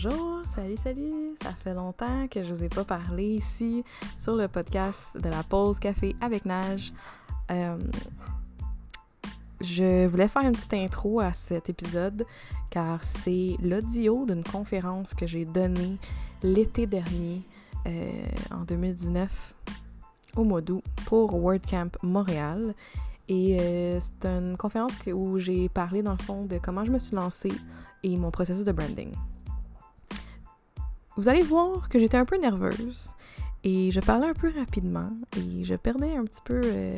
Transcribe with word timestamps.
Bonjour, 0.00 0.42
salut, 0.44 0.76
salut! 0.76 1.34
Ça 1.42 1.52
fait 1.52 1.74
longtemps 1.74 2.28
que 2.28 2.40
je 2.44 2.52
vous 2.52 2.62
ai 2.62 2.68
pas 2.68 2.84
parlé 2.84 3.24
ici 3.24 3.82
sur 4.16 4.36
le 4.36 4.46
podcast 4.46 5.20
de 5.20 5.28
la 5.28 5.42
pause 5.42 5.80
café 5.80 6.14
avec 6.20 6.44
Nage. 6.44 6.92
Euh, 7.50 7.76
je 9.60 10.06
voulais 10.06 10.28
faire 10.28 10.42
une 10.42 10.52
petite 10.52 10.74
intro 10.74 11.18
à 11.18 11.32
cet 11.32 11.68
épisode 11.68 12.26
car 12.70 13.02
c'est 13.02 13.56
l'audio 13.60 14.24
d'une 14.24 14.44
conférence 14.44 15.14
que 15.14 15.26
j'ai 15.26 15.44
donnée 15.44 15.96
l'été 16.44 16.86
dernier, 16.86 17.42
euh, 17.86 18.10
en 18.52 18.62
2019, 18.62 19.54
au 20.36 20.44
mois 20.44 20.60
d'août, 20.60 20.84
pour 21.06 21.34
WordCamp 21.34 21.90
Montréal. 22.04 22.74
Et 23.28 23.56
euh, 23.58 23.98
c'est 23.98 24.26
une 24.26 24.56
conférence 24.56 24.92
où 25.12 25.38
j'ai 25.38 25.68
parlé 25.68 26.02
dans 26.02 26.12
le 26.12 26.22
fond 26.22 26.44
de 26.44 26.58
comment 26.58 26.84
je 26.84 26.92
me 26.92 27.00
suis 27.00 27.16
lancée 27.16 27.52
et 28.04 28.16
mon 28.16 28.30
processus 28.30 28.64
de 28.64 28.70
branding. 28.70 29.12
Vous 31.18 31.28
allez 31.28 31.42
voir 31.42 31.88
que 31.88 31.98
j'étais 31.98 32.16
un 32.16 32.24
peu 32.24 32.38
nerveuse 32.38 33.10
et 33.64 33.90
je 33.90 33.98
parlais 33.98 34.28
un 34.28 34.34
peu 34.34 34.52
rapidement 34.56 35.10
et 35.36 35.64
je 35.64 35.74
perdais 35.74 36.14
un 36.14 36.22
petit 36.24 36.40
peu 36.44 36.60
euh, 36.64 36.96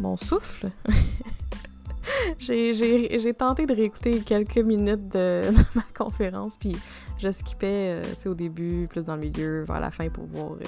mon 0.00 0.16
souffle. 0.16 0.68
j'ai 2.40 3.34
tenté 3.38 3.66
de 3.66 3.72
réécouter 3.72 4.18
quelques 4.22 4.58
minutes 4.58 5.10
de, 5.10 5.42
ma 5.76 5.84
conférence, 5.96 6.56
puis 6.56 6.76
je 7.18 7.30
skippais 7.30 8.02
euh, 8.02 8.28
au 8.28 8.34
début, 8.34 8.88
plus 8.88 9.04
dans 9.04 9.14
le 9.14 9.20
milieu, 9.20 9.62
vers 9.62 9.78
la 9.78 9.92
fin 9.92 10.08
pour 10.08 10.26
voir 10.26 10.54
euh, 10.54 10.64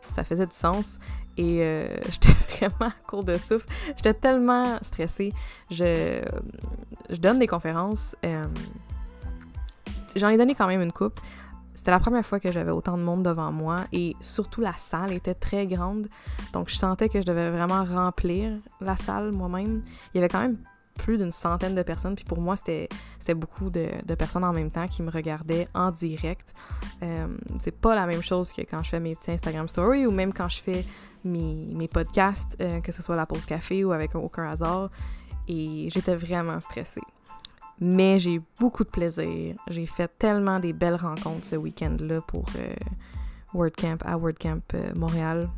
si 0.00 0.14
ça 0.14 0.24
faisait 0.24 0.46
du 0.46 0.56
sens. 0.56 0.98
Et 1.36 1.58
j'étais 2.10 2.32
vraiment 2.56 2.90
à 2.90 3.06
court 3.06 3.24
de 3.24 3.36
souffle. 3.36 3.68
J'étais 3.96 4.14
tellement 4.14 4.78
stressée. 4.80 5.34
Je, 5.70 6.22
je 7.10 7.16
donne 7.16 7.38
des 7.38 7.48
conférences. 7.48 8.16
J'en 10.16 10.28
ai 10.30 10.38
donné 10.38 10.54
quand 10.54 10.68
même 10.68 10.80
une 10.80 10.92
coupe. 10.92 11.20
C'était 11.84 11.90
la 11.90 12.00
première 12.00 12.24
fois 12.24 12.40
que 12.40 12.50
j'avais 12.50 12.70
autant 12.70 12.96
de 12.96 13.02
monde 13.02 13.22
devant 13.22 13.52
moi 13.52 13.76
et 13.92 14.16
surtout 14.22 14.62
la 14.62 14.72
salle 14.72 15.12
était 15.12 15.34
très 15.34 15.66
grande. 15.66 16.06
Donc 16.54 16.70
je 16.70 16.76
sentais 16.76 17.10
que 17.10 17.20
je 17.20 17.26
devais 17.26 17.50
vraiment 17.50 17.84
remplir 17.84 18.52
la 18.80 18.96
salle 18.96 19.32
moi-même. 19.32 19.82
Il 20.14 20.16
y 20.16 20.18
avait 20.20 20.30
quand 20.30 20.40
même 20.40 20.56
plus 20.94 21.18
d'une 21.18 21.30
centaine 21.30 21.74
de 21.74 21.82
personnes. 21.82 22.14
Puis 22.14 22.24
pour 22.24 22.40
moi, 22.40 22.56
c'était 22.56 22.88
beaucoup 23.34 23.68
de, 23.68 23.90
personnes 24.14 24.44
en 24.44 24.54
même 24.54 24.70
temps 24.70 24.88
qui 24.88 25.02
me 25.02 25.10
regardaient 25.10 25.68
en 25.74 25.90
direct. 25.90 26.54
Euh, 27.02 27.26
c'est 27.58 27.78
pas 27.78 27.94
la 27.94 28.06
même 28.06 28.22
chose 28.22 28.50
que 28.50 28.62
quand 28.62 28.82
je 28.82 28.88
fais 28.88 29.00
mes 29.00 29.14
petits 29.14 29.32
Instagram 29.32 29.68
Stories 29.68 30.06
ou 30.06 30.10
même 30.10 30.32
quand 30.32 30.48
je 30.48 30.62
fais 30.62 30.86
mes, 31.22 31.68
mes 31.70 31.88
podcasts, 31.88 32.56
euh, 32.62 32.80
que 32.80 32.92
ce 32.92 33.02
soit 33.02 33.14
la 33.14 33.26
pause 33.26 33.44
café 33.44 33.84
ou 33.84 33.92
avec 33.92 34.14
aucun 34.14 34.48
hasard. 34.48 34.88
Et 35.48 35.88
j'étais 35.90 36.16
vraiment 36.16 36.60
stressée. 36.60 37.02
Mais 37.80 38.18
j'ai 38.18 38.40
beaucoup 38.60 38.84
de 38.84 38.88
plaisir. 38.88 39.56
J'ai 39.68 39.86
fait 39.86 40.10
tellement 40.18 40.60
des 40.60 40.72
belles 40.72 40.94
rencontres 40.94 41.44
ce 41.44 41.56
week-end-là 41.56 42.20
pour 42.22 42.44
euh, 42.56 42.74
WordCamp 43.52 43.98
à 44.04 44.16
WordCamp 44.16 44.62
euh, 44.74 44.92
Montréal. 44.94 45.48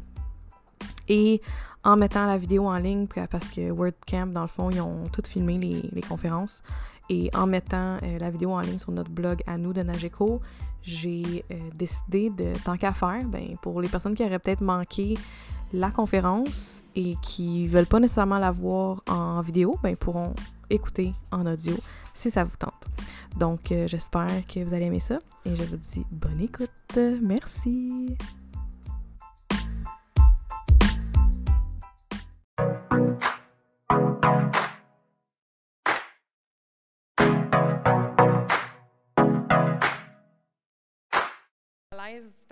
Et 1.08 1.40
en 1.84 1.96
mettant 1.96 2.26
la 2.26 2.38
vidéo 2.38 2.66
en 2.66 2.78
ligne, 2.78 3.06
parce 3.30 3.48
que 3.48 3.70
WordCamp, 3.70 4.28
dans 4.28 4.42
le 4.42 4.48
fond, 4.48 4.70
ils 4.70 4.80
ont 4.80 5.04
tout 5.12 5.22
filmé 5.26 5.58
les, 5.58 6.02
conférences. 6.02 6.62
Et 7.08 7.30
en 7.36 7.46
mettant 7.46 7.98
euh, 8.02 8.18
la 8.18 8.30
vidéo 8.30 8.52
en 8.52 8.60
ligne 8.60 8.78
sur 8.78 8.92
notre 8.92 9.10
blog 9.10 9.42
à 9.46 9.58
nous 9.58 9.72
de 9.72 9.82
Nageco, 9.82 10.40
j'ai 10.82 11.44
décidé 11.74 12.30
de, 12.30 12.52
tant 12.64 12.76
qu'à 12.76 12.92
faire, 12.92 13.24
ben, 13.26 13.56
pour 13.60 13.80
les 13.80 13.88
personnes 13.88 14.14
qui 14.14 14.24
auraient 14.24 14.38
peut-être 14.38 14.60
manqué 14.60 15.14
la 15.72 15.90
conférence 15.90 16.84
et 16.94 17.16
qui 17.22 17.66
veulent 17.66 17.86
pas 17.86 17.98
nécessairement 17.98 18.38
la 18.38 18.52
voir 18.52 19.02
en 19.08 19.40
vidéo, 19.40 19.76
ben, 19.82 19.96
pourront 19.96 20.32
écouter 20.70 21.12
en 21.32 21.46
audio 21.46 21.74
si 22.16 22.30
ça 22.30 22.44
vous 22.44 22.56
tente. 22.56 22.86
Donc, 23.36 23.70
euh, 23.70 23.86
j'espère 23.86 24.44
que 24.46 24.60
vous 24.64 24.74
allez 24.74 24.86
aimer 24.86 25.00
ça 25.00 25.18
et 25.44 25.54
je 25.54 25.62
vous 25.64 25.76
dis 25.76 26.04
bonne 26.10 26.40
écoute. 26.40 26.70
Merci. 27.22 28.16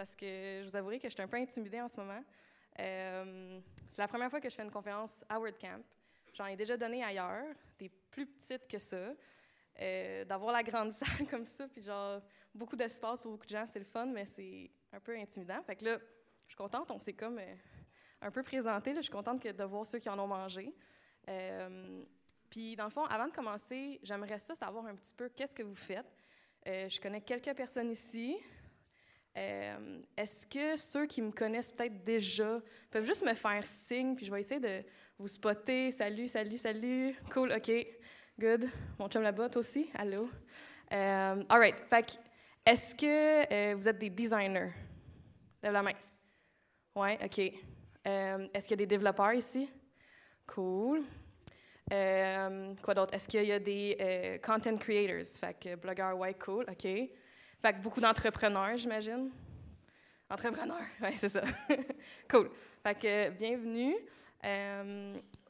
parce 0.05 0.17
que 0.17 0.27
je 0.61 0.65
vous 0.65 0.77
avouerai 0.77 0.99
que 0.99 1.09
je 1.09 1.15
suis 1.15 1.23
un 1.23 1.29
peu 1.29 1.39
intimidée 1.39 1.81
en 1.81 1.89
ce 1.89 1.99
moment. 1.99 2.23
Euh, 2.79 3.59
c'est 3.89 4.03
la 4.03 4.09
première 4.09 4.29
fois 4.29 4.39
que 4.39 4.51
je 4.51 4.55
fais 4.55 4.63
une 4.63 4.71
conférence 4.71 5.25
à 5.31 5.39
WordCamp. 5.39 5.81
J'en 6.35 6.47
ai 6.47 6.57
déjà 6.57 6.77
donné 6.77 7.03
ailleurs, 7.03 7.47
des 7.79 7.89
plus 8.11 8.27
petites 8.27 8.67
que 8.69 8.79
ça. 8.79 9.15
Euh, 9.81 10.25
d'avoir 10.25 10.53
la 10.53 10.63
grande 10.63 10.93
salle 10.93 11.27
comme 11.29 11.45
ça, 11.45 11.67
puis 11.67 11.83
genre 11.83 12.21
beaucoup 12.55 12.77
d'espace 12.77 13.21
pour 13.21 13.33
beaucoup 13.33 13.47
de 13.47 13.51
gens, 13.51 13.67
c'est 13.67 13.81
le 13.81 13.85
fun, 13.85 14.07
mais 14.07 14.25
c'est 14.25 14.71
un 14.93 15.01
peu 15.01 15.17
intimidant. 15.17 15.61
Fait 15.63 15.75
que 15.75 15.85
là, 15.85 15.99
je 16.47 16.53
suis 16.53 16.57
contente, 16.57 16.91
on 16.93 16.99
s'est 16.99 17.13
comme 17.13 17.39
euh, 17.39 17.55
un 18.21 18.31
peu 18.31 18.45
présenté. 18.45 18.91
Là, 18.93 19.01
je 19.01 19.07
suis 19.07 19.13
contente 19.13 19.43
que, 19.43 19.49
de 19.49 19.65
voir 19.65 19.85
ceux 19.85 19.99
qui 19.99 20.09
en 20.09 20.19
ont 20.19 20.29
mangé. 20.29 20.73
Euh, 21.29 22.05
puis 22.49 22.77
dans 22.77 22.85
le 22.85 22.91
fond, 22.91 23.05
avant 23.07 23.27
de 23.27 23.33
commencer, 23.33 23.99
j'aimerais 24.05 24.39
ça 24.39 24.55
savoir 24.55 24.87
un 24.87 24.95
petit 24.95 25.15
peu 25.15 25.29
qu'est-ce 25.29 25.57
que 25.57 25.65
vous 25.65 25.75
faites. 25.75 26.07
je 26.65 27.01
connais 27.01 27.21
quelques 27.21 27.53
personnes 27.55 27.91
ici. 27.91 28.37
Est-ce 29.35 30.47
que 30.47 30.77
ceux 30.77 31.07
qui 31.07 31.21
me 31.21 31.33
connaissent 31.33 31.73
peut-être 31.73 32.05
déjà 32.05 32.61
peuvent 32.93 33.05
juste 33.05 33.25
me 33.25 33.35
faire 33.35 33.67
signe, 33.67 34.15
puis 34.15 34.25
je 34.25 34.31
vais 34.31 34.39
essayer 34.39 34.61
de 34.61 34.85
vous 35.19 35.27
spotter. 35.27 35.91
Salut, 35.91 36.29
salut, 36.29 36.59
salut. 36.59 37.17
Cool, 37.33 37.53
OK. 37.53 37.73
Good. 38.37 38.69
Mon 38.99 39.09
chum 39.09 39.23
là-bas, 39.23 39.49
aussi? 39.55 39.89
Allô? 39.95 40.29
Euh, 40.93 41.45
all 41.49 41.59
right. 41.61 41.79
Fait 41.89 42.19
est-ce 42.67 42.93
que 42.93 43.53
euh, 43.53 43.77
vous 43.77 43.89
êtes 43.89 43.99
des 43.99 44.11
designers? 44.11 44.73
Lève 45.63 45.73
la 45.73 45.83
main. 45.85 45.93
Ouais, 46.97 47.17
OK. 47.25 47.53
Euh, 48.09 48.49
est-ce 48.53 48.67
qu'il 48.67 48.73
y 48.73 48.83
a 48.83 48.85
des 48.85 48.87
développeurs 48.87 49.35
ici? 49.35 49.71
Cool. 50.49 51.05
quoi 51.89 52.95
d'autre? 52.95 53.15
Est-ce 53.15 53.29
qu'il 53.29 53.45
y 53.45 53.53
a 53.53 53.61
des 53.61 54.41
content 54.45 54.79
creators? 54.79 55.39
Fait 55.39 55.55
que 55.55 55.77
blogueurs, 55.77 56.19
ouais, 56.19 56.35
cool, 56.35 56.65
OK. 56.69 56.83
Fait 56.83 57.73
que 57.73 57.81
beaucoup 57.81 58.01
d'entrepreneurs, 58.01 58.77
j'imagine. 58.77 59.31
Entrepreneurs, 60.29 60.83
ouais, 61.01 61.13
c'est 61.15 61.29
ça. 61.29 61.45
cool. 62.29 62.51
Fait 62.83 62.99
que 62.99 63.31
bienvenue. 63.31 63.95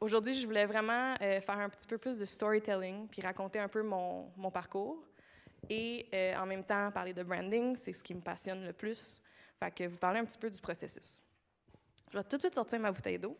Aujourd'hui, 0.00 0.34
je 0.34 0.44
voulais 0.46 0.66
vraiment 0.66 1.14
euh, 1.20 1.40
faire 1.40 1.58
un 1.58 1.68
petit 1.68 1.86
peu 1.86 1.98
plus 1.98 2.18
de 2.18 2.24
storytelling, 2.24 3.08
puis 3.08 3.22
raconter 3.22 3.58
un 3.58 3.68
peu 3.68 3.82
mon, 3.82 4.30
mon 4.36 4.50
parcours. 4.50 5.02
Et 5.70 6.06
euh, 6.12 6.36
en 6.36 6.46
même 6.46 6.64
temps, 6.64 6.90
parler 6.90 7.12
de 7.12 7.22
branding, 7.22 7.76
c'est 7.76 7.92
ce 7.92 8.02
qui 8.02 8.14
me 8.14 8.20
passionne 8.20 8.64
le 8.66 8.72
plus. 8.72 9.22
Fait 9.58 9.70
que 9.70 9.84
vous 9.84 9.96
parlez 9.96 10.20
un 10.20 10.24
petit 10.24 10.38
peu 10.38 10.50
du 10.50 10.60
processus. 10.60 11.22
Je 12.12 12.18
vais 12.18 12.24
tout 12.24 12.36
de 12.36 12.42
suite 12.42 12.54
sortir 12.54 12.80
ma 12.80 12.92
bouteille 12.92 13.18
d'eau. 13.18 13.36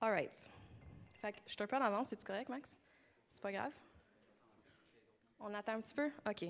All 0.00 0.10
right. 0.10 0.50
Fait 1.14 1.32
que 1.32 1.38
je 1.46 1.52
suis 1.52 1.62
un 1.62 1.66
peu 1.66 1.76
en 1.76 1.80
avance, 1.80 2.08
c'est 2.08 2.22
correct, 2.22 2.48
Max? 2.50 2.78
C'est 3.30 3.40
pas 3.40 3.52
grave? 3.52 3.72
On 5.40 5.52
attend 5.54 5.72
un 5.72 5.80
petit 5.80 5.94
peu? 5.94 6.10
OK. 6.28 6.44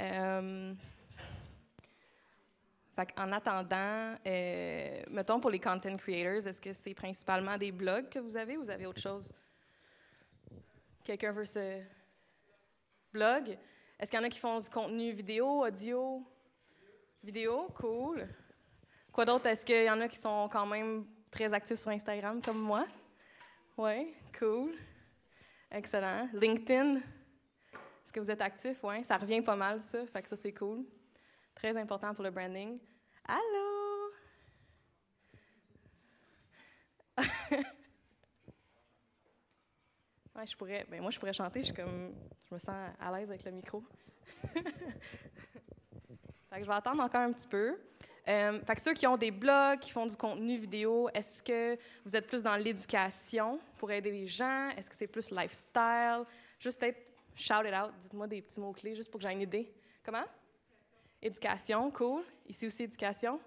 Euh, 0.00 0.74
fait 2.96 3.08
en 3.16 3.32
attendant, 3.32 4.16
euh, 4.26 5.02
mettons 5.10 5.40
pour 5.40 5.50
les 5.50 5.60
content 5.60 5.96
creators, 5.96 6.46
est-ce 6.46 6.60
que 6.60 6.72
c'est 6.72 6.94
principalement 6.94 7.56
des 7.56 7.70
blogs 7.70 8.08
que 8.08 8.18
vous 8.18 8.36
avez 8.36 8.56
ou 8.56 8.60
vous 8.62 8.70
avez 8.70 8.86
autre 8.86 9.00
chose? 9.00 9.32
Quelqu'un 11.04 11.32
veut 11.32 11.44
ce 11.44 11.80
blog? 13.12 13.56
Est-ce 13.98 14.10
qu'il 14.10 14.18
y 14.18 14.22
en 14.22 14.26
a 14.26 14.28
qui 14.28 14.40
font 14.40 14.58
du 14.58 14.68
contenu 14.68 15.12
vidéo, 15.12 15.64
audio? 15.64 16.26
Vidéo, 17.22 17.68
cool. 17.76 18.26
Quoi 19.12 19.24
d'autre? 19.24 19.46
Est-ce 19.46 19.64
qu'il 19.64 19.84
y 19.84 19.90
en 19.90 20.00
a 20.00 20.08
qui 20.08 20.16
sont 20.16 20.48
quand 20.50 20.66
même 20.66 21.06
très 21.32 21.52
actif 21.52 21.78
sur 21.78 21.90
Instagram 21.90 22.40
comme 22.40 22.60
moi. 22.60 22.86
Oui, 23.76 24.14
cool. 24.38 24.72
Excellent. 25.70 26.28
LinkedIn, 26.34 26.96
est-ce 26.96 28.12
que 28.12 28.20
vous 28.20 28.30
êtes 28.30 28.42
actif? 28.42 28.78
Oui, 28.84 29.02
ça 29.02 29.16
revient 29.16 29.40
pas 29.40 29.56
mal, 29.56 29.82
ça. 29.82 30.06
Fait 30.06 30.22
que 30.22 30.28
ça, 30.28 30.36
c'est 30.36 30.52
cool. 30.52 30.84
Très 31.54 31.76
important 31.76 32.14
pour 32.14 32.22
le 32.22 32.30
branding. 32.30 32.78
Allô? 33.24 34.12
ouais, 40.36 40.46
je 40.46 40.56
pourrais, 40.56 40.86
ben 40.88 41.00
moi, 41.00 41.10
je 41.10 41.18
pourrais 41.18 41.32
chanter. 41.32 41.62
Je, 41.62 41.72
comme, 41.72 42.14
je 42.48 42.54
me 42.54 42.58
sens 42.58 42.90
à 43.00 43.10
l'aise 43.12 43.30
avec 43.30 43.44
le 43.44 43.52
micro. 43.52 43.82
fait 44.52 44.62
que 46.50 46.60
je 46.60 46.66
vais 46.66 46.74
attendre 46.74 47.02
encore 47.02 47.22
un 47.22 47.32
petit 47.32 47.48
peu. 47.48 47.78
Euh, 48.28 48.60
fait 48.64 48.74
que 48.76 48.80
ceux 48.80 48.94
qui 48.94 49.06
ont 49.06 49.16
des 49.16 49.30
blogs, 49.30 49.80
qui 49.80 49.90
font 49.90 50.06
du 50.06 50.16
contenu 50.16 50.56
vidéo, 50.56 51.08
est-ce 51.12 51.42
que 51.42 51.76
vous 52.04 52.14
êtes 52.14 52.26
plus 52.26 52.42
dans 52.42 52.56
l'éducation 52.56 53.58
pour 53.78 53.90
aider 53.90 54.12
les 54.12 54.26
gens? 54.26 54.70
Est-ce 54.76 54.88
que 54.88 54.94
c'est 54.94 55.08
plus 55.08 55.30
lifestyle? 55.30 56.24
Juste 56.58 56.78
peut-être 56.78 57.00
shout 57.34 57.66
it 57.66 57.74
out, 57.74 57.92
dites-moi 57.98 58.26
des 58.28 58.42
petits 58.42 58.60
mots-clés 58.60 58.94
juste 58.94 59.10
pour 59.10 59.18
que 59.20 59.26
j'ai 59.26 59.32
une 59.32 59.40
idée. 59.40 59.72
Comment? 60.04 60.24
Éducation, 61.20 61.90
cool. 61.90 62.22
Ici 62.46 62.66
aussi, 62.66 62.84
éducation. 62.84 63.40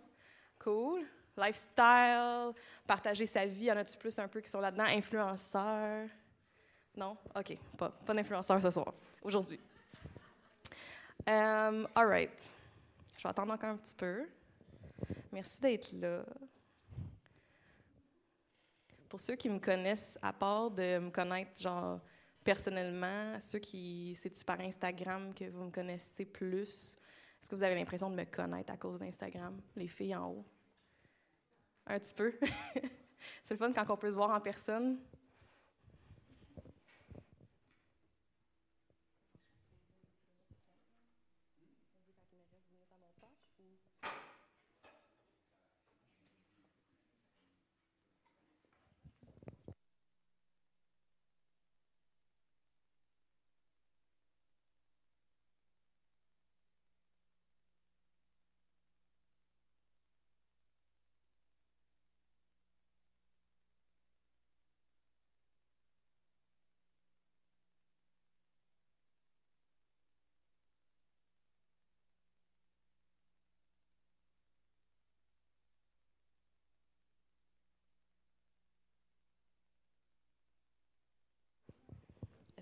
Cool. 0.60 1.06
Lifestyle, 1.38 2.54
partager 2.88 3.25
sa 3.25 3.45
vie, 3.45 3.66
y 3.66 3.72
en 3.72 3.77
a-tu 3.77 3.98
plus 3.98 4.18
un 4.19 4.27
peu 4.27 4.39
qui 4.42 4.50
sont 4.50 4.62
là-dedans? 4.62 4.86
Influenceurs? 4.86 6.07
Non? 6.95 7.18
OK, 7.36 7.57
pas, 7.77 7.89
pas 7.89 8.13
d'influenceurs 8.13 8.62
ce 8.62 8.72
soir, 8.72 8.94
aujourd'hui. 9.22 9.60
Um, 11.27 11.88
all 11.95 12.07
right. 12.07 12.54
Je 13.18 13.24
vais 13.24 13.30
attendre 13.30 13.54
encore 13.54 13.72
un 13.72 13.77
petit 13.77 13.95
peu. 13.95 14.25
Merci 15.36 15.60
d'être 15.60 15.92
là. 15.92 16.24
Pour 19.10 19.20
ceux 19.20 19.36
qui 19.36 19.50
me 19.50 19.60
connaissent, 19.60 20.18
à 20.22 20.32
part 20.32 20.72
de 20.72 20.98
me 20.98 21.10
connaître 21.10 21.62
genre 21.62 22.00
personnellement, 22.42 23.38
ceux 23.38 23.60
qui 23.60 24.16
c'est 24.16 24.46
par 24.46 24.62
Instagram 24.62 25.34
que 25.34 25.44
vous 25.50 25.66
me 25.66 25.72
connaissez 25.72 26.24
plus, 26.24 26.96
est-ce 27.42 27.50
que 27.50 27.56
vous 27.56 27.64
avez 27.64 27.76
l'impression 27.76 28.10
de 28.10 28.16
me 28.16 28.24
connaître 28.24 28.72
à 28.72 28.78
cause 28.78 28.98
d'Instagram, 28.98 29.60
les 29.76 29.90
filles 29.90 30.16
en 30.16 30.30
haut? 30.30 30.46
Un 31.86 32.00
petit 32.00 32.14
peu. 32.14 32.34
c'est 33.44 33.56
le 33.56 33.58
fun 33.58 33.74
quand 33.74 33.90
on 33.90 33.98
peut 33.98 34.12
se 34.12 34.16
voir 34.16 34.30
en 34.30 34.40
personne. 34.40 34.98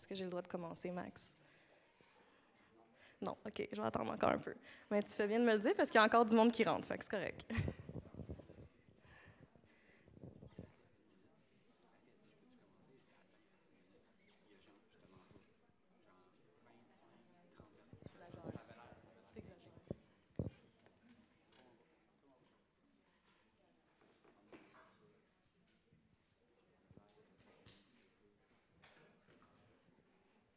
Est-ce 0.04 0.10
que 0.10 0.16
j'ai 0.16 0.26
le 0.26 0.30
droit 0.30 0.42
de 0.42 0.50
commencer, 0.50 0.92
Max? 0.92 1.38
Non, 3.22 3.38
OK, 3.46 3.70
je 3.72 3.82
vais 3.82 3.88
attendre 3.88 4.12
encore 4.12 4.32
un 4.32 4.38
peu. 4.38 4.54
Mais 4.92 5.02
tu 5.02 5.14
fais 5.14 5.28
bien 5.28 5.40
de 5.40 5.46
me 5.46 5.54
le 5.54 5.60
dire 5.60 5.74
parce 5.78 5.90
qu'il 5.90 5.98
y 5.98 6.02
a 6.02 6.06
encore 6.06 6.26
du 6.26 6.36
monde 6.36 6.52
qui 6.52 6.66
rentre, 6.66 6.86
fait 6.86 6.98
que 6.98 7.06
c'est 7.06 7.10
correct. 7.10 7.50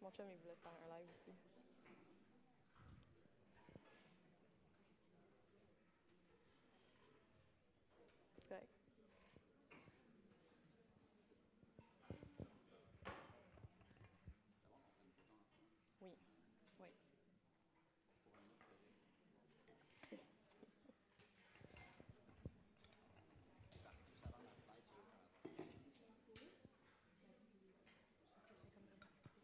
Mon 0.06 0.12
chum, 0.12 0.24
il 0.30 0.38
voulait 0.38 0.54
faire 0.62 0.70
un 0.70 0.98
live 1.00 1.10
aussi. 1.10 1.32
C'est 8.36 8.48
correct. 8.48 8.68
Oui, 16.02 16.10
oui. 16.78 16.86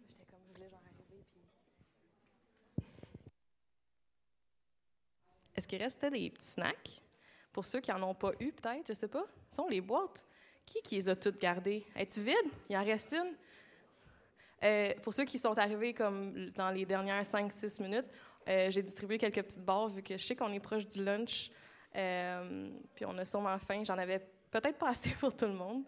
J'étais 0.09 0.25
comme, 0.31 0.41
je 0.47 0.53
voulais 0.53 0.69
genre 0.71 0.81
arriver, 0.87 1.25
puis... 1.33 1.41
Est-ce 5.63 5.69
qu'il 5.69 5.81
restait 5.81 6.11
des 6.11 6.29
petits 6.29 6.45
snacks? 6.45 7.01
Pour 7.53 7.65
ceux 7.65 7.79
qui 7.79 7.93
n'en 7.93 8.03
ont 8.11 8.15
pas 8.17 8.33
eu, 8.41 8.51
peut-être, 8.51 8.85
je 8.89 8.95
sais 8.95 9.07
pas. 9.07 9.25
sont 9.53 9.69
les 9.69 9.81
boîtes. 9.81 10.27
Qui 10.67 10.83
qui 10.83 10.97
les 10.97 11.09
a 11.09 11.15
toutes 11.15 11.41
gardées? 11.41 11.87
Es-tu 11.95 12.21
vide? 12.21 12.51
Il 12.69 12.77
en 12.77 12.83
reste 12.83 13.13
une? 13.13 13.37
Euh, 14.65 14.93
pour 15.05 15.15
ceux 15.15 15.25
qui 15.25 15.39
sont 15.39 15.57
arrivés 15.57 15.95
comme 15.95 16.51
dans 16.51 16.71
les 16.71 16.85
dernières 16.85 17.23
5-6 17.23 17.81
minutes, 17.81 18.07
euh, 18.49 18.73
j'ai 18.73 18.83
distribué 18.83 19.19
quelques 19.19 19.41
petites 19.41 19.65
barres 19.65 19.87
vu 19.87 20.03
que 20.03 20.17
je 20.17 20.27
sais 20.27 20.35
qu'on 20.35 20.53
est 20.53 20.59
proche 20.59 20.85
du 20.85 21.05
lunch. 21.05 21.53
Euh, 21.95 22.69
puis 22.97 23.05
on 23.05 23.17
a 23.17 23.25
sûrement 23.25 23.57
faim. 23.61 23.85
J'en 23.85 23.99
avais 23.99 24.19
peut-être 24.51 24.79
pas 24.79 24.89
assez 24.89 25.11
pour 25.21 25.33
tout 25.37 25.47
le 25.47 25.55
monde. 25.55 25.85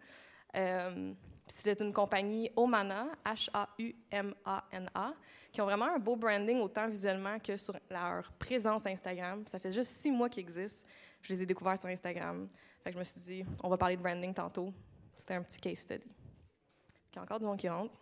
C'était 1.46 1.84
une 1.84 1.92
compagnie 1.92 2.50
Omana, 2.56 3.08
H-A-U-M-A-N-A, 3.24 5.14
qui 5.52 5.60
ont 5.60 5.66
vraiment 5.66 5.94
un 5.94 5.98
beau 5.98 6.16
branding 6.16 6.60
autant 6.60 6.88
visuellement 6.88 7.38
que 7.38 7.56
sur 7.56 7.76
leur 7.90 8.32
présence 8.32 8.86
Instagram. 8.86 9.44
Ça 9.46 9.58
fait 9.58 9.72
juste 9.72 9.90
six 9.90 10.10
mois 10.10 10.28
qu'ils 10.28 10.42
existent. 10.44 10.88
Je 11.22 11.28
les 11.28 11.42
ai 11.42 11.46
découverts 11.46 11.78
sur 11.78 11.88
Instagram. 11.88 12.48
Fait 12.82 12.90
que 12.90 12.94
je 12.94 12.98
me 12.98 13.04
suis 13.04 13.20
dit, 13.20 13.44
on 13.62 13.68
va 13.68 13.76
parler 13.76 13.96
de 13.96 14.02
branding 14.02 14.32
tantôt. 14.34 14.72
C'était 15.16 15.34
un 15.34 15.42
petit 15.42 15.60
case 15.60 15.78
study. 15.78 16.04
Il 17.12 17.16
y 17.16 17.18
a 17.18 17.22
encore 17.22 17.38
du 17.38 17.46
monde 17.46 17.58
qui 17.58 17.68
rentre. 17.68 17.94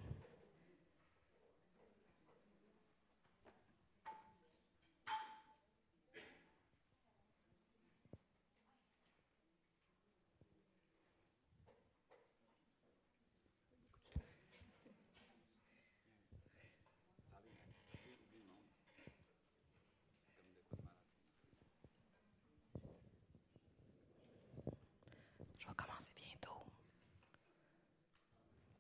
Je 25.60 25.69
vais 25.69 25.74
commencer 25.74 26.10
bientôt. 26.17 26.64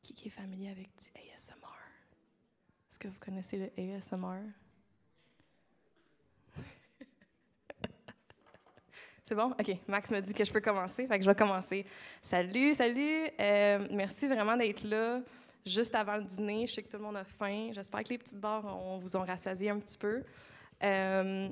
Qui, 0.02 0.14
qui 0.14 0.28
est 0.28 0.30
familier 0.30 0.70
avec 0.70 0.90
du 0.96 1.08
ASMR? 1.14 1.54
Est-ce 2.90 2.91
que 3.02 3.08
vous 3.08 3.18
connaissez 3.18 3.58
le 3.58 3.68
ASMR? 3.96 4.42
C'est 9.24 9.34
bon? 9.34 9.50
OK. 9.58 9.76
Max 9.88 10.10
me 10.12 10.20
dit 10.20 10.32
que 10.32 10.44
je 10.44 10.52
peux 10.52 10.60
commencer, 10.60 11.06
fait 11.06 11.20
je 11.20 11.26
vais 11.28 11.34
commencer. 11.34 11.84
Salut, 12.20 12.74
salut. 12.74 13.28
Euh, 13.40 13.88
merci 13.90 14.28
vraiment 14.28 14.56
d'être 14.56 14.84
là 14.84 15.20
juste 15.66 15.94
avant 15.96 16.16
le 16.16 16.24
dîner. 16.24 16.66
Je 16.68 16.74
sais 16.74 16.82
que 16.82 16.90
tout 16.90 16.98
le 16.98 17.02
monde 17.02 17.16
a 17.16 17.24
faim. 17.24 17.70
J'espère 17.72 18.04
que 18.04 18.10
les 18.10 18.18
petites 18.18 18.38
barres 18.38 18.64
on 18.66 18.98
vous 18.98 19.16
ont 19.16 19.24
rassasié 19.24 19.70
un 19.70 19.78
petit 19.78 19.98
peu. 19.98 20.22
Euh, 20.84 21.48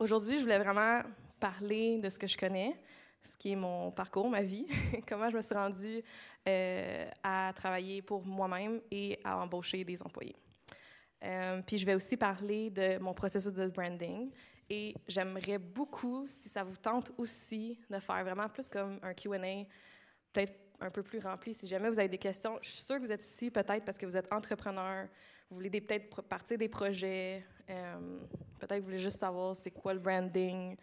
Aujourd'hui, 0.00 0.36
je 0.38 0.42
voulais 0.42 0.58
vraiment 0.58 1.02
parler 1.38 1.98
de 1.98 2.08
ce 2.08 2.18
que 2.18 2.26
je 2.26 2.36
connais, 2.36 2.76
ce 3.22 3.36
qui 3.36 3.52
est 3.52 3.56
mon 3.56 3.92
parcours, 3.92 4.28
ma 4.28 4.42
vie, 4.42 4.66
comment 5.08 5.30
je 5.30 5.36
me 5.36 5.40
suis 5.40 5.54
rendue 5.54 6.02
euh, 6.48 7.08
à 7.22 7.52
travailler 7.54 8.02
pour 8.02 8.26
moi-même 8.26 8.80
et 8.90 9.20
à 9.22 9.38
embaucher 9.38 9.84
des 9.84 10.02
employés. 10.02 10.34
Euh, 11.24 11.62
puis 11.66 11.78
je 11.78 11.86
vais 11.86 11.94
aussi 11.94 12.16
parler 12.16 12.70
de 12.70 12.98
mon 12.98 13.14
processus 13.14 13.52
de 13.52 13.68
branding 13.68 14.30
et 14.68 14.94
j'aimerais 15.08 15.58
beaucoup, 15.58 16.26
si 16.26 16.48
ça 16.48 16.62
vous 16.62 16.76
tente 16.76 17.12
aussi, 17.16 17.78
de 17.88 17.98
faire 17.98 18.22
vraiment 18.22 18.48
plus 18.48 18.68
comme 18.68 18.98
un 19.02 19.14
Q&A, 19.14 19.64
peut-être 20.32 20.54
un 20.80 20.90
peu 20.90 21.02
plus 21.02 21.20
rempli. 21.20 21.54
Si 21.54 21.66
jamais 21.66 21.88
vous 21.88 21.98
avez 21.98 22.08
des 22.08 22.18
questions, 22.18 22.58
je 22.60 22.70
suis 22.70 22.82
sûre 22.82 22.96
que 22.96 23.02
vous 23.02 23.12
êtes 23.12 23.24
ici 23.24 23.50
peut-être 23.50 23.84
parce 23.84 23.96
que 23.96 24.04
vous 24.04 24.16
êtes 24.16 24.30
entrepreneur, 24.32 25.06
vous 25.48 25.56
voulez 25.56 25.70
peut-être 25.70 26.22
partir 26.22 26.58
des 26.58 26.68
projets, 26.68 27.44
euh, 27.70 28.18
peut-être 28.58 28.80
vous 28.80 28.86
voulez 28.86 28.98
juste 28.98 29.18
savoir 29.18 29.56
c'est 29.56 29.70
quoi 29.70 29.94
le 29.94 30.00
branding. 30.00 30.76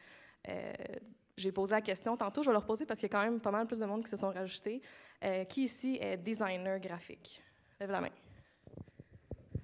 Euh, 0.47 0.73
j'ai 1.37 1.51
posé 1.51 1.75
la 1.75 1.81
question 1.81 2.17
tantôt, 2.17 2.41
je 2.41 2.47
vais 2.47 2.53
leur 2.53 2.65
poser 2.65 2.85
parce 2.85 2.99
qu'il 2.99 3.09
y 3.09 3.11
a 3.11 3.17
quand 3.17 3.23
même 3.23 3.39
pas 3.39 3.51
mal 3.51 3.67
plus 3.67 3.79
de 3.79 3.85
monde 3.85 4.03
qui 4.03 4.09
se 4.09 4.17
sont 4.17 4.31
rajoutés. 4.31 4.81
Qui 5.49 5.63
ici 5.63 5.99
est 6.01 6.17
designer 6.17 6.79
graphique? 6.79 7.43
Lève 7.79 7.91
la 7.91 8.01
main. 8.01 8.30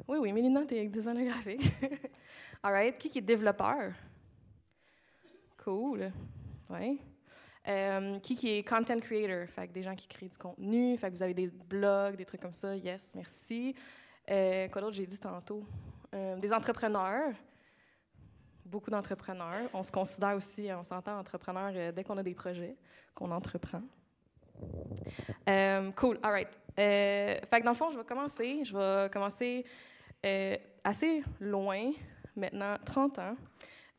Oui, 0.07 0.19
oui, 0.19 0.31
Mélina, 0.31 0.65
tu 0.65 0.75
es 0.75 0.87
designer 0.87 1.25
graphique. 1.25 1.69
All 2.63 2.71
right. 2.71 2.97
Qui, 2.97 3.09
qui 3.09 3.17
est 3.17 3.21
développeur? 3.21 3.91
Cool. 5.57 6.09
Oui. 6.69 7.01
Euh, 7.67 8.17
qui, 8.19 8.37
qui 8.37 8.51
est 8.51 8.63
content 8.67 8.99
creator, 9.01 9.49
fait 9.49 9.67
que 9.67 9.73
des 9.73 9.83
gens 9.83 9.95
qui 9.95 10.07
créent 10.07 10.29
du 10.29 10.37
contenu, 10.37 10.97
fait 10.97 11.09
que 11.09 11.15
vous 11.17 11.23
avez 11.23 11.33
des 11.33 11.47
blogs, 11.47 12.15
des 12.15 12.23
trucs 12.23 12.39
comme 12.39 12.53
ça, 12.53 12.73
yes, 12.77 13.11
merci. 13.13 13.75
Euh, 14.29 14.69
quoi 14.69 14.81
d'autre? 14.81 14.95
J'ai 14.95 15.05
dit 15.05 15.19
tantôt? 15.19 15.65
Euh, 16.15 16.37
des 16.37 16.53
entrepreneurs, 16.53 17.33
beaucoup 18.65 18.89
d'entrepreneurs. 18.89 19.69
On 19.73 19.83
se 19.83 19.91
considère 19.91 20.37
aussi, 20.37 20.69
on 20.71 20.83
s'entend 20.83 21.19
entrepreneur 21.19 21.91
dès 21.91 22.05
qu'on 22.05 22.17
a 22.17 22.23
des 22.23 22.33
projets 22.33 22.77
qu'on 23.13 23.31
entreprend. 23.31 23.81
Cool, 25.97 26.17
all 26.23 26.31
right. 26.31 26.49
Euh, 26.79 27.39
fait 27.49 27.59
que 27.59 27.65
dans 27.65 27.71
le 27.71 27.77
fond, 27.77 27.91
je 27.91 27.97
vais 27.97 28.05
commencer. 28.05 28.63
Je 28.63 28.77
vais 28.77 29.09
commencer 29.09 29.65
assez 30.83 31.24
loin, 31.39 31.91
maintenant 32.36 32.75
30 32.86 33.19
ans. 33.19 33.36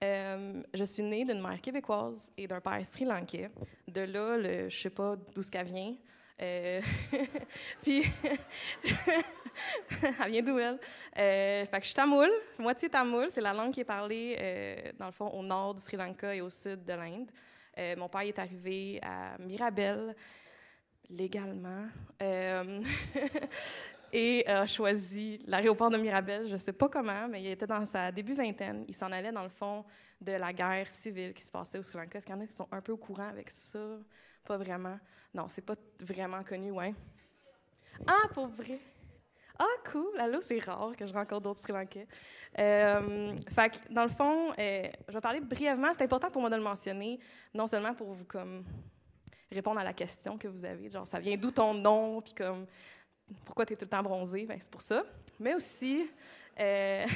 je 0.00 0.84
suis 0.84 1.02
née 1.02 1.25
d'une 1.25 1.40
mère 1.40 1.60
québécoise 1.60 2.32
et 2.37 2.46
d'un 2.46 2.60
père 2.60 2.84
sri-lankais. 2.84 3.50
De 3.87 4.02
là, 4.02 4.37
le, 4.37 4.68
je 4.68 4.78
sais 4.78 4.90
pas 4.90 5.16
d'où 5.34 5.42
ce 5.42 5.50
qu'elle 5.50 5.66
vient. 5.66 5.94
puis, 7.82 8.04
elle 10.22 10.30
vient 10.30 10.42
d'où 10.42 10.58
elle? 10.58 10.78
Euh, 11.18 11.64
fait 11.66 11.78
que 11.78 11.82
je 11.82 11.87
suis 11.87 11.94
tamoul, 11.94 12.30
moitié 12.58 12.88
tamoul, 12.88 13.26
c'est 13.30 13.40
la 13.40 13.52
langue 13.52 13.72
qui 13.72 13.80
est 13.80 13.84
parlée, 13.84 14.37
euh, 14.38 14.92
dans 14.98 15.06
le 15.06 15.12
fond, 15.12 15.28
au 15.28 15.42
nord 15.42 15.75
du 15.75 15.82
Sri 15.82 15.96
Lanka 15.96 16.34
et 16.34 16.40
au 16.40 16.50
sud 16.50 16.84
de 16.84 16.92
l'Inde. 16.92 17.30
Euh, 17.78 17.96
mon 17.96 18.08
père 18.08 18.22
est 18.22 18.38
arrivé 18.38 18.98
à 19.02 19.37
Mirabel, 19.38 20.14
légalement, 21.10 21.87
et 24.12 24.46
a 24.46 24.66
choisi 24.66 25.38
l'aéroport 25.46 25.90
de 25.90 25.96
Mirabel. 25.96 26.46
Je 26.46 26.52
ne 26.52 26.56
sais 26.56 26.72
pas 26.72 26.88
comment, 26.88 27.28
mais 27.28 27.42
il 27.42 27.50
était 27.50 27.66
dans 27.66 27.84
sa 27.84 28.10
début 28.12 28.34
vingtaine. 28.34 28.84
Il 28.88 28.94
s'en 28.94 29.10
allait, 29.12 29.32
dans 29.32 29.42
le 29.42 29.48
fond, 29.48 29.84
de 30.20 30.32
la 30.32 30.52
guerre 30.52 30.88
civile 30.88 31.34
qui 31.34 31.42
se 31.42 31.50
passait 31.50 31.78
au 31.78 31.82
Sri 31.82 31.98
Lanka. 31.98 32.18
Est-ce 32.18 32.26
qu'il 32.26 32.34
y 32.34 32.38
en 32.38 32.40
a 32.40 32.46
qui 32.46 32.54
sont 32.54 32.68
un 32.72 32.80
peu 32.80 32.92
au 32.92 32.96
courant 32.96 33.28
avec 33.28 33.50
ça? 33.50 33.98
Pas 34.44 34.56
vraiment. 34.56 34.98
Non, 35.34 35.46
c'est 35.48 35.64
pas 35.64 35.74
vraiment 36.00 36.42
connu, 36.42 36.70
ouais. 36.70 36.94
Ah, 38.06 38.28
pour 38.32 38.46
vrai? 38.46 38.78
Ah, 39.58 39.90
cool! 39.90 40.16
Là, 40.16 40.38
c'est 40.40 40.64
rare 40.64 40.94
que 40.96 41.04
je 41.06 41.12
rencontre 41.12 41.42
d'autres 41.42 41.60
Sri 41.60 41.72
Lankais. 41.72 42.06
Euh, 42.58 43.34
dans 43.90 44.04
le 44.04 44.08
fond, 44.08 44.52
euh, 44.58 44.88
je 45.08 45.12
vais 45.12 45.20
parler 45.20 45.40
brièvement. 45.40 45.88
C'est 45.92 46.04
important 46.04 46.30
pour 46.30 46.40
moi 46.40 46.50
de 46.50 46.56
le 46.56 46.62
mentionner, 46.62 47.18
non 47.52 47.66
seulement 47.66 47.92
pour 47.92 48.12
vous 48.12 48.24
comme 48.24 48.62
répondre 49.50 49.80
à 49.80 49.84
la 49.84 49.92
question 49.92 50.36
que 50.36 50.46
vous 50.46 50.64
avez, 50.64 50.90
genre 50.90 51.06
ça 51.06 51.18
vient 51.18 51.36
d'où 51.36 51.50
ton 51.50 51.72
nom, 51.74 52.20
puis 52.20 52.34
comme 52.34 52.66
pourquoi 53.44 53.66
tu 53.66 53.73
es 53.73 53.76
tout 53.76 53.85
le 53.85 53.90
temps 53.90 54.02
bronzé, 54.02 54.44
ben, 54.47 54.58
c'est 54.61 54.70
pour 54.70 54.82
ça. 54.82 55.04
Mais 55.40 55.54
aussi, 55.54 56.08
euh, 56.58 57.06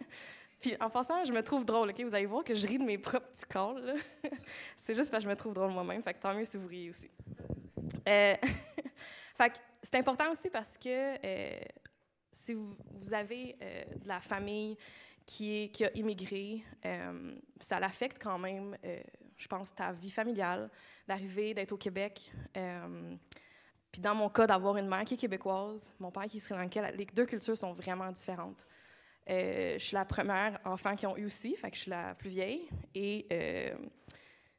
puis 0.60 0.74
en 0.80 0.90
passant, 0.90 1.24
je 1.24 1.32
me 1.32 1.42
trouve 1.42 1.64
drôle, 1.64 1.90
OK? 1.90 2.00
Vous 2.00 2.14
allez 2.14 2.26
voir 2.26 2.44
que 2.44 2.54
je 2.54 2.66
ris 2.66 2.78
de 2.78 2.84
mes 2.84 2.98
propres 2.98 3.28
petits 3.28 3.46
calls. 3.48 3.94
c'est 4.76 4.94
juste 4.94 5.10
parce 5.10 5.22
que 5.22 5.28
je 5.28 5.32
me 5.32 5.36
trouve 5.36 5.54
drôle 5.54 5.70
moi-même, 5.70 6.02
fait 6.02 6.14
que 6.14 6.20
tant 6.20 6.34
mieux 6.34 6.44
si 6.44 6.56
vous 6.56 6.68
riez 6.68 6.88
aussi. 6.88 7.10
fait 8.06 8.40
que 9.50 9.56
c'est 9.82 9.96
important 9.96 10.30
aussi 10.30 10.50
parce 10.50 10.76
que 10.78 11.16
si 12.32 12.54
vous, 12.54 12.74
avez 13.12 13.54
euh, 13.62 13.84
de 14.02 14.08
la 14.08 14.20
famille 14.20 14.76
qui, 15.26 15.70
qui 15.70 15.84
a 15.84 15.90
immigré, 15.94 16.62
euh, 16.84 17.36
ça 17.60 17.78
l'affecte 17.78 18.20
quand 18.20 18.38
même, 18.38 18.76
euh, 18.84 19.00
je 19.36 19.46
pense, 19.46 19.74
ta 19.74 19.92
vie 19.92 20.10
familiale, 20.10 20.70
d'arriver, 21.06 21.54
d'être 21.54 21.72
au 21.72 21.76
Québec. 21.76 22.32
Puis 23.92 24.00
dans 24.00 24.14
mon 24.14 24.28
cas, 24.28 24.46
d'avoir 24.46 24.76
une 24.78 24.88
mère 24.88 25.04
qui 25.04 25.14
est 25.14 25.18
québécoise, 25.18 25.92
mon 26.00 26.10
père 26.10 26.24
qui 26.24 26.38
est 26.38 26.40
sri 26.40 26.54
lankais, 26.54 26.90
les 26.92 27.04
deux 27.06 27.26
cultures 27.26 27.56
sont 27.56 27.74
vraiment 27.74 28.10
différentes. 28.10 28.66
je 29.28 29.76
suis 29.78 29.94
la 29.94 30.06
première 30.06 30.58
enfant 30.64 30.96
qui 30.96 31.06
ont 31.06 31.16
eu 31.16 31.26
aussi, 31.26 31.54
fait 31.56 31.70
que 31.70 31.76
je 31.76 31.82
suis 31.82 31.90
la 31.90 32.14
plus 32.14 32.30
vieille. 32.30 32.68
Et 32.94 33.26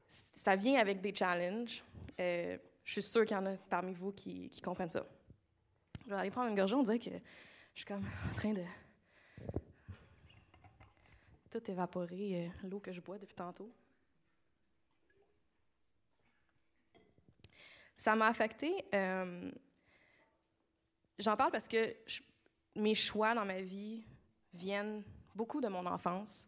ça 0.07 0.55
vient 0.55 0.79
avec 0.79 1.01
des 1.01 1.13
challenges. 1.15 1.83
je 2.19 2.59
suis 2.85 3.01
sûre 3.01 3.25
qu'il 3.25 3.35
y 3.35 3.39
en 3.39 3.45
a 3.47 3.57
parmi 3.69 3.93
vous 3.93 4.11
qui, 4.11 4.49
qui 4.49 4.61
comprennent 4.61 4.91
ça. 4.91 5.03
Je 6.05 6.09
vais 6.09 6.15
aller 6.15 6.31
prendre 6.31 6.49
une 6.49 6.55
gorgée, 6.55 6.75
on 6.75 6.83
dirait 6.83 6.99
que 6.99 7.09
je 7.09 7.79
suis 7.79 7.85
comme 7.85 8.05
en 8.29 8.35
train 8.35 8.53
de 8.53 8.61
tout 11.49 11.71
évaporer 11.71 12.45
euh, 12.45 12.67
l'eau 12.67 12.79
que 12.79 12.91
je 12.91 12.99
bois 12.99 13.17
depuis 13.17 13.35
tantôt. 13.35 13.71
Ça 18.03 18.17
m'a 18.17 18.27
affecté. 18.27 18.83
Euh, 18.93 19.49
j'en 21.17 21.37
parle 21.37 21.51
parce 21.51 21.69
que 21.69 21.95
mes 22.75 22.95
choix 22.95 23.33
dans 23.33 23.45
ma 23.45 23.61
vie 23.61 24.03
viennent 24.53 25.03
beaucoup 25.33 25.61
de 25.61 25.69
mon 25.69 25.85
enfance. 25.85 26.47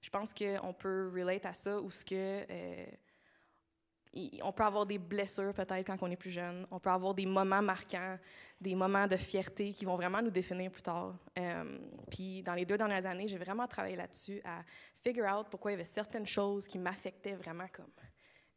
Je 0.00 0.08
pense 0.10 0.32
qu'on 0.32 0.72
peut 0.72 1.10
relate 1.12 1.44
à 1.44 1.54
ça 1.54 1.80
ou 1.80 1.90
ce 1.90 2.04
que 2.04 2.46
euh, 2.48 2.86
on 4.44 4.52
peut 4.52 4.62
avoir 4.62 4.86
des 4.86 4.98
blessures 4.98 5.52
peut-être 5.52 5.88
quand 5.88 6.00
on 6.02 6.10
est 6.12 6.16
plus 6.16 6.30
jeune. 6.30 6.68
On 6.70 6.78
peut 6.78 6.90
avoir 6.90 7.14
des 7.14 7.26
moments 7.26 7.62
marquants, 7.62 8.16
des 8.60 8.76
moments 8.76 9.08
de 9.08 9.16
fierté 9.16 9.72
qui 9.72 9.84
vont 9.84 9.96
vraiment 9.96 10.22
nous 10.22 10.30
définir 10.30 10.70
plus 10.70 10.82
tard. 10.82 11.16
Euh, 11.36 11.78
puis 12.12 12.44
dans 12.44 12.54
les 12.54 12.64
deux 12.64 12.76
dernières 12.76 13.06
années, 13.06 13.26
j'ai 13.26 13.38
vraiment 13.38 13.66
travaillé 13.66 13.96
là-dessus 13.96 14.40
à 14.44 14.62
figure 15.02 15.24
out 15.24 15.48
pourquoi 15.50 15.72
il 15.72 15.74
y 15.74 15.78
avait 15.78 15.82
certaines 15.82 16.28
choses 16.28 16.68
qui 16.68 16.78
m'affectaient 16.78 17.34
vraiment 17.34 17.66
comme 17.72 17.90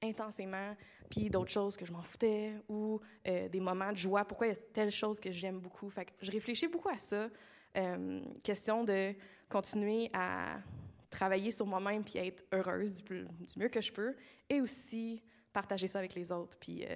intensément, 0.02 0.76
puis 1.10 1.30
d'autres 1.30 1.52
choses 1.52 1.78
que 1.78 1.86
je 1.86 1.92
m'en 1.92 2.02
foutais, 2.02 2.54
ou 2.68 3.00
euh, 3.28 3.48
des 3.50 3.60
moments 3.60 3.92
de 3.92 3.98
joie, 3.98 4.26
pourquoi 4.26 4.48
il 4.48 4.50
y 4.52 4.54
a 4.54 4.60
telle 4.74 4.92
chose 4.92 5.20
que 5.20 5.32
j'aime 5.32 5.60
beaucoup? 5.60 5.90
Fait 5.90 6.06
que 6.06 6.12
je 6.22 6.32
réfléchis 6.32 6.68
beaucoup 6.68 6.90
à 6.90 6.98
ça. 6.98 7.30
Euh, 7.78 8.22
question 8.44 8.84
de 8.84 9.14
continuer 9.50 10.10
à 10.14 10.60
travailler 11.10 11.52
sur 11.52 11.66
moi-même 11.66 12.04
puis 12.04 12.20
être 12.20 12.44
heureuse 12.54 13.04
du, 13.04 13.26
mieux 13.58 13.70
que 13.70 13.82
je 13.82 13.92
peux, 13.92 14.16
et 14.50 14.62
aussi 14.62 15.22
partager 15.54 15.88
ça 15.88 16.00
avec 16.00 16.16
les 16.16 16.32
autres, 16.32 16.58
puis 16.60 16.86
euh, 16.86 16.96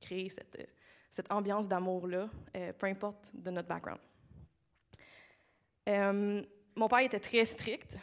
créer 0.00 0.28
cette, 0.28 0.68
cette 1.10 1.30
ambiance 1.30 1.68
d'amour-là, 1.68 2.28
peu 2.78 2.86
importe 2.86 3.30
de 3.34 3.50
notre 3.50 3.68
background. 3.68 4.00
mon 6.76 6.88
père 6.88 7.00
était 7.00 7.20
très 7.20 7.44
strict. 7.44 7.96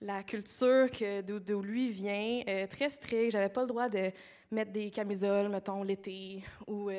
La 0.00 0.22
culture 0.22 0.86
d'où 1.22 1.62
lui 1.62 1.90
vient, 1.90 2.42
très 2.70 2.88
strict. 2.88 3.32
J'avais 3.32 3.48
pas 3.48 3.62
le 3.62 3.66
droit 3.66 3.88
de 3.88 4.10
mettre 4.50 4.72
des 4.72 4.90
camisoles, 4.90 5.48
mettons, 5.48 5.82
l'été, 5.82 6.42
ou 6.66 6.90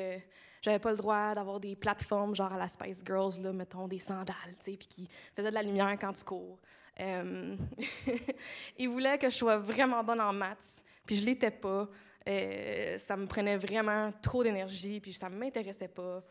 j'avais 0.62 0.78
pas 0.78 0.90
le 0.90 0.96
droit 0.96 1.34
d'avoir 1.34 1.60
des 1.60 1.76
plateformes, 1.76 2.34
genre 2.34 2.52
à 2.52 2.58
la 2.58 2.68
Spice 2.68 3.02
Girls, 3.04 3.42
là, 3.42 3.52
mettons, 3.52 3.88
des 3.88 3.98
sandales, 3.98 4.56
tu 4.58 4.72
sais, 4.72 4.76
puis 4.76 4.86
qui 4.86 5.08
faisaient 5.34 5.50
de 5.50 5.54
la 5.54 5.62
lumière 5.62 5.96
quand 5.98 6.12
tu 6.12 6.24
cours. 6.24 6.58
il 8.78 8.88
voulait 8.88 9.16
que 9.16 9.30
je 9.30 9.34
sois 9.36 9.56
vraiment 9.56 10.04
bonne 10.04 10.20
en 10.20 10.32
maths, 10.32 10.84
puis 11.06 11.16
je 11.16 11.24
l'étais 11.24 11.50
pas. 11.50 11.88
Euh, 12.28 12.98
ça 12.98 13.16
me 13.16 13.26
prenait 13.26 13.56
vraiment 13.56 14.12
trop 14.20 14.42
d'énergie, 14.42 15.00
puis 15.00 15.12
ça 15.12 15.28
m'intéressait 15.28 15.88
pas. 15.88 16.22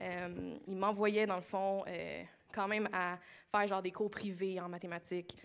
Euh, 0.00 0.56
il 0.66 0.76
m'envoyait, 0.76 1.26
dans 1.26 1.36
le 1.36 1.42
fond, 1.42 1.82
euh, 1.88 2.22
quand 2.52 2.68
même 2.68 2.88
à 2.92 3.18
faire 3.50 3.66
genre 3.66 3.82
des 3.82 3.92
cours 3.92 4.10
privés 4.10 4.60
en 4.60 4.68
mathématiques. 4.68 5.36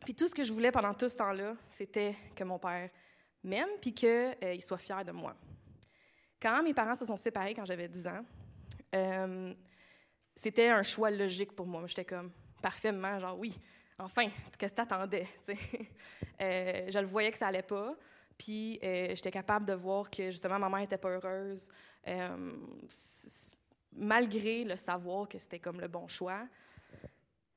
puis 0.00 0.14
tout 0.14 0.28
ce 0.28 0.34
que 0.34 0.44
je 0.44 0.52
voulais 0.52 0.70
pendant 0.70 0.94
tout 0.94 1.08
ce 1.08 1.16
temps-là, 1.16 1.54
c'était 1.70 2.14
que 2.34 2.44
mon 2.44 2.58
père 2.58 2.90
m'aime, 3.42 3.68
puis 3.80 3.92
qu'il 3.92 4.62
soit 4.62 4.78
fier 4.78 5.04
de 5.04 5.12
moi. 5.12 5.34
Quand 6.40 6.62
mes 6.62 6.74
parents 6.74 6.94
se 6.94 7.04
sont 7.04 7.16
séparés 7.16 7.54
quand 7.54 7.64
j'avais 7.64 7.88
10 7.88 8.06
ans, 8.08 8.24
c'était 10.36 10.68
un 10.68 10.82
choix 10.82 11.10
logique 11.10 11.52
pour 11.52 11.66
moi. 11.66 11.82
J'étais 11.86 12.04
comme, 12.04 12.30
parfaitement, 12.62 13.18
genre 13.18 13.38
oui, 13.38 13.58
enfin, 13.98 14.26
qu'est-ce 14.56 14.72
que 14.72 14.76
t'attendais? 14.76 15.26
euh, 16.40 16.86
je 16.88 16.98
le 16.98 17.06
voyais 17.06 17.32
que 17.32 17.38
ça 17.38 17.48
allait 17.48 17.62
pas. 17.62 17.94
Puis 18.36 18.78
euh, 18.84 19.08
j'étais 19.16 19.32
capable 19.32 19.66
de 19.66 19.72
voir 19.72 20.08
que 20.08 20.30
justement 20.30 20.58
ma 20.58 20.68
mère 20.68 20.80
était 20.80 20.98
pas 20.98 21.10
heureuse, 21.10 21.68
euh, 22.06 22.52
malgré 23.92 24.64
le 24.64 24.76
savoir 24.76 25.28
que 25.28 25.38
c'était 25.38 25.58
comme 25.58 25.80
le 25.80 25.88
bon 25.88 26.06
choix. 26.08 26.46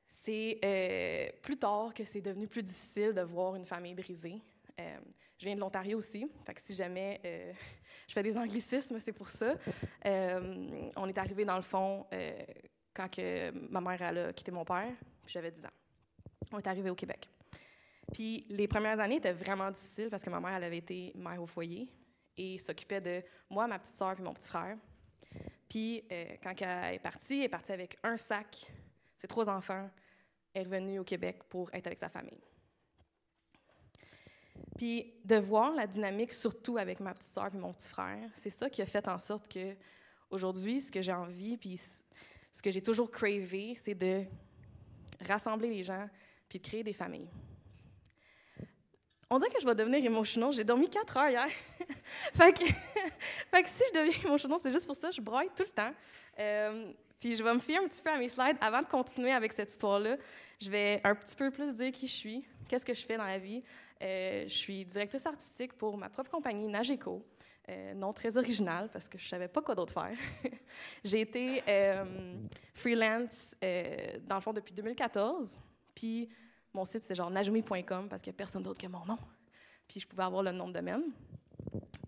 C'est 0.08 0.60
euh, 0.64 1.28
plus 1.42 1.58
tard 1.58 1.94
que 1.94 2.04
c'est 2.04 2.22
devenu 2.22 2.48
plus 2.48 2.64
difficile 2.64 3.14
de 3.14 3.22
voir 3.22 3.56
une 3.56 3.66
famille 3.66 3.96
brisée. 3.96 4.42
je 4.78 5.46
viens 5.46 5.56
de 5.56 5.60
l'Ontario 5.60 5.98
aussi, 5.98 6.28
fait 6.46 6.54
que 6.54 6.62
si 6.62 6.74
jamais 6.74 7.22
je 8.08 8.14
fais 8.14 8.24
des 8.24 8.38
anglicismes, 8.38 9.00
c'est 9.00 9.14
pour 9.14 9.30
ça. 9.30 9.56
on 10.04 11.08
est 11.08 11.18
arrivé 11.18 11.46
dans 11.46 11.56
le 11.56 11.62
fond 11.62 12.06
quand 12.94 13.20
ma 13.70 13.80
mère 13.80 14.02
a 14.02 14.34
quitté 14.34 14.52
mon 14.52 14.66
père, 14.66 14.92
puis 15.24 15.32
j'avais 15.32 15.52
10 15.52 15.66
ans 15.66 15.82
on 16.52 16.60
est 16.60 16.68
arrivé 16.68 16.90
au 16.90 16.96
Québec. 16.96 17.30
Puis 18.14 18.46
les 18.50 18.68
premières 18.68 19.00
années 19.00 19.18
étaient 19.18 19.32
vraiment 19.32 19.72
difficiles 19.72 20.10
parce 20.10 20.24
que 20.24 20.30
ma 20.30 20.40
mère, 20.40 20.54
avait 20.54 20.78
été 20.78 21.14
mère 21.16 21.42
au 21.42 21.46
foyer 21.46 21.88
et 22.38 22.58
s'occupait 22.58 23.02
de 23.02 23.24
moi, 23.50 23.68
ma 23.68 23.80
petite 23.80 23.96
soeur 23.96 24.16
puis 24.16 24.24
mon 24.24 24.34
petit 24.34 24.50
frère. 24.50 24.78
Puis 25.72 26.04
euh, 26.12 26.26
quand 26.44 26.54
elle 26.62 26.96
est 26.96 27.00
partie, 27.00 27.38
elle 27.38 27.44
est 27.46 27.48
partie 27.48 27.72
avec 27.72 27.98
un 28.04 28.18
sac, 28.18 28.70
ses 29.16 29.26
trois 29.26 29.50
enfants, 29.50 29.90
elle 30.54 30.64
est 30.64 30.66
revenue 30.66 31.00
au 31.00 31.06
Québec 31.06 31.44
pour 31.48 31.74
être 31.74 31.88
avec 31.88 31.98
sa 31.98 32.10
famille. 32.10 32.42
Puis 34.78 35.14
de 35.24 35.38
voir 35.38 35.74
la 35.74 35.88
dynamique, 35.88 36.34
surtout 36.34 36.78
avec 36.78 37.00
ma 37.00 37.14
petite 37.14 37.32
soeur 37.32 37.56
et 37.56 37.58
mon 37.58 37.72
petit 37.72 37.88
frère, 37.88 38.30
c'est 38.34 38.50
ça 38.50 38.70
qui 38.70 38.82
a 38.82 38.86
fait 38.86 39.08
en 39.08 39.18
sorte 39.18 39.48
que 39.48 39.78
aujourd'hui, 40.30 40.82
ce 40.82 40.92
que 40.92 41.02
j'ai 41.02 41.14
envie, 41.14 41.56
puis 41.56 41.78
ce 41.78 42.62
que 42.62 42.70
j'ai 42.70 42.82
toujours 42.82 43.10
cravé, 43.10 43.74
c'est 43.76 43.96
de 43.96 44.26
rassembler 45.26 45.70
les 45.70 45.84
gens, 45.84 46.10
puis 46.50 46.60
de 46.60 46.66
créer 46.66 46.84
des 46.84 46.92
familles. 46.92 47.30
On 49.32 49.38
dirait 49.38 49.50
que 49.50 49.62
je 49.62 49.66
vais 49.66 49.76
devenir 49.76 50.04
émotionnel. 50.04 50.52
J'ai 50.52 50.66
dormi 50.66 50.90
quatre 50.90 51.16
heures 51.18 51.30
hier. 51.30 51.48
fait, 52.34 52.52
que, 52.52 52.60
si 53.70 53.84
je 53.94 54.00
deviens 54.00 54.22
émotionnel, 54.26 54.60
c'est 54.62 54.72
juste 54.72 54.86
pour 54.86 54.96
ça, 54.96 55.10
je 55.10 55.22
braille 55.22 55.50
tout 55.56 55.64
le 55.64 55.70
temps. 55.70 55.94
Euh, 56.38 56.92
puis 57.18 57.36
je 57.36 57.44
vais 57.44 57.54
me 57.54 57.60
fier 57.60 57.80
un 57.82 57.88
petit 57.88 58.02
peu 58.02 58.12
à 58.12 58.18
mes 58.18 58.28
slides. 58.28 58.58
Avant 58.60 58.82
de 58.82 58.88
continuer 58.88 59.32
avec 59.32 59.54
cette 59.54 59.72
histoire-là, 59.72 60.18
je 60.60 60.70
vais 60.70 61.00
un 61.06 61.16
petit 61.16 61.36
peu 61.36 61.50
plus 61.50 61.74
dire 61.74 61.92
qui 61.92 62.08
je 62.08 62.14
suis, 62.14 62.46
qu'est-ce 62.68 62.86
que 62.86 62.94
je 62.94 63.06
fais 63.06 63.16
dans 63.16 63.26
la 63.26 63.38
vie. 63.38 63.64
Euh, 64.02 64.44
je 64.48 64.54
suis 64.54 64.84
directrice 64.84 65.26
artistique 65.26 65.74
pour 65.74 65.98
ma 65.98 66.10
propre 66.10 66.30
compagnie, 66.30 66.68
Nageco. 66.68 67.26
Euh, 67.70 67.94
nom 67.94 68.12
très 68.12 68.38
original 68.38 68.90
parce 68.92 69.08
que 69.08 69.18
je 69.18 69.30
savais 69.30 69.48
pas 69.48 69.62
quoi 69.62 69.76
d'autre 69.76 69.94
faire. 69.94 70.18
J'ai 71.06 71.22
été 71.22 71.64
euh, 71.70 72.36
freelance 72.74 73.56
dans 73.62 74.36
le 74.36 74.42
fond 74.42 74.52
depuis 74.52 74.74
2014. 74.74 75.60
Puis 75.94 76.28
mon 76.74 76.86
site 76.86 77.04
c'est 77.04 77.16
genre 77.16 77.30
najumi.com 77.30 78.08
parce 78.10 78.22
qu'il 78.22 78.32
n'y 78.32 78.36
a 78.36 78.38
personne 78.38 78.64
d'autre 78.64 78.80
que 78.80 78.88
mon 78.88 79.06
nom. 79.06 79.18
Puis 79.88 80.00
je 80.00 80.08
pouvais 80.08 80.24
avoir 80.24 80.44
le 80.44 80.52
nom 80.52 80.68
de 80.68 80.74
domaine. 80.74 81.04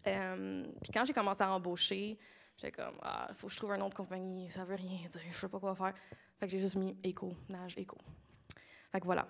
puis 0.04 0.92
quand 0.94 1.06
j'ai 1.06 1.14
commencé 1.14 1.44
à 1.44 1.52
embaucher, 1.52 2.18
j'étais 2.58 2.72
comme 2.72 2.98
ah, 3.02 3.30
faut 3.36 3.48
que 3.48 3.54
je 3.54 3.58
trouve 3.58 3.72
un 3.72 3.78
nom 3.78 3.90
de 3.90 3.94
compagnie, 3.96 4.48
ça 4.48 4.64
veut 4.64 4.76
rien 4.76 5.08
dire, 5.10 5.22
je 5.32 5.38
sais 5.38 5.50
pas 5.50 5.60
quoi 5.60 5.76
faire. 5.76 5.94
Fait 6.40 6.46
que 6.46 6.52
j'ai 6.52 6.60
juste 6.60 6.76
mis 6.76 6.96
Eco, 7.06 7.34
Nage 7.50 7.78
Eco. 7.78 7.98
Fait 8.92 9.00
que 9.00 9.06
voilà. 9.06 9.28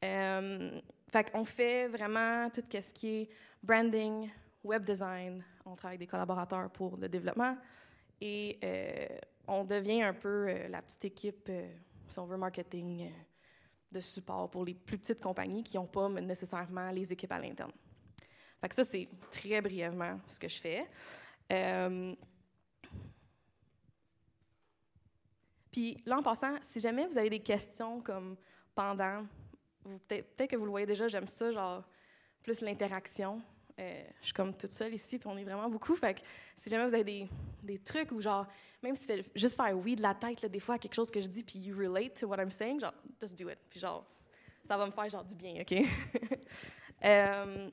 fait 0.00 1.30
qu'on 1.30 1.44
fait 1.44 1.88
vraiment 1.88 2.50
tout 2.50 2.62
ce 2.70 2.92
qui 2.92 3.08
est 3.08 3.28
branding, 3.62 4.30
web 4.62 4.84
design, 4.84 5.42
on 5.64 5.74
travaille 5.74 5.96
avec 5.96 6.00
des 6.00 6.06
collaborateurs 6.06 6.70
pour 6.70 6.96
le 6.96 7.08
développement 7.08 7.56
et 8.20 8.58
euh, 8.64 9.06
on 9.46 9.64
devient 9.64 10.02
un 10.02 10.14
peu 10.14 10.48
euh, 10.48 10.68
la 10.68 10.82
petite 10.82 11.04
équipe, 11.04 11.46
euh, 11.48 11.68
si 12.08 12.18
on 12.18 12.26
veut, 12.26 12.36
marketing 12.36 13.10
de 13.90 14.00
support 14.00 14.50
pour 14.50 14.64
les 14.64 14.74
plus 14.74 14.98
petites 14.98 15.22
compagnies 15.22 15.62
qui 15.62 15.76
n'ont 15.76 15.86
pas 15.86 16.08
nécessairement 16.08 16.90
les 16.90 17.12
équipes 17.12 17.32
à 17.32 17.38
l'interne. 17.38 17.72
Fait 18.60 18.68
que 18.68 18.74
ça, 18.74 18.84
c'est 18.84 19.08
très 19.30 19.60
brièvement 19.60 20.18
ce 20.26 20.38
que 20.38 20.48
je 20.48 20.58
fais. 20.58 20.86
Puis 25.70 26.02
là, 26.04 26.18
en 26.18 26.22
passant, 26.22 26.56
si 26.60 26.80
jamais 26.80 27.06
vous 27.06 27.16
avez 27.18 27.30
des 27.30 27.40
questions 27.40 28.00
comme 28.00 28.36
pendant, 28.74 29.24
peut-être 30.08 30.36
peut 30.36 30.46
que 30.46 30.56
vous 30.56 30.64
le 30.64 30.70
voyez 30.70 30.86
déjà, 30.86 31.08
j'aime 31.08 31.26
ça, 31.26 31.50
genre 31.50 31.84
plus 32.42 32.60
l'interaction. 32.60 33.40
Euh, 33.78 34.02
je 34.20 34.26
suis 34.26 34.34
comme 34.34 34.54
toute 34.54 34.72
seule 34.72 34.92
ici, 34.92 35.18
puis 35.18 35.28
on 35.28 35.36
est 35.36 35.44
vraiment 35.44 35.68
beaucoup. 35.68 35.94
Fait 35.94 36.20
si 36.56 36.68
jamais 36.68 36.84
vous 36.84 36.94
avez 36.94 37.28
des, 37.62 37.78
trucs 37.78 38.10
ou 38.10 38.20
genre, 38.20 38.46
même 38.82 38.96
si 38.96 39.06
fait 39.06 39.24
juste 39.36 39.56
faire 39.56 39.76
oui 39.78 39.94
de 39.94 40.02
la 40.02 40.14
tête, 40.14 40.42
là, 40.42 40.48
des 40.48 40.60
fois, 40.60 40.76
à 40.76 40.78
quelque 40.78 40.94
chose 40.94 41.10
que 41.10 41.20
je 41.20 41.28
dis, 41.28 41.44
puis 41.44 41.60
you 41.60 41.76
relate 41.76 42.18
to 42.18 42.26
what 42.26 42.38
I'm 42.38 42.50
saying, 42.50 42.80
genre, 42.80 42.94
just 43.20 43.38
do 43.38 43.48
it. 43.48 43.58
Puis 43.70 43.78
genre, 43.78 44.04
ça 44.66 44.76
va 44.76 44.86
me 44.86 44.90
faire 44.90 45.08
genre 45.08 45.24
du 45.24 45.36
bien, 45.36 45.60
OK? 45.60 45.72
euh, 47.04 47.70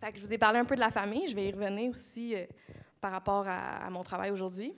fait 0.00 0.12
que 0.12 0.18
je 0.18 0.24
vous 0.24 0.34
ai 0.34 0.38
parlé 0.38 0.58
un 0.58 0.64
peu 0.64 0.74
de 0.74 0.80
la 0.80 0.90
famille. 0.90 1.28
Je 1.28 1.34
vais 1.34 1.48
y 1.48 1.52
revenir 1.52 1.90
aussi 1.90 2.34
euh, 2.34 2.44
par 3.00 3.12
rapport 3.12 3.46
à, 3.46 3.88
mon 3.88 4.02
travail 4.02 4.32
aujourd'hui. 4.32 4.74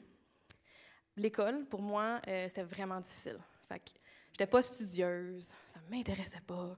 L'école, 1.16 1.64
pour 1.66 1.82
moi, 1.82 2.20
c'était 2.24 2.62
vraiment 2.62 3.00
difficile. 3.00 3.38
Fait 3.68 3.78
que 3.78 3.90
j'étais 4.30 4.46
pas 4.46 4.62
studieuse, 4.62 5.54
ça 5.66 5.80
m'intéressait 5.90 6.40
pas. 6.46 6.76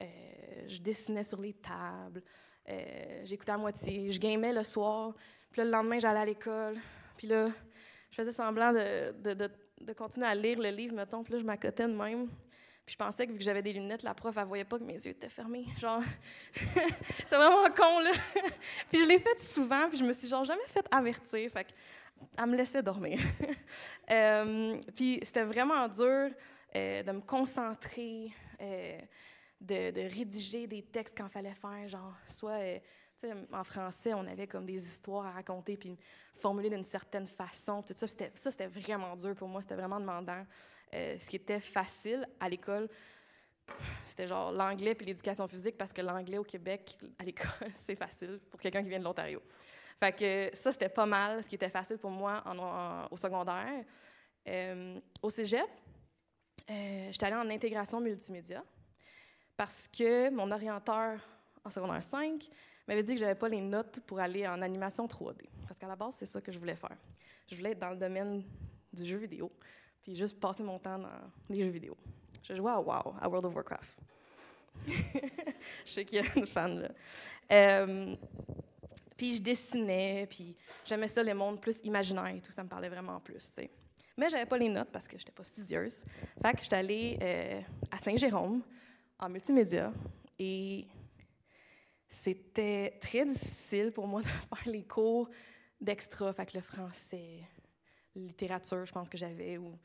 je 0.00 0.78
dessinais 0.80 1.22
sur 1.22 1.40
les 1.40 1.52
tables. 1.52 2.22
Euh, 2.68 3.22
j'écoutais 3.24 3.52
à 3.52 3.58
moitié. 3.58 4.10
Je 4.10 4.18
gamais 4.18 4.52
le 4.52 4.62
soir. 4.62 5.12
Puis 5.50 5.62
le 5.62 5.70
lendemain, 5.70 5.98
j'allais 5.98 6.20
à 6.20 6.24
l'école. 6.24 6.76
Puis 7.16 7.26
là, 7.26 7.48
je 8.10 8.16
faisais 8.16 8.32
semblant 8.32 8.72
de, 8.72 9.92
continuer 9.96 10.26
à 10.26 10.34
lire 10.34 10.58
le 10.58 10.70
livre, 10.70 10.94
mettons. 10.94 11.22
Puis 11.22 11.34
là, 11.34 11.38
je 11.40 11.44
m'accotais 11.44 11.86
de 11.86 11.92
même. 11.92 12.28
Puis 12.86 12.92
je 12.92 12.96
pensais 12.96 13.26
que 13.26 13.32
vu 13.32 13.38
que 13.38 13.44
j'avais 13.44 13.62
des 13.62 13.72
lunettes, 13.72 14.02
la 14.02 14.12
prof, 14.12 14.36
elle 14.36 14.44
voyait 14.44 14.64
pas 14.64 14.78
que 14.78 14.84
mes 14.84 14.94
yeux 14.94 15.12
étaient 15.12 15.28
fermés. 15.28 15.64
Genre, 15.78 16.02
c'est 16.52 17.36
vraiment 17.36 17.70
con, 17.74 18.00
là. 18.00 18.10
puis 18.90 19.02
je 19.02 19.08
l'ai 19.08 19.18
fait 19.18 19.38
souvent, 19.40 19.88
puis 19.88 19.98
je 19.98 20.04
me 20.04 20.12
suis 20.12 20.28
genre 20.28 20.44
jamais 20.44 20.66
fait 20.66 20.86
avertir. 20.90 21.50
Fait 21.50 21.64
qu'elle 21.64 22.46
me 22.46 22.56
laissait 22.56 22.82
dormir. 22.82 23.18
euh, 24.10 24.78
puis 24.94 25.18
c'était 25.22 25.44
vraiment 25.44 25.88
dur 25.88 26.30
euh, 26.76 27.02
de 27.02 27.12
me 27.12 27.20
concentrer. 27.20 28.30
Euh, 29.70 29.92
de, 29.92 30.00
rédiger 30.00 30.66
des 30.66 30.82
textes 30.82 31.16
quand 31.16 31.28
fallait 31.28 31.54
faire, 31.54 31.88
genre, 31.88 32.14
soit, 32.26 32.58
euh, 32.60 32.78
en 33.52 33.64
français, 33.64 34.12
on 34.14 34.26
avait 34.26 34.46
comme 34.46 34.66
des 34.66 34.84
histoires 34.84 35.26
à 35.26 35.30
raconter, 35.30 35.76
puis 35.76 35.96
formuler 36.34 36.68
d'une 36.68 36.84
certaine 36.84 37.26
façon, 37.26 37.82
tout 37.82 37.94
ça, 37.96 38.06
c'était, 38.06 38.30
ça, 38.34 38.50
c'était 38.50 38.66
vraiment 38.66 39.16
dur 39.16 39.34
pour 39.34 39.48
moi, 39.48 39.62
c'était 39.62 39.76
vraiment 39.76 40.00
demandant. 40.00 40.44
Euh, 40.92 41.16
ce 41.18 41.28
qui 41.28 41.36
était 41.36 41.60
facile 41.60 42.26
à 42.38 42.48
l'école, 42.48 42.88
c'était 44.02 44.26
genre 44.26 44.52
l'anglais 44.52 44.94
puis 44.94 45.06
l'éducation 45.06 45.48
physique, 45.48 45.78
parce 45.78 45.92
que 45.92 46.02
l'anglais 46.02 46.38
au 46.38 46.44
Québec, 46.44 46.98
à 47.18 47.24
l'école, 47.24 47.68
c'est 47.76 47.96
facile 47.96 48.40
pour 48.50 48.60
quelqu'un 48.60 48.82
qui 48.82 48.90
vient 48.90 48.98
de 48.98 49.04
l'Ontario. 49.04 49.42
Fait 49.98 50.12
que 50.12 50.56
ça, 50.56 50.72
c'était 50.72 50.88
pas 50.88 51.06
mal, 51.06 51.42
ce 51.42 51.48
qui 51.48 51.54
était 51.54 51.70
facile 51.70 51.98
pour 51.98 52.10
moi 52.10 52.42
au 53.10 53.16
secondaire. 53.16 53.84
Euh, 54.46 55.00
au 55.22 55.30
cégep, 55.30 55.68
j'étais 56.68 57.26
allée 57.26 57.36
en 57.36 57.48
intégration 57.48 58.00
multimédia 58.00 58.62
parce 59.56 59.88
que 59.88 60.30
mon 60.30 60.50
orienteur 60.50 61.18
en 61.64 61.70
secondaire 61.70 62.02
5 62.02 62.48
m'avait 62.86 63.02
dit 63.02 63.14
que 63.14 63.20
j'avais 63.20 63.34
pas 63.34 63.48
les 63.48 63.60
notes 63.60 64.00
pour 64.06 64.20
aller 64.20 64.46
en 64.46 64.60
animation 64.62 65.06
3D. 65.06 65.48
Parce 65.66 65.78
qu'à 65.78 65.88
la 65.88 65.96
base, 65.96 66.16
c'est 66.16 66.26
ça 66.26 66.40
que 66.40 66.52
je 66.52 66.58
voulais 66.58 66.76
faire. 66.76 66.96
Je 67.48 67.56
voulais 67.56 67.70
être 67.70 67.78
dans 67.78 67.90
le 67.90 67.96
domaine 67.96 68.42
du 68.92 69.04
jeu 69.04 69.16
vidéo, 69.16 69.50
puis 70.02 70.14
juste 70.14 70.38
passer 70.38 70.62
mon 70.62 70.78
temps 70.78 70.98
dans 70.98 71.08
les 71.48 71.62
jeux 71.62 71.70
vidéo. 71.70 71.96
Je 72.42 72.54
jouais 72.54 72.72
à 72.72 72.80
WoW, 72.80 73.14
à 73.20 73.28
World 73.28 73.46
of 73.46 73.54
Warcraft. 73.54 73.98
je 74.86 75.90
sais 75.90 76.04
qu'il 76.04 76.22
y 76.22 76.26
a 76.26 76.38
une 76.38 76.46
fan 76.46 76.80
là. 76.80 76.88
Euh, 77.52 78.16
puis 79.16 79.36
je 79.36 79.42
dessinais, 79.42 80.26
puis 80.28 80.56
j'aimais 80.84 81.08
ça, 81.08 81.22
les 81.22 81.34
mondes 81.34 81.60
plus 81.60 81.80
imaginaires 81.84 82.34
et 82.34 82.40
tout, 82.40 82.52
ça 82.52 82.64
me 82.64 82.68
parlait 82.68 82.88
vraiment 82.88 83.20
plus, 83.20 83.50
tu 83.50 83.62
sais. 83.62 83.70
Mais 84.16 84.28
j'avais 84.28 84.46
pas 84.46 84.58
les 84.58 84.68
notes 84.68 84.90
parce 84.92 85.08
que 85.08 85.18
j'étais 85.18 85.32
pas 85.32 85.42
studieuse. 85.42 86.04
Fait 86.40 86.52
que 86.54 86.62
j'étais 86.62 86.76
allée 86.76 87.18
euh, 87.20 87.60
à 87.90 87.98
Saint-Jérôme, 87.98 88.62
en 89.18 89.28
multimédia 89.28 89.92
et 90.38 90.86
c'était 92.08 92.98
très 93.00 93.24
difficile 93.24 93.92
pour 93.92 94.06
moi 94.06 94.22
de 94.22 94.26
faire 94.26 94.62
les 94.66 94.84
cours 94.84 95.28
d'extra, 95.80 96.32
fait 96.32 96.46
que 96.46 96.56
le 96.56 96.62
français, 96.62 97.40
littérature, 98.14 98.84
je 98.84 98.92
pense 98.92 99.08
que 99.08 99.18
j'avais, 99.18 99.58
ou 99.58 99.78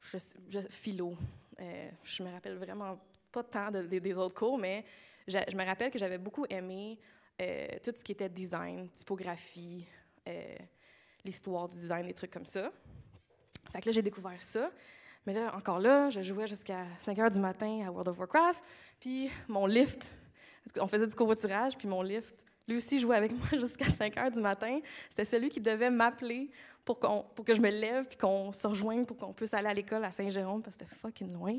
je, 0.00 0.60
philo. 0.68 1.16
Euh, 1.60 1.90
je 2.02 2.22
me 2.22 2.30
rappelle 2.30 2.56
vraiment 2.56 2.98
pas 3.32 3.44
tant 3.44 3.70
des 3.70 4.18
autres 4.18 4.34
cours, 4.34 4.58
mais 4.58 4.84
je, 5.26 5.56
me 5.56 5.64
rappelle 5.64 5.90
que 5.90 5.98
j'avais 5.98 6.18
beaucoup 6.18 6.46
aimé 6.48 6.98
euh, 7.40 7.66
tout 7.82 7.92
ce 7.94 8.04
qui 8.04 8.12
était 8.12 8.28
design, 8.28 8.88
typographie, 8.90 9.86
euh, 10.28 10.56
l'histoire 11.24 11.68
du 11.68 11.76
design, 11.76 12.06
des 12.06 12.14
trucs 12.14 12.30
comme 12.30 12.46
ça. 12.46 12.72
Fait 13.72 13.80
que 13.80 13.86
là, 13.86 13.92
j'ai 13.92 14.02
découvert 14.02 14.42
ça. 14.42 14.70
Mais 15.26 15.32
là, 15.32 15.52
encore 15.56 15.80
là, 15.80 16.08
je 16.08 16.22
jouais 16.22 16.46
jusqu'à 16.46 16.84
5 16.98 17.18
heures 17.18 17.30
du 17.30 17.40
matin 17.40 17.84
à 17.84 17.90
World 17.90 18.08
of 18.08 18.18
Warcraft. 18.18 18.62
Puis 19.00 19.28
mon 19.48 19.66
lift, 19.66 20.14
on 20.80 20.86
faisait 20.86 21.06
du 21.06 21.14
covoiturage, 21.14 21.76
puis 21.76 21.88
mon 21.88 22.02
lift, 22.02 22.44
lui 22.68 22.76
aussi 22.76 22.98
jouait 23.00 23.16
avec 23.16 23.32
moi 23.36 23.60
jusqu'à 23.60 23.90
5 23.90 24.16
heures 24.16 24.30
du 24.30 24.40
matin. 24.40 24.78
C'était 25.10 25.24
celui 25.24 25.48
qui 25.48 25.60
devait 25.60 25.90
m'appeler 25.90 26.50
pour, 26.84 27.00
pour 27.00 27.44
que 27.44 27.54
je 27.54 27.60
me 27.60 27.68
lève, 27.68 28.04
puis 28.04 28.16
qu'on 28.16 28.52
se 28.52 28.66
rejoigne 28.68 29.04
pour 29.04 29.16
qu'on 29.16 29.32
puisse 29.32 29.52
aller 29.52 29.66
à 29.68 29.74
l'école 29.74 30.04
à 30.04 30.12
Saint-Jérôme, 30.12 30.62
parce 30.62 30.76
que 30.76 30.84
c'était 30.84 30.96
fucking 30.96 31.32
loin. 31.32 31.58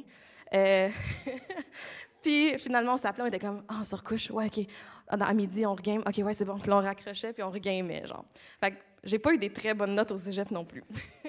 Euh, 0.54 0.90
puis 2.22 2.58
finalement, 2.60 2.94
on 2.94 2.98
s'appelait, 2.98 3.24
on 3.24 3.28
était 3.28 3.40
comme, 3.40 3.64
ah, 3.68 3.80
on 3.82 3.84
se 3.84 3.96
recouche, 3.96 4.32
ouais, 4.32 4.46
OK. 4.46 4.66
À 5.10 5.34
midi, 5.34 5.66
on 5.66 5.76
regame, 5.76 6.04
OK, 6.06 6.18
ouais, 6.24 6.34
c'est 6.34 6.46
bon. 6.46 6.58
Puis 6.58 6.72
on 6.72 6.80
raccrochait, 6.80 7.34
puis 7.34 7.44
on 7.44 7.52
regamait, 7.52 8.08
genre. 8.08 8.24
Fait 8.62 8.72
que 8.72 8.78
j'ai 9.04 9.20
pas 9.20 9.34
eu 9.34 9.38
des 9.38 9.52
très 9.52 9.74
bonnes 9.74 9.96
notes 9.96 10.12
au 10.12 10.18
cégep 10.18 10.52
non 10.52 10.64
plus. 10.64 10.84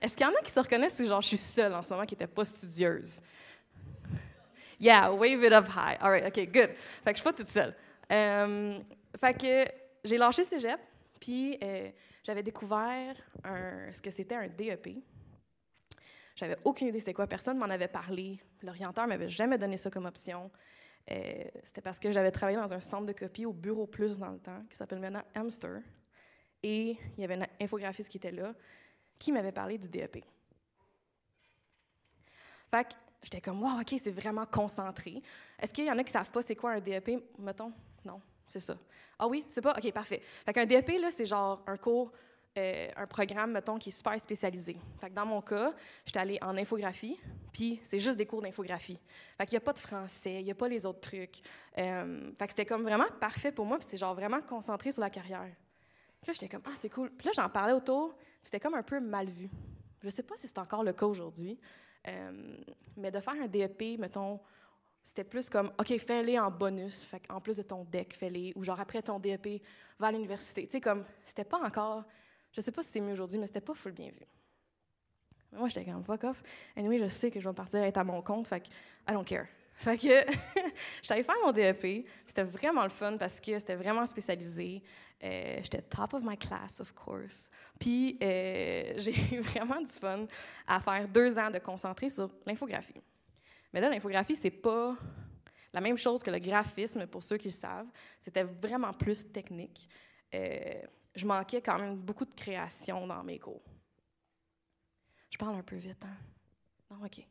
Est-ce 0.00 0.16
qu'il 0.16 0.26
y 0.26 0.30
en 0.30 0.32
a 0.32 0.42
qui 0.42 0.50
se 0.50 0.60
reconnaissent 0.60 1.04
genre 1.04 1.20
je 1.20 1.28
suis 1.28 1.38
seule 1.38 1.74
en 1.74 1.82
ce 1.82 1.92
moment 1.92 2.06
qui 2.06 2.14
n'était 2.14 2.26
pas 2.26 2.44
studieuse? 2.44 3.20
Yeah, 4.78 5.12
wave 5.12 5.42
it 5.42 5.52
up 5.52 5.68
high. 5.68 5.96
All 6.00 6.10
right, 6.10 6.26
OK, 6.26 6.52
good. 6.52 6.70
Fait 7.02 7.12
que 7.12 7.12
je 7.12 7.16
suis 7.16 7.24
pas 7.24 7.32
toute 7.32 7.48
seule. 7.48 7.74
Euh, 8.12 8.78
fait 9.18 9.34
que 9.34 9.72
j'ai 10.04 10.18
lâché 10.18 10.44
cégep, 10.44 10.78
puis 11.18 11.58
euh, 11.62 11.90
j'avais 12.22 12.42
découvert 12.42 13.14
ce 13.90 14.02
que 14.02 14.10
c'était 14.10 14.34
un 14.34 14.48
DEP. 14.48 15.02
J'avais 16.36 16.58
aucune 16.64 16.88
idée 16.88 17.00
c'était 17.00 17.14
quoi. 17.14 17.26
Personne 17.26 17.56
m'en 17.56 17.64
avait 17.64 17.88
parlé. 17.88 18.38
L'orienteur 18.62 19.06
m'avait 19.06 19.28
jamais 19.28 19.56
donné 19.56 19.78
ça 19.78 19.90
comme 19.90 20.04
option. 20.04 20.50
Euh, 21.10 21.44
c'était 21.62 21.80
parce 21.80 21.98
que 21.98 22.10
j'avais 22.12 22.30
travaillé 22.30 22.58
dans 22.58 22.74
un 22.74 22.80
centre 22.80 23.06
de 23.06 23.12
copie 23.12 23.46
au 23.46 23.52
Bureau 23.52 23.86
Plus 23.86 24.18
dans 24.18 24.30
le 24.30 24.38
temps, 24.38 24.62
qui 24.68 24.76
s'appelle 24.76 24.98
maintenant 24.98 25.22
Amster. 25.34 25.78
Et 26.62 26.98
il 27.16 27.20
y 27.20 27.24
avait 27.24 27.36
une 27.36 27.46
infographiste 27.60 28.10
qui 28.10 28.18
était 28.18 28.32
là, 28.32 28.54
qui 29.18 29.32
m'avait 29.32 29.52
parlé 29.52 29.78
du 29.78 29.88
DEP. 29.88 30.24
Fait 32.70 32.84
que 32.84 32.94
j'étais 33.22 33.40
comme, 33.40 33.62
wow, 33.62 33.80
OK, 33.80 33.94
c'est 33.98 34.10
vraiment 34.10 34.44
concentré. 34.46 35.22
Est-ce 35.58 35.72
qu'il 35.72 35.84
y 35.84 35.90
en 35.90 35.98
a 35.98 36.04
qui 36.04 36.12
savent 36.12 36.30
pas 36.30 36.42
c'est 36.42 36.56
quoi 36.56 36.72
un 36.72 36.80
DEP? 36.80 37.22
Mettons, 37.38 37.72
non, 38.04 38.18
c'est 38.48 38.60
ça. 38.60 38.76
Ah 39.18 39.26
oui, 39.26 39.44
tu 39.46 39.54
sais 39.54 39.60
pas? 39.60 39.74
OK, 39.76 39.92
parfait. 39.92 40.20
Fait 40.20 40.52
qu'un 40.52 40.66
DEP, 40.66 41.00
là, 41.00 41.10
c'est 41.10 41.26
genre 41.26 41.62
un 41.66 41.76
cours 41.76 42.12
euh, 42.58 42.88
un 42.96 43.06
programme, 43.06 43.52
mettons, 43.52 43.76
qui 43.76 43.90
est 43.90 43.92
super 43.92 44.18
spécialisé. 44.18 44.78
Fait 44.98 45.10
que 45.10 45.14
dans 45.14 45.26
mon 45.26 45.42
cas, 45.42 45.74
j'étais 46.06 46.20
allée 46.20 46.38
en 46.40 46.56
infographie, 46.56 47.18
puis 47.52 47.78
c'est 47.82 47.98
juste 47.98 48.16
des 48.16 48.24
cours 48.24 48.40
d'infographie. 48.40 48.98
Fait 49.36 49.44
qu'il 49.44 49.54
n'y 49.54 49.58
a 49.58 49.60
pas 49.60 49.74
de 49.74 49.78
français, 49.78 50.40
il 50.40 50.44
n'y 50.44 50.50
a 50.50 50.54
pas 50.54 50.66
les 50.66 50.86
autres 50.86 51.00
trucs. 51.00 51.42
Euh, 51.76 52.32
fait 52.38 52.46
que 52.46 52.52
c'était 52.52 52.64
comme 52.64 52.82
vraiment 52.82 53.08
parfait 53.20 53.52
pour 53.52 53.66
moi, 53.66 53.76
puis 53.76 53.84
c'était 53.84 53.98
genre 53.98 54.14
vraiment 54.14 54.40
concentré 54.40 54.90
sur 54.90 55.02
la 55.02 55.10
carrière. 55.10 55.50
Puis 56.22 56.28
là, 56.28 56.32
j'étais 56.32 56.48
comme, 56.48 56.62
ah, 56.64 56.74
c'est 56.74 56.88
cool. 56.88 57.10
Puis 57.10 57.26
là, 57.26 57.32
j'en 57.36 57.50
parlais 57.50 57.74
autour, 57.74 58.16
c'était 58.46 58.60
comme 58.60 58.74
un 58.74 58.82
peu 58.82 59.00
mal 59.00 59.28
vu. 59.28 59.48
Je 60.00 60.06
ne 60.06 60.10
sais 60.10 60.22
pas 60.22 60.36
si 60.36 60.46
c'est 60.46 60.58
encore 60.58 60.84
le 60.84 60.92
cas 60.92 61.06
aujourd'hui, 61.06 61.58
euh, 62.08 62.56
mais 62.96 63.10
de 63.10 63.18
faire 63.18 63.34
un 63.34 63.46
DEP, 63.46 63.98
mettons, 63.98 64.40
c'était 65.02 65.24
plus 65.24 65.50
comme, 65.50 65.72
OK, 65.78 65.98
fais-les 65.98 66.38
en 66.38 66.50
bonus, 66.50 67.04
fait 67.04 67.22
en 67.28 67.40
plus 67.40 67.56
de 67.56 67.62
ton 67.62 67.84
deck, 67.84 68.14
fais-les, 68.14 68.52
ou 68.56 68.64
genre 68.64 68.80
après 68.80 69.02
ton 69.02 69.18
DEP, 69.18 69.62
va 69.98 70.08
à 70.08 70.12
l'université. 70.12 70.66
Tu 70.66 70.72
sais, 70.72 70.80
comme, 70.80 71.04
c'était 71.24 71.44
pas 71.44 71.58
encore 71.58 72.04
je 72.56 72.62
sais 72.62 72.72
pas 72.72 72.82
si 72.82 72.88
c'est 72.88 73.00
mieux 73.00 73.12
aujourd'hui, 73.12 73.38
mais 73.38 73.46
c'était 73.46 73.60
pas 73.60 73.74
full 73.74 73.92
bien 73.92 74.08
vu. 74.08 74.26
Moi, 75.52 75.68
j'étais 75.68 75.84
comme 75.84 76.02
fuck 76.02 76.24
off. 76.24 76.42
Anyway, 76.74 76.98
je 76.98 77.06
sais 77.06 77.30
que 77.30 77.38
je 77.38 77.46
vais 77.46 77.54
partir 77.54 77.82
être 77.82 77.98
à 77.98 78.04
mon 78.04 78.22
compte, 78.22 78.48
fait 78.48 78.66
I 79.06 79.12
don't 79.12 79.26
care. 79.26 79.46
Fait 79.76 79.98
que 79.98 80.24
j'allais 81.02 81.22
faire 81.22 81.34
mon 81.44 81.52
DEP. 81.52 82.06
C'était 82.26 82.44
vraiment 82.44 82.82
le 82.82 82.88
fun 82.88 83.18
parce 83.18 83.38
que 83.38 83.58
c'était 83.58 83.74
vraiment 83.74 84.06
spécialisé. 84.06 84.82
Euh, 85.22 85.58
j'étais 85.62 85.82
top 85.82 86.14
of 86.14 86.24
my 86.24 86.36
class, 86.36 86.80
of 86.80 86.92
course. 86.94 87.50
Puis 87.78 88.18
euh, 88.22 88.94
j'ai 88.96 89.36
eu 89.36 89.40
vraiment 89.40 89.80
du 89.80 89.90
fun 89.90 90.26
à 90.66 90.80
faire 90.80 91.06
deux 91.06 91.38
ans 91.38 91.50
de 91.50 91.58
concentrer 91.58 92.08
sur 92.08 92.30
l'infographie. 92.46 93.00
Mais 93.72 93.80
là, 93.80 93.90
l'infographie, 93.90 94.34
c'est 94.34 94.50
pas 94.50 94.94
la 95.74 95.82
même 95.82 95.98
chose 95.98 96.22
que 96.22 96.30
le 96.30 96.38
graphisme, 96.38 97.06
pour 97.06 97.22
ceux 97.22 97.36
qui 97.36 97.48
le 97.48 97.52
savent. 97.52 97.88
C'était 98.18 98.44
vraiment 98.44 98.92
plus 98.92 99.30
technique. 99.30 99.90
Euh, 100.34 100.80
je 101.14 101.26
manquais 101.26 101.60
quand 101.60 101.78
même 101.78 101.96
beaucoup 101.96 102.24
de 102.24 102.34
création 102.34 103.06
dans 103.06 103.22
mes 103.22 103.38
cours. 103.38 103.62
Je 105.28 105.36
parle 105.36 105.56
un 105.56 105.62
peu 105.62 105.76
vite, 105.76 106.02
hein? 106.02 106.16
Non, 106.90 107.04
OK. 107.04 107.26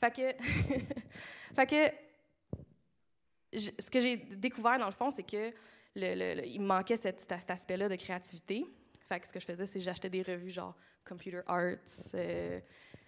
Fait 0.00 0.10
que, 0.10 0.42
fait 1.54 1.66
que 1.66 3.58
ce 3.78 3.90
que 3.90 4.00
j'ai 4.00 4.16
découvert, 4.16 4.78
dans 4.78 4.86
le 4.86 4.92
fond, 4.92 5.10
c'est 5.10 5.24
que 5.24 5.52
il 5.96 6.60
me 6.60 6.66
manquait 6.66 6.96
cet 6.96 7.50
aspect-là 7.50 7.88
de 7.88 7.96
créativité. 7.96 8.64
Fait 9.08 9.18
que 9.18 9.26
ce 9.26 9.32
que 9.32 9.40
je 9.40 9.44
faisais, 9.44 9.66
c'est 9.66 9.80
j'achetais 9.80 10.08
des 10.08 10.22
revues 10.22 10.50
genre 10.50 10.76
Computer 11.04 11.40
Arts, 11.46 12.12
euh, 12.14 12.60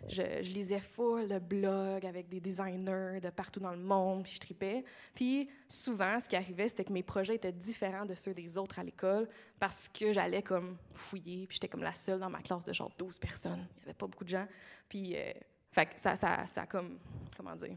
je, 0.08 0.22
lisais 0.52 0.80
full 0.80 1.28
de 1.28 1.38
blogs 1.38 2.04
avec 2.04 2.28
des 2.28 2.40
designers 2.40 3.20
de 3.20 3.30
partout 3.30 3.60
dans 3.60 3.70
le 3.70 3.78
monde, 3.78 4.24
puis 4.24 4.32
je 4.32 4.40
tripais. 4.40 4.84
Puis 5.14 5.48
souvent, 5.68 6.18
ce 6.18 6.28
qui 6.28 6.34
arrivait, 6.34 6.66
c'était 6.66 6.84
que 6.84 6.92
mes 6.92 7.04
projets 7.04 7.36
étaient 7.36 7.52
différents 7.52 8.04
de 8.04 8.14
ceux 8.14 8.34
des 8.34 8.58
autres 8.58 8.80
à 8.80 8.82
l'école 8.82 9.28
parce 9.60 9.88
que 9.88 10.12
j'allais 10.12 10.42
comme 10.42 10.76
fouiller, 10.92 11.46
puis 11.46 11.54
j'étais 11.54 11.68
comme 11.68 11.84
la 11.84 11.94
seule 11.94 12.18
dans 12.18 12.30
ma 12.30 12.42
classe 12.42 12.64
de 12.64 12.72
genre 12.72 12.90
12 12.98 13.18
personnes. 13.18 13.64
Il 13.76 13.78
n'y 13.78 13.82
avait 13.84 13.94
pas 13.94 14.08
beaucoup 14.08 14.24
de 14.24 14.30
gens. 14.30 14.48
Puis 14.88 15.14
euh, 15.14 15.32
fait 15.72 15.88
ça, 15.96 16.14
ça, 16.16 16.46
ça 16.46 16.66
comme, 16.66 16.98
comment 17.36 17.56
dire, 17.56 17.76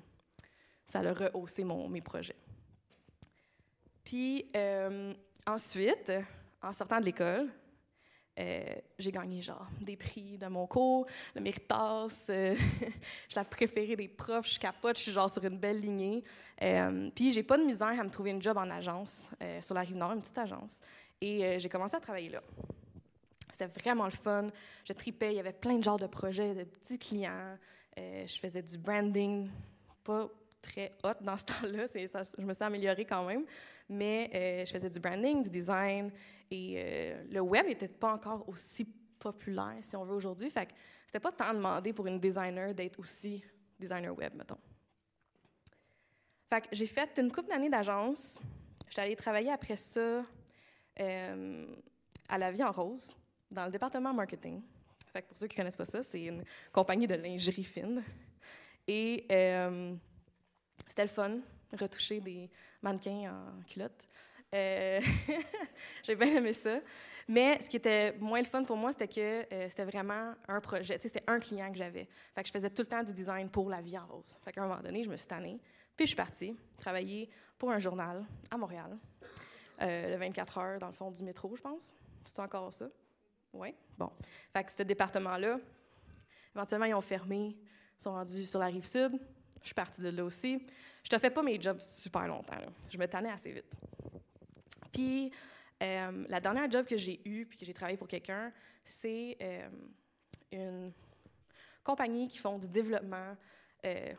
ça 0.86 1.00
a 1.00 1.14
rehaussé 1.14 1.64
mon, 1.64 1.90
mes 1.90 2.02
projets. 2.02 2.36
Puis 4.04 4.46
euh, 4.56 5.14
ensuite, 5.48 6.12
en 6.62 6.74
sortant 6.74 7.00
de 7.00 7.06
l'école, 7.06 7.50
euh, 8.38 8.76
j'ai 9.00 9.12
gagné 9.12 9.42
genre 9.42 9.68
des 9.80 9.96
prix 9.96 10.38
de 10.38 10.48
mon 10.48 10.68
cours, 10.68 11.06
le 11.36 11.42
Méritas, 11.42 12.28
euh, 12.30 12.54
je 12.82 12.86
suis 12.86 13.36
la 13.36 13.46
préférée 13.46 13.96
des 13.96 14.10
profs, 14.10 14.52
je 14.52 14.60
capote, 14.60 14.98
je 14.98 15.04
suis 15.04 15.12
genre 15.12 15.32
sur 15.32 15.44
une 15.46 15.58
belle 15.58 15.80
lignée. 15.80 16.22
Euh, 16.62 17.10
puis 17.16 17.32
j'ai 17.32 17.44
pas 17.44 17.58
de 17.58 17.64
misère 17.64 17.98
à 17.98 18.04
me 18.04 18.10
trouver 18.10 18.32
une 18.32 18.42
job 18.42 18.58
en 18.58 18.70
agence 18.70 19.32
euh, 19.42 19.62
sur 19.62 19.74
la 19.74 19.82
rive 19.82 19.96
nord, 19.96 20.12
une 20.12 20.20
petite 20.20 20.38
agence. 20.38 20.82
Et 21.22 21.58
j'ai 21.60 21.70
commencé 21.70 21.96
à 21.96 22.00
travailler 22.02 22.30
là. 22.30 22.42
C'était 23.58 23.80
vraiment 23.80 24.06
le 24.06 24.12
fun. 24.12 24.48
Je 24.84 24.94
tripais, 24.94 25.34
il 25.34 25.38
y 25.38 25.40
avait 25.40 25.54
plein 25.54 25.78
de 25.78 25.84
genres 25.84 26.00
de 26.00 26.08
projets, 26.08 26.54
de 26.54 26.64
petits 26.64 27.00
clients. 27.00 27.58
je 27.98 28.38
faisais 28.40 28.62
du 28.62 28.78
branding, 28.78 29.50
pas 30.04 30.30
très 30.62 30.98
hot 31.04 31.22
dans 31.22 31.38
ce 31.38 31.44
temps-là. 31.46 31.86
je 31.94 32.44
me 32.44 32.54
suis 32.54 32.64
améliorée 32.64 33.06
quand 33.06 33.26
même. 33.26 33.46
Mais 33.88 34.64
je 34.66 34.72
faisais 34.72 34.90
du 34.90 35.00
branding, 35.00 35.42
du 35.44 35.50
design, 35.50 36.12
et 36.52 36.76
euh, 36.78 37.24
le 37.32 37.40
web 37.42 37.68
n'était 37.68 37.88
pas 37.88 38.14
encore 38.14 38.48
aussi 38.48 38.86
populaire, 39.20 39.78
si 39.82 39.96
on 39.96 40.06
veut, 40.06 40.16
aujourd'hui. 40.16 40.50
Fait 40.50 40.68
que 40.68 40.74
c'était 41.06 41.20
pas 41.20 41.32
tant 41.32 41.54
demandé 41.54 41.94
pour 41.94 42.08
une 42.08 42.20
designer 42.20 42.74
d'être 42.74 43.00
aussi 43.00 43.44
designer 43.80 44.16
web, 44.16 44.34
mettons. 44.36 44.60
Fait 46.50 46.62
que 46.62 46.68
j'ai 46.72 46.86
fait 46.86 47.18
une 47.18 47.32
couple 47.32 47.50
d'années 47.50 47.70
d'agence. 47.70 48.40
J'étais 48.88 49.02
allée 49.02 49.16
travailler 49.16 49.52
après 49.52 49.76
ça 49.76 50.24
euh, 51.00 51.76
à 52.30 52.38
La 52.38 52.52
Vie 52.52 52.64
en 52.64 52.72
Rose, 52.72 53.16
dans 53.52 53.66
le 53.66 53.72
département 53.72 54.14
marketing. 54.14 54.62
Pour 55.14 55.38
ceux 55.38 55.48
qui 55.48 55.56
connaissent 55.56 55.76
pas 55.76 55.86
ça, 55.86 56.04
c'est 56.04 56.24
une 56.24 56.44
compagnie 56.72 57.08
de 57.08 57.16
lingerie 57.16 57.64
fine. 57.64 58.04
Et 58.88 59.26
euh, 59.32 59.96
c'était 60.88 61.04
le 61.04 61.10
fun, 61.10 61.40
retoucher 61.74 62.20
des 62.20 62.50
mannequins 62.82 63.32
en 63.32 63.64
culotte. 63.64 64.08
Euh, 64.54 65.02
j'ai 66.04 66.16
bien 66.16 66.36
aimé 66.36 66.54
ça. 66.54 66.80
Mais 67.28 67.60
ce 67.60 67.70
qui 67.70 67.78
était 67.78 68.16
moins 68.20 68.40
le 68.40 68.46
fun 68.46 68.64
pour 68.64 68.78
moi, 68.78 68.92
c'était 68.92 69.08
que 69.08 69.54
euh, 69.54 69.70
c'était 69.70 69.86
vraiment 69.86 70.36
un 70.48 70.62
projet. 70.62 70.98
C'était 71.02 71.24
un 71.26 71.40
client 71.40 71.72
que 71.72 71.78
j'avais. 71.78 72.08
Je 72.38 72.52
faisais 72.52 72.70
tout 72.70 72.84
le 72.84 72.88
temps 72.88 73.04
du 73.04 73.14
design 73.14 73.50
pour 73.50 73.70
la 73.70 73.82
vie 73.82 73.98
en 73.98 74.06
rose. 74.06 74.38
Fait 74.44 74.56
un 74.60 74.68
moment 74.68 74.82
donné, 74.82 75.04
je 75.04 75.10
me 75.10 75.16
suis 75.16 75.28
tannée. 75.28 75.60
Puis 75.96 76.06
je 76.06 76.10
suis 76.10 76.16
partie 76.16 76.56
travailler 76.78 77.30
pour 77.58 77.72
un 77.72 77.80
journal 77.80 78.26
à 78.52 78.58
Montréal. 78.58 78.98
Le 79.80 80.16
24 80.18 80.58
heures 80.58 80.80
dans 80.80 80.88
le 80.88 80.94
fond 80.94 81.10
du 81.10 81.24
métro, 81.24 81.56
je 81.56 81.62
pense. 81.62 81.94
C'est 82.26 82.40
encore 82.40 82.72
ça? 82.72 82.88
Oui? 83.56 83.74
Bon. 83.98 84.12
Fait 84.54 84.64
que 84.64 84.72
ce 84.72 84.84
département-là, 84.84 85.60
éventuellement, 86.56 86.86
ils 86.86 86.94
ont 86.94 87.02
fermé. 87.02 87.58
Ils 87.98 88.02
sont 88.02 88.12
rendus 88.12 88.46
sur 88.46 88.60
la 88.60 88.68
rive 88.68 88.86
sud. 88.86 89.20
Je 89.62 89.68
suis 89.68 89.74
partie 89.74 90.02
de 90.02 90.10
là 90.10 90.24
aussi. 90.24 90.66
Je 91.04 91.16
ne 91.16 91.20
fais 91.20 91.30
pas 91.30 91.42
mes 91.42 91.60
jobs 91.60 91.80
super 91.80 92.28
longtemps. 92.28 92.58
Je 92.90 92.98
me 92.98 93.08
tannais 93.08 93.32
assez 93.32 93.52
vite. 93.52 93.74
Puis, 94.92 95.32
euh, 95.84 96.26
la 96.30 96.40
dernière 96.40 96.70
job 96.70 96.86
que 96.86 96.98
j'ai 96.98 97.22
eue, 97.26 97.46
puis 97.46 97.58
que 97.58 97.66
j'ai 97.66 97.74
travaillé 97.74 97.98
pour 97.98 98.08
quelqu'un, 98.08 98.52
c'est 98.84 99.38
euh, 99.42 99.70
une 100.52 100.92
compagnie 101.84 102.28
qui 102.28 102.38
font 102.38 102.58
du 102.58 102.70
développement. 102.70 103.36
Euh, 103.86 104.14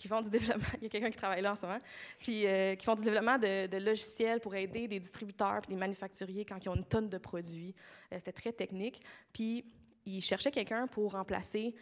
qui 0.00 0.08
font 0.08 0.22
du 0.22 0.30
développement, 0.30 0.64
il 0.78 0.84
y 0.84 0.86
a 0.86 0.88
quelqu'un 0.88 1.10
qui 1.10 1.18
travaille 1.18 1.42
là 1.42 1.52
en 1.52 1.56
ce 1.56 1.66
moment, 1.66 1.78
puis 2.18 2.46
qui 2.78 2.84
font 2.84 2.94
du 2.94 3.02
développement 3.02 3.36
de, 3.36 3.76
logiciels 3.76 4.40
pour 4.40 4.54
aider 4.54 4.88
des 4.88 4.98
distributeurs 4.98 5.60
et 5.64 5.68
des 5.68 5.76
manufacturiers 5.76 6.46
quand 6.46 6.64
ils 6.64 6.68
ont 6.70 6.74
une 6.74 6.86
tonne 6.86 7.08
de 7.08 7.18
produits. 7.18 7.74
C'était 8.10 8.32
très 8.32 8.52
technique. 8.52 9.00
Puis, 9.32 9.64
ils 10.06 10.22
cherchaient 10.22 10.50
quelqu'un 10.50 10.86
pour 10.86 11.12
remplacer 11.12 11.74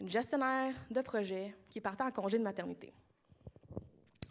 une 0.00 0.10
gestionnaire 0.10 0.74
de 0.90 1.00
projet 1.00 1.54
qui 1.70 1.80
partait 1.80 2.02
en 2.02 2.10
congé 2.10 2.38
de 2.38 2.42
maternité. 2.42 2.92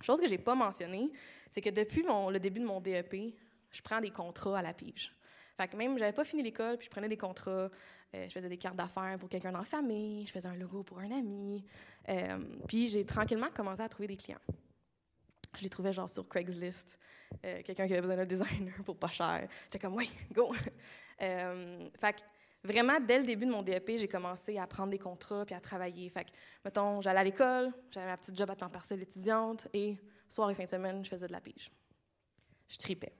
Chose 0.02 0.20
que 0.20 0.26
je 0.28 0.32
n'ai 0.32 0.38
pas 0.38 0.54
mentionnée, 0.54 1.10
c'est 1.50 1.62
que 1.62 1.70
depuis 1.70 2.04
le 2.04 2.38
début 2.40 2.60
de 2.60 2.66
mon 2.66 2.82
DEP, 2.82 3.34
je 3.72 3.82
prends 3.82 4.02
des 4.02 4.10
contrats 4.10 4.60
à 4.60 4.62
la 4.62 4.74
pige. 4.74 5.14
Fait 5.56 5.70
que 5.70 5.78
même, 5.78 5.98
j'avais 5.98 6.12
pas 6.12 6.26
fini 6.26 6.44
l'école, 6.44 6.78
puis 6.78 6.88
je 6.88 6.92
prenais 6.92 7.08
des 7.08 7.18
contrats. 7.18 7.70
Euh, 8.16 8.26
je 8.28 8.34
faisais 8.34 8.50
des 8.50 8.58
cartes 8.58 8.76
d'affaires 8.76 9.18
pour 9.18 9.28
quelqu'un 9.28 9.52
dans 9.52 9.60
la 9.60 9.66
famille, 9.66 10.26
je 10.26 10.32
faisais 10.32 10.48
un 10.48 10.56
logo 10.56 10.84
pour 10.84 11.00
un 11.00 11.12
ami. 11.12 11.64
Euh, 12.10 12.38
puis 12.68 12.88
j'ai 12.88 13.06
tranquillement 13.06 13.50
commencé 13.50 13.82
à 13.82 13.90
trouver 13.90 14.08
des 14.08 14.18
clients. 14.18 14.42
Je 15.56 15.64
les 15.64 15.70
trouvais 15.70 15.94
genre 15.94 16.10
sur 16.10 16.28
Craigslist, 16.28 17.00
euh, 17.46 17.62
quelqu'un 17.64 17.88
qui 17.88 17.94
avait 17.94 18.02
besoin 18.02 18.18
d'un 18.18 18.26
designer 18.26 18.74
pour 18.86 18.98
pas 18.98 19.08
cher. 19.08 19.48
J'étais 19.66 19.80
comme, 19.80 19.96
oui, 19.96 20.12
go! 20.32 20.54
fait 21.20 22.14
que 22.14 22.22
vraiment, 22.64 23.00
dès 23.00 23.20
le 23.20 23.26
début 23.26 23.46
de 23.46 23.52
mon 23.52 23.62
DEP, 23.62 23.98
j'ai 23.98 24.08
commencé 24.08 24.58
à 24.58 24.68
prendre 24.68 24.92
des 24.92 25.00
contrats 25.00 25.46
puis 25.46 25.56
à 25.56 25.60
travailler. 25.60 26.10
Fait 26.10 26.26
que, 26.26 26.32
mettons, 26.64 27.02
j'allais 27.02 27.20
à 27.20 27.24
l'école, 27.24 27.72
j'avais 27.92 28.08
ma 28.08 28.18
petite 28.18 28.38
job 28.38 28.50
à 28.50 28.56
temps 28.56 28.70
partiel 28.70 29.02
étudiante 29.02 29.68
et 29.74 29.98
soir 30.28 30.52
et 30.52 30.56
fin 30.56 30.64
de 30.64 30.70
semaine, 30.70 31.04
je 31.04 31.10
faisais 31.10 31.28
de 31.28 31.32
la 31.32 31.42
pige. 31.42 31.72
Je 32.68 32.78
tripais. 32.78 33.14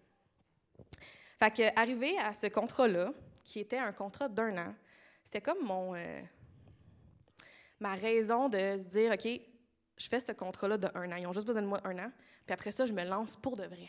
Fait 1.40 1.52
que, 1.52 1.80
arrivé 1.80 2.18
à 2.20 2.34
ce 2.34 2.48
contrat-là, 2.48 3.12
qui 3.44 3.60
était 3.60 3.78
un 3.78 3.92
contrat 3.92 4.30
d'un 4.30 4.58
an, 4.58 4.76
c'était 5.34 5.52
comme 5.52 5.66
mon. 5.66 5.96
Euh, 5.96 6.22
ma 7.80 7.96
raison 7.96 8.50
de 8.50 8.78
se 8.78 8.84
dire, 8.84 9.12
OK, 9.12 9.28
je 9.98 10.08
fais 10.08 10.20
ce 10.20 10.32
contrat-là 10.32 10.78
d'un 10.78 11.12
an. 11.12 11.16
Ils 11.16 11.26
ont 11.26 11.32
juste 11.32 11.48
besoin 11.48 11.64
de 11.64 11.68
moi 11.68 11.82
un 11.86 11.98
an. 11.98 12.12
Puis 12.46 12.54
après 12.54 12.70
ça, 12.72 12.86
je 12.86 12.94
me 12.94 13.04
lance 13.04 13.36
pour 13.36 13.58
de 13.58 13.64
vrai. 13.64 13.88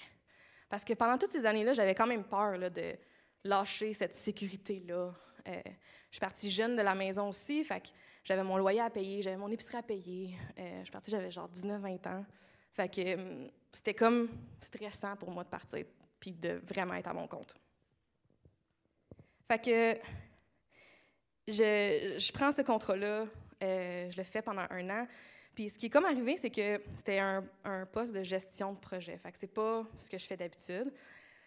Parce 0.70 0.85
que 0.85 0.94
pendant 0.94 1.18
toutes 1.18 1.30
ces 1.30 1.44
années-là, 1.44 1.74
j'avais 1.74 1.94
quand 1.94 2.07
même 2.07 2.24
peur 2.24 2.59
de 2.59 2.96
lâcher 3.44 3.92
cette 3.92 4.14
sécurité-là, 4.14 5.12
euh, 5.46 5.61
je 6.09 6.16
suis 6.16 6.20
partie 6.20 6.50
jeune 6.50 6.76
de 6.76 6.83
la 6.83 6.94
maison 6.94 7.28
aussi, 7.28 7.62
fait 7.62 7.80
que 7.80 7.88
j'avais 8.24 8.42
mon 8.42 8.57
loyer 8.57 8.80
à 8.80 8.88
payer, 8.88 9.20
j'avais 9.20 9.37
mon 9.37 9.50
épicerie 9.50 9.76
à 9.76 9.83
payer. 9.83 10.35
Euh, 10.59 10.78
je 10.78 10.85
suis 10.85 10.92
partie, 10.92 11.11
j'avais 11.11 11.30
genre 11.30 11.50
19-20 11.50 12.09
ans. 12.09 12.24
Fait 12.72 12.88
que 12.88 13.50
c'était 13.70 13.94
comme 13.94 14.30
stressant 14.62 15.14
pour 15.16 15.30
moi 15.30 15.44
de 15.44 15.50
partir 15.50 15.85
puis 16.18 16.33
de 16.33 16.62
vraiment 16.64 16.94
être 16.94 17.09
à 17.09 17.12
mon 17.12 17.28
compte. 17.28 17.54
Fait 19.46 19.59
que 19.62 20.23
je, 21.48 22.33
prends 22.33 22.52
ce 22.52 22.62
contrat-là, 22.62 23.26
euh, 23.62 24.11
je 24.11 24.16
le 24.16 24.22
fais 24.22 24.42
pendant 24.42 24.64
un 24.70 24.90
an. 24.90 25.07
Puis 25.54 25.70
ce 25.70 25.78
qui 25.78 25.87
est 25.87 25.90
comme 25.90 26.04
arrivé, 26.04 26.37
c'est 26.37 26.50
que 26.50 26.80
c'était 26.96 27.18
un, 27.18 27.44
poste 27.92 28.12
de 28.12 28.22
gestion 28.22 28.72
de 28.72 28.78
projet. 28.78 29.16
Fait 29.18 29.30
que 29.30 29.38
c'est 29.38 29.46
pas 29.46 29.85
ce 29.96 30.11
que 30.11 30.18
je 30.18 30.26
fais 30.26 30.37
d'habitude. 30.37 30.92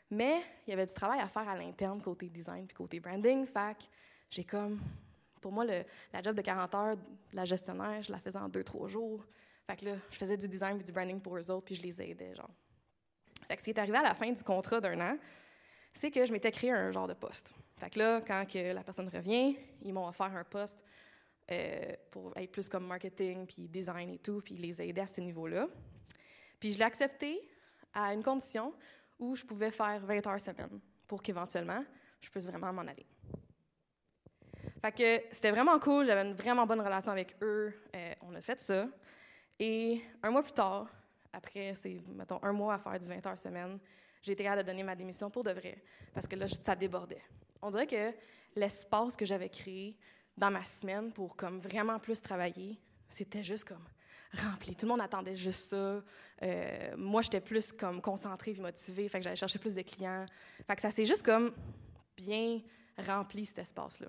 Mais 0.09 0.39
il 0.65 0.69
y 0.69 0.73
avait 0.73 0.85
du 0.85 0.93
travail 0.93 1.19
à 1.19 1.27
faire 1.27 1.47
à 1.49 1.57
l'interne, 1.57 2.01
côté 2.01 2.29
design 2.29 2.65
puis 2.65 2.75
côté 2.75 2.99
branding. 2.99 3.45
Fait 3.45 3.77
j'ai 4.29 4.43
comme. 4.43 4.79
Pour 5.41 5.51
moi, 5.51 5.65
le, 5.65 5.83
la 6.11 6.21
job 6.21 6.35
de 6.35 6.41
40 6.41 6.75
heures 6.75 6.97
de 6.97 7.35
la 7.35 7.45
gestionnaire, 7.45 8.01
je 8.01 8.11
la 8.11 8.19
faisais 8.19 8.39
en 8.39 8.49
2-3 8.49 8.87
jours. 8.87 9.25
Fait 9.67 9.75
que 9.75 9.85
là, 9.85 9.91
je 10.09 10.17
faisais 10.17 10.37
du 10.37 10.47
design 10.47 10.79
et 10.79 10.83
du 10.83 10.91
branding 10.91 11.19
pour 11.19 11.37
eux 11.37 11.51
autres, 11.51 11.65
puis 11.65 11.75
je 11.75 11.81
les 11.81 12.01
aidais, 12.01 12.33
genre. 12.35 12.49
Fait 13.47 13.55
que 13.55 13.61
ce 13.61 13.65
qui 13.65 13.69
est 13.71 13.79
arrivé 13.79 13.97
à 13.97 14.03
la 14.03 14.15
fin 14.15 14.31
du 14.31 14.43
contrat 14.43 14.81
d'un 14.81 14.99
an, 14.99 15.17
c'est 15.93 16.09
que 16.09 16.25
je 16.25 16.31
m'étais 16.31 16.51
créé 16.51 16.71
un 16.71 16.91
genre 16.91 17.07
de 17.07 17.13
poste. 17.13 17.53
Fait 17.77 17.89
que 17.91 17.99
là, 17.99 18.21
quand 18.25 18.45
que 18.51 18.73
la 18.73 18.83
personne 18.83 19.07
revient, 19.09 19.55
ils 19.81 19.93
m'ont 19.93 20.07
offert 20.07 20.35
un 20.35 20.43
poste 20.43 20.83
euh, 21.51 21.93
pour 22.11 22.35
être 22.35 22.51
plus 22.51 22.67
comme 22.67 22.87
marketing, 22.87 23.45
puis 23.45 23.67
design 23.67 24.09
et 24.09 24.17
tout, 24.17 24.41
puis 24.41 24.55
les 24.55 24.81
aider 24.81 25.01
à 25.01 25.07
ce 25.07 25.21
niveau-là. 25.21 25.67
Puis 26.59 26.73
je 26.73 26.77
l'ai 26.79 26.83
accepté 26.83 27.39
à 27.93 28.13
une 28.13 28.23
condition 28.23 28.73
où 29.19 29.35
je 29.35 29.45
pouvais 29.45 29.71
faire 29.71 30.03
20 30.05 30.27
heures 30.27 30.41
semaine 30.41 30.79
pour 31.07 31.21
qu'éventuellement, 31.21 31.83
je 32.19 32.29
puisse 32.29 32.47
vraiment 32.47 32.73
m'en 32.73 32.81
aller. 32.81 33.05
Fait 34.81 34.91
que 34.91 35.33
c'était 35.33 35.51
vraiment 35.51 35.79
cool, 35.79 36.05
j'avais 36.05 36.27
une 36.27 36.35
vraiment 36.35 36.65
bonne 36.65 36.81
relation 36.81 37.11
avec 37.11 37.35
eux. 37.41 37.73
Euh, 37.95 38.13
on 38.21 38.33
a 38.35 38.41
fait 38.41 38.59
ça. 38.59 38.87
Et 39.59 40.01
un 40.21 40.29
mois 40.29 40.43
plus 40.43 40.53
tard, 40.53 40.87
après, 41.31 41.73
c'est, 41.75 42.01
mettons, 42.09 42.39
un 42.43 42.51
mois 42.51 42.75
à 42.75 42.77
faire 42.79 42.99
du 42.99 43.07
20 43.07 43.25
heures 43.25 43.37
semaine, 43.37 43.79
j'ai 44.21 44.33
été 44.33 44.43
capable 44.43 44.63
de 44.63 44.67
donner 44.67 44.83
ma 44.83 44.95
démission 44.95 45.29
pour 45.29 45.43
de 45.43 45.51
vrai, 45.51 45.83
parce 46.13 46.27
que 46.27 46.35
là, 46.35 46.47
ça 46.47 46.75
débordait. 46.75 47.21
On 47.61 47.69
dirait 47.69 47.87
que 47.87 48.13
l'espace 48.55 49.15
que 49.15 49.25
j'avais 49.25 49.49
créé 49.49 49.97
dans 50.37 50.51
ma 50.51 50.63
semaine 50.63 51.11
pour 51.11 51.35
comme 51.35 51.59
vraiment 51.59 51.99
plus 51.99 52.21
travailler, 52.21 52.79
c'était 53.07 53.43
juste 53.43 53.65
comme 53.65 53.85
rempli. 54.33 54.75
Tout 54.75 54.85
le 54.85 54.91
monde 54.91 55.01
attendait 55.01 55.35
juste 55.35 55.69
ça. 55.69 56.01
Euh, 56.43 56.95
moi, 56.97 57.21
j'étais 57.21 57.41
plus 57.41 57.71
comme 57.71 58.01
concentrée 58.01 58.51
et 58.51 58.59
motivée, 58.59 59.09
que 59.09 59.21
j'allais 59.21 59.35
chercher 59.35 59.59
plus 59.59 59.73
de 59.73 59.81
clients. 59.81 60.25
Fait 60.65 60.75
que 60.75 60.81
ça 60.81 60.91
s'est 60.91 61.05
juste 61.05 61.23
comme 61.23 61.53
bien 62.15 62.61
rempli 62.97 63.45
cet 63.45 63.59
espace-là. 63.59 64.07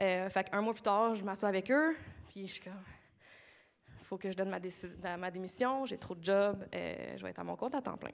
Euh, 0.00 0.28
qu'un 0.28 0.60
mois 0.60 0.74
plus 0.74 0.82
tard, 0.82 1.14
je 1.14 1.24
m'assois 1.24 1.48
avec 1.48 1.70
eux, 1.70 1.94
puis 2.28 2.46
je 2.46 2.54
suis 2.54 2.62
comme, 2.62 2.82
faut 4.02 4.18
que 4.18 4.30
je 4.30 4.36
donne 4.36 4.50
ma, 4.50 5.16
ma 5.16 5.30
démission, 5.30 5.86
j'ai 5.86 5.98
trop 5.98 6.16
de 6.16 6.24
jobs, 6.24 6.66
euh, 6.74 7.16
je 7.16 7.22
vais 7.22 7.30
être 7.30 7.38
à 7.38 7.44
mon 7.44 7.54
compte 7.54 7.76
à 7.76 7.82
temps 7.82 7.96
plein. 7.96 8.10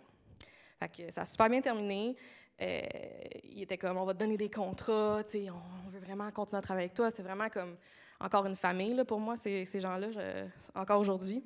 Fait 0.80 0.88
que 0.88 1.12
ça 1.12 1.22
a 1.22 1.24
super 1.24 1.48
bien 1.48 1.60
terminé. 1.60 2.16
Euh, 2.60 2.80
il 3.44 3.62
était 3.62 3.78
comme, 3.78 3.96
on 3.96 4.04
va 4.04 4.14
te 4.14 4.18
donner 4.18 4.36
des 4.36 4.50
contrats, 4.50 5.22
on 5.22 5.90
veut 5.90 6.00
vraiment 6.00 6.30
continuer 6.32 6.58
à 6.58 6.62
travailler 6.62 6.86
avec 6.86 6.94
toi. 6.94 7.10
C'est 7.10 7.22
vraiment 7.22 7.48
comme 7.48 7.76
encore 8.18 8.46
une 8.46 8.56
famille 8.56 8.94
là, 8.94 9.04
pour 9.04 9.20
moi, 9.20 9.36
ces, 9.36 9.64
ces 9.64 9.80
gens-là, 9.80 10.08
encore 10.74 11.00
aujourd'hui. 11.00 11.44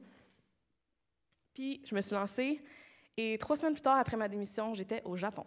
Puis 1.53 1.83
je 1.85 1.95
me 1.95 2.01
suis 2.01 2.15
lancée 2.15 2.63
et 3.17 3.39
trois 3.39 3.57
semaines 3.57 3.75
plus 3.75 3.83
tard, 3.83 3.97
après 3.97 4.17
ma 4.17 4.29
démission, 4.29 4.75
j'étais 4.75 5.03
au 5.05 5.17
Japon. 5.17 5.47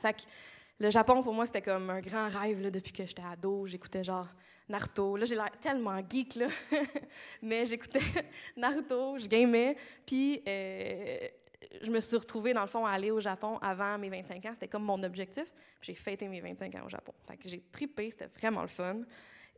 Fait 0.00 0.26
le 0.80 0.90
Japon, 0.90 1.22
pour 1.22 1.32
moi, 1.32 1.46
c'était 1.46 1.62
comme 1.62 1.90
un 1.90 2.00
grand 2.00 2.28
rêve 2.28 2.60
là, 2.60 2.70
depuis 2.70 2.92
que 2.92 3.04
j'étais 3.04 3.22
ado. 3.22 3.66
J'écoutais 3.66 4.02
genre 4.02 4.26
Naruto. 4.68 5.16
Là, 5.16 5.24
j'ai 5.24 5.36
l'air 5.36 5.52
tellement 5.60 6.00
geek, 6.08 6.34
là. 6.34 6.48
mais 7.42 7.64
j'écoutais 7.66 8.00
Naruto, 8.56 9.16
je 9.18 9.28
gamais. 9.28 9.76
Puis 10.04 10.42
euh, 10.48 11.28
je 11.80 11.90
me 11.90 12.00
suis 12.00 12.16
retrouvée, 12.16 12.52
dans 12.52 12.60
le 12.60 12.66
fond, 12.66 12.84
à 12.84 12.90
aller 12.90 13.10
au 13.10 13.20
Japon 13.20 13.58
avant 13.58 13.96
mes 13.98 14.10
25 14.10 14.44
ans. 14.44 14.50
C'était 14.52 14.68
comme 14.68 14.84
mon 14.84 15.02
objectif. 15.02 15.52
J'ai 15.80 15.94
fêté 15.94 16.28
mes 16.28 16.40
25 16.40 16.74
ans 16.74 16.84
au 16.84 16.88
Japon. 16.88 17.14
J'ai 17.44 17.62
tripé, 17.72 18.10
c'était 18.10 18.26
vraiment 18.26 18.62
le 18.62 18.68
fun. 18.68 19.00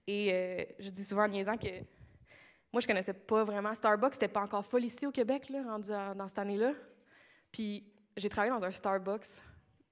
Et 0.06 0.32
euh, 0.32 0.64
je 0.78 0.90
dis 0.90 1.04
souvent 1.04 1.24
en 1.24 1.28
niaisant 1.28 1.56
que 1.56 1.68
moi, 2.72 2.80
je 2.80 2.86
connaissais 2.86 3.14
pas 3.14 3.44
vraiment 3.44 3.72
Starbucks. 3.72 4.14
C'était 4.14 4.28
pas 4.28 4.42
encore 4.42 4.64
folle 4.64 4.84
ici 4.84 5.06
au 5.06 5.12
Québec, 5.12 5.48
là, 5.48 5.62
rendu 5.62 5.90
dans 5.90 6.28
cette 6.28 6.38
année-là. 6.38 6.72
Puis 7.52 7.84
j'ai 8.16 8.28
travaillé 8.28 8.52
dans 8.52 8.64
un 8.64 8.70
Starbucks. 8.70 9.40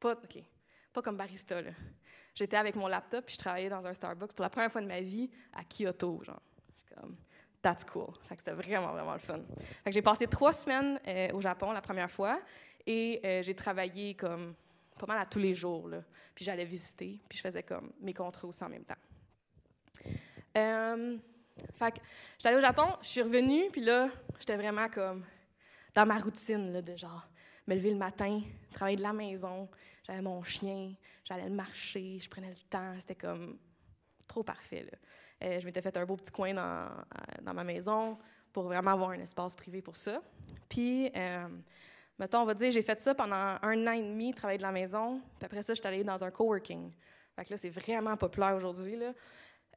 Pas, 0.01 0.15
OK, 0.15 0.43
pas 0.93 1.03
comme 1.03 1.17
barista. 1.17 1.61
J'étais 2.35 2.57
avec 2.57 2.77
mon 2.77 2.89
laptop, 2.89 3.27
puis 3.27 3.35
je 3.35 3.39
travaillais 3.39 3.69
dans 3.69 3.87
un 3.87 3.95
Starbucks 3.95 4.33
pour 4.33 4.43
la 4.43 4.51
première 4.51 4.73
fois 4.73 4.81
de 4.81 4.87
ma 4.87 5.01
vie 5.01 5.31
à 5.53 5.63
Kyoto, 5.65 6.23
genre. 6.25 6.43
That's 7.63 7.85
cool. 7.85 8.13
C'était 8.29 8.53
vraiment, 8.53 8.93
vraiment 8.93 9.13
le 9.13 9.19
fun. 9.19 9.41
J'ai 9.87 10.03
passé 10.03 10.27
trois 10.27 10.53
semaines 10.53 11.01
euh, 11.07 11.33
au 11.33 11.41
Japon 11.41 11.73
la 11.73 11.81
première 11.81 12.11
fois, 12.11 12.41
et 12.87 13.21
euh, 13.25 13.43
j'ai 13.43 13.55
travaillé 13.55 14.15
comme 14.15 14.53
pas 14.99 15.07
mal 15.07 15.19
à 15.19 15.27
tous 15.27 15.39
les 15.39 15.55
jours, 15.55 15.89
là. 15.89 16.03
Puis 16.35 16.45
j'allais 16.45 16.65
visiter, 16.65 17.21
puis 17.29 17.39
je 17.39 17.43
faisais 17.43 17.63
comme 17.63 17.93
mes 18.01 18.13
contrats 18.13 18.49
aussi 18.49 18.63
en 18.65 18.69
même 18.69 18.85
temps. 18.85 18.95
Euh, 20.57 21.17
fait 21.75 22.55
au 22.55 22.61
Japon, 22.61 22.89
je 23.03 23.09
suis 23.09 23.23
revenue, 23.23 23.69
puis 23.71 23.83
là, 23.83 24.09
j'étais 24.39 24.57
vraiment 24.57 24.89
comme 24.89 25.25
dans 25.95 26.07
ma 26.07 26.19
routine, 26.19 26.73
là, 26.73 26.83
de 26.83 26.97
genre 26.97 27.29
me 27.67 27.75
lever 27.75 27.91
le 27.91 27.97
matin, 27.97 28.41
travailler 28.71 28.97
de 28.97 29.03
la 29.03 29.13
maison, 29.13 29.69
j'avais 30.05 30.23
mon 30.23 30.43
chien, 30.43 30.95
j'allais 31.25 31.49
le 31.49 31.55
marcher, 31.55 32.19
je 32.19 32.29
prenais 32.29 32.51
le 32.51 32.69
temps, 32.69 32.95
c'était 32.99 33.15
comme 33.15 33.59
trop 34.33 34.43
parfait. 34.43 34.87
Euh, 35.43 35.61
je 35.61 35.67
m'étais 35.67 35.83
fait 35.83 35.95
un 35.97 36.07
beau 36.07 36.17
petit 36.17 36.33
coin 36.33 36.55
dans, 36.55 36.89
dans, 37.43 37.53
ma 37.53 37.65
maison 37.65 38.17
pour 38.53 38.65
vraiment 38.65 38.93
avoir 38.93 39.11
un 39.11 39.21
espace 39.21 39.55
privé 39.55 39.83
pour 39.83 39.97
ça. 39.97 40.23
Puis, 40.71 41.11
euh, 41.15 41.49
mettons, 42.19 42.41
on 42.41 42.47
va 42.47 42.55
dire, 42.55 42.71
j'ai 42.71 42.81
fait 42.81 42.99
ça 42.99 43.15
pendant 43.15 43.59
un 43.61 43.87
an 43.87 43.93
et 43.93 44.01
demi, 44.01 44.33
travailler 44.33 44.57
de 44.57 44.63
la 44.63 44.73
maison. 44.73 45.21
Puis 45.39 45.45
après 45.45 45.63
ça, 45.63 45.75
je 45.75 45.81
suis 45.81 45.87
allée 45.87 46.03
dans 46.03 46.25
un 46.25 46.31
coworking. 46.31 46.91
Fait 47.37 47.45
que 47.45 47.51
là, 47.51 47.57
c'est 47.59 47.69
vraiment 47.69 48.17
populaire 48.17 48.55
aujourd'hui. 48.57 48.97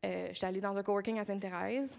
Euh, 0.05 0.29
j'étais 0.31 0.45
allée 0.45 0.61
dans 0.61 0.77
un 0.77 0.83
coworking 0.83 1.19
à 1.19 1.25
Sainte-Thérèse. 1.25 1.97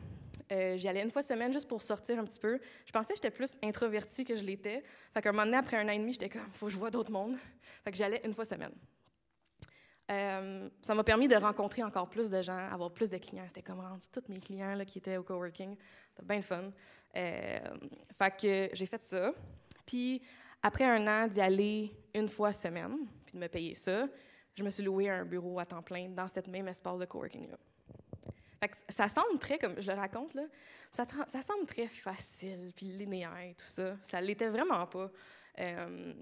Euh, 0.52 0.76
j'y 0.76 0.88
allais 0.88 1.02
une 1.02 1.10
fois 1.10 1.22
semaine 1.22 1.52
juste 1.52 1.68
pour 1.68 1.82
sortir 1.82 2.18
un 2.18 2.24
petit 2.24 2.38
peu. 2.38 2.58
Je 2.86 2.92
pensais 2.92 3.12
que 3.12 3.18
j'étais 3.18 3.30
plus 3.30 3.58
introvertie 3.62 4.24
que 4.24 4.34
je 4.34 4.44
l'étais. 4.44 4.82
Fait 5.12 5.20
qu'un 5.20 5.32
moment 5.32 5.44
donné, 5.44 5.58
après 5.58 5.76
un 5.76 5.88
an 5.88 5.92
et 5.92 5.98
demi, 5.98 6.12
j'étais 6.12 6.30
comme, 6.30 6.46
faut 6.52 6.66
que 6.66 6.72
je 6.72 6.78
vois 6.78 6.90
d'autres 6.90 7.12
mondes. 7.12 7.36
Fait 7.84 7.90
que 7.90 7.98
j'allais 7.98 8.22
une 8.24 8.32
fois 8.32 8.44
semaine. 8.44 8.72
Euh, 10.10 10.68
ça 10.82 10.94
m'a 10.94 11.02
permis 11.02 11.26
de 11.26 11.34
rencontrer 11.34 11.82
encore 11.82 12.08
plus 12.08 12.30
de 12.30 12.40
gens, 12.40 12.68
avoir 12.70 12.92
plus 12.92 13.10
de 13.10 13.18
clients. 13.18 13.44
C'était 13.48 13.62
comme 13.62 13.80
rendu 13.80 14.06
tous 14.12 14.22
mes 14.28 14.38
clients 14.38 14.74
là, 14.74 14.84
qui 14.84 14.98
étaient 14.98 15.16
au 15.16 15.22
coworking. 15.22 15.76
C'était 16.10 16.26
bien 16.26 16.42
fun. 16.42 16.70
Euh, 17.16 17.58
j'ai 18.72 18.86
fait 18.86 19.02
ça. 19.02 19.32
Puis 19.84 20.22
après 20.62 20.84
un 20.84 21.06
an 21.06 21.26
d'y 21.26 21.40
aller 21.40 21.92
une 22.14 22.28
fois 22.28 22.52
semaine, 22.52 22.98
puis 23.24 23.34
de 23.34 23.40
me 23.40 23.48
payer 23.48 23.74
ça, 23.74 24.06
je 24.54 24.62
me 24.62 24.70
suis 24.70 24.84
loué 24.84 25.10
un 25.10 25.24
bureau 25.24 25.58
à 25.58 25.66
temps 25.66 25.82
plein 25.82 26.08
dans 26.08 26.28
cet 26.28 26.46
même 26.46 26.68
espace 26.68 26.98
de 26.98 27.04
coworking-là 27.04 27.56
ça 28.88 29.08
semble 29.08 29.38
très, 29.38 29.58
comme 29.58 29.80
je 29.80 29.90
le 29.90 29.96
raconte, 29.96 30.34
là, 30.34 30.42
ça, 30.92 31.04
ça 31.26 31.42
semble 31.42 31.66
très 31.66 31.88
facile, 31.88 32.72
puis 32.74 32.86
linéaire, 32.86 33.54
tout 33.56 33.64
ça. 33.64 33.96
Ça 34.02 34.20
l'était 34.20 34.48
vraiment 34.48 34.86
pas. 34.86 35.10
Euh, 35.58 36.12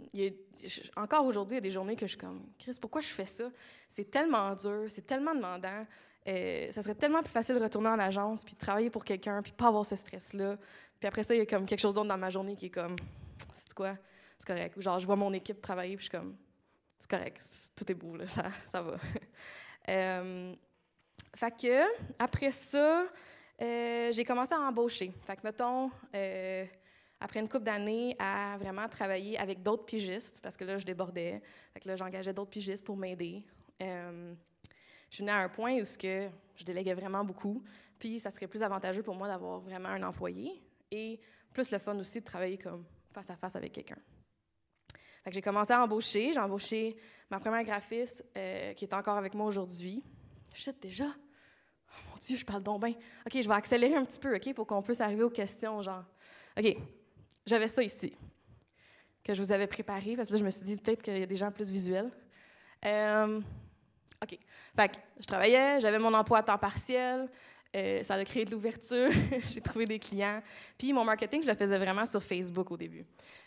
encore 0.96 1.24
aujourd'hui, 1.26 1.54
il 1.54 1.58
y 1.58 1.58
a 1.58 1.62
des 1.62 1.70
journées 1.70 1.96
que 1.96 2.06
je 2.06 2.12
suis 2.12 2.18
comme, 2.18 2.46
Chris, 2.58 2.76
pourquoi 2.80 3.00
je 3.00 3.08
fais 3.08 3.26
ça? 3.26 3.50
C'est 3.88 4.10
tellement 4.10 4.54
dur, 4.54 4.84
c'est 4.88 5.06
tellement 5.06 5.34
demandant. 5.34 5.86
Euh, 6.26 6.70
ça 6.70 6.82
serait 6.82 6.94
tellement 6.94 7.20
plus 7.20 7.32
facile 7.32 7.56
de 7.56 7.62
retourner 7.62 7.88
en 7.88 7.98
agence, 7.98 8.44
puis 8.44 8.54
de 8.54 8.60
travailler 8.60 8.90
pour 8.90 9.04
quelqu'un, 9.04 9.42
puis 9.42 9.52
pas 9.52 9.68
avoir 9.68 9.84
ce 9.84 9.96
stress-là. 9.96 10.56
Puis 10.98 11.08
après 11.08 11.22
ça, 11.22 11.34
il 11.34 11.38
y 11.38 11.40
a 11.40 11.46
comme 11.46 11.66
quelque 11.66 11.80
chose 11.80 11.94
d'autre 11.94 12.08
dans 12.08 12.18
ma 12.18 12.30
journée 12.30 12.56
qui 12.56 12.66
est 12.66 12.70
comme, 12.70 12.96
c'est 13.52 13.74
quoi? 13.74 13.96
C'est 14.38 14.46
correct. 14.46 14.80
Genre, 14.80 14.98
je 14.98 15.06
vois 15.06 15.16
mon 15.16 15.32
équipe 15.32 15.60
travailler, 15.60 15.96
puis 15.96 16.06
je 16.06 16.10
suis 16.10 16.18
comme, 16.18 16.36
c'est 16.98 17.10
correct, 17.10 17.42
tout 17.76 17.90
est 17.90 17.94
beau, 17.94 18.16
là, 18.16 18.26
ça, 18.26 18.44
ça 18.70 18.82
va. 18.82 18.96
euh, 19.88 20.54
fait 21.34 21.60
que, 21.60 21.82
après 22.18 22.50
ça, 22.50 23.04
euh, 23.60 24.12
j'ai 24.12 24.24
commencé 24.24 24.54
à 24.54 24.60
embaucher. 24.60 25.12
Fait 25.22 25.36
que, 25.36 25.42
mettons, 25.44 25.90
euh, 26.14 26.64
après 27.20 27.40
une 27.40 27.48
couple 27.48 27.64
d'années, 27.64 28.16
à 28.18 28.56
vraiment 28.58 28.88
travailler 28.88 29.38
avec 29.38 29.62
d'autres 29.62 29.84
pigistes, 29.84 30.40
parce 30.42 30.56
que 30.56 30.64
là, 30.64 30.78
je 30.78 30.84
débordais. 30.84 31.40
Fait 31.72 31.80
que 31.80 31.88
là, 31.88 31.96
j'engageais 31.96 32.32
d'autres 32.32 32.50
pigistes 32.50 32.84
pour 32.84 32.96
m'aider. 32.96 33.44
Euh, 33.82 34.34
je 35.10 35.18
venais 35.18 35.32
à 35.32 35.38
un 35.38 35.48
point 35.48 35.80
où 35.80 35.84
que 35.98 36.28
je 36.56 36.64
déléguais 36.64 36.94
vraiment 36.94 37.24
beaucoup, 37.24 37.62
puis 37.98 38.20
ça 38.20 38.30
serait 38.30 38.46
plus 38.46 38.62
avantageux 38.62 39.02
pour 39.02 39.14
moi 39.14 39.28
d'avoir 39.28 39.58
vraiment 39.58 39.88
un 39.88 40.02
employé 40.02 40.62
et 40.90 41.20
plus 41.52 41.70
le 41.70 41.78
fun 41.78 41.96
aussi 41.98 42.20
de 42.20 42.24
travailler 42.24 42.58
comme 42.58 42.84
face 43.12 43.30
à 43.30 43.36
face 43.36 43.56
avec 43.56 43.72
quelqu'un. 43.72 43.98
Fait 45.22 45.30
que 45.30 45.34
j'ai 45.34 45.42
commencé 45.42 45.72
à 45.72 45.82
embaucher. 45.82 46.32
J'ai 46.34 46.40
embauché 46.40 46.96
ma 47.30 47.40
première 47.40 47.64
graphiste 47.64 48.24
qui 48.76 48.84
est 48.84 48.94
encore 48.94 49.16
avec 49.16 49.34
moi 49.34 49.46
aujourd'hui. 49.46 50.02
Shit, 50.52 50.80
déjà? 50.82 51.06
Oh 51.06 52.10
mon 52.10 52.16
Dieu, 52.20 52.36
je 52.36 52.44
parle 52.44 52.62
donc 52.62 52.84
bien. 52.84 52.94
OK, 53.26 53.40
je 53.40 53.48
vais 53.48 53.54
accélérer 53.54 53.94
un 53.94 54.04
petit 54.04 54.20
peu, 54.20 54.36
OK, 54.36 54.52
pour 54.52 54.66
qu'on 54.66 54.82
puisse 54.82 55.00
arriver 55.00 55.22
aux 55.22 55.30
questions, 55.30 55.80
genre. 55.80 56.04
OK, 56.58 56.76
j'avais 57.46 57.68
ça 57.68 57.82
ici, 57.82 58.16
que 59.22 59.34
je 59.34 59.42
vous 59.42 59.52
avais 59.52 59.66
préparé, 59.66 60.16
parce 60.16 60.28
que 60.28 60.34
là, 60.34 60.38
je 60.38 60.44
me 60.44 60.50
suis 60.50 60.64
dit 60.64 60.76
peut-être 60.76 61.02
qu'il 61.02 61.18
y 61.18 61.22
a 61.22 61.26
des 61.26 61.36
gens 61.36 61.50
plus 61.50 61.70
visuels. 61.70 62.10
Euh, 62.84 63.40
OK. 64.22 64.38
Fait 64.76 64.88
que 64.88 64.96
je 65.20 65.26
travaillais, 65.26 65.80
j'avais 65.80 65.98
mon 65.98 66.12
emploi 66.14 66.38
à 66.38 66.42
temps 66.42 66.58
partiel, 66.58 67.28
euh, 67.76 68.02
ça 68.02 68.14
a 68.14 68.24
créé 68.24 68.44
de 68.44 68.50
l'ouverture, 68.52 69.10
j'ai 69.52 69.60
trouvé 69.60 69.86
des 69.86 69.98
clients. 69.98 70.42
Puis 70.78 70.92
mon 70.92 71.04
marketing, 71.04 71.42
je 71.42 71.48
le 71.48 71.54
faisais 71.54 71.78
vraiment 71.78 72.06
sur 72.06 72.22
Facebook 72.22 72.70
au 72.70 72.76
début. 72.76 73.04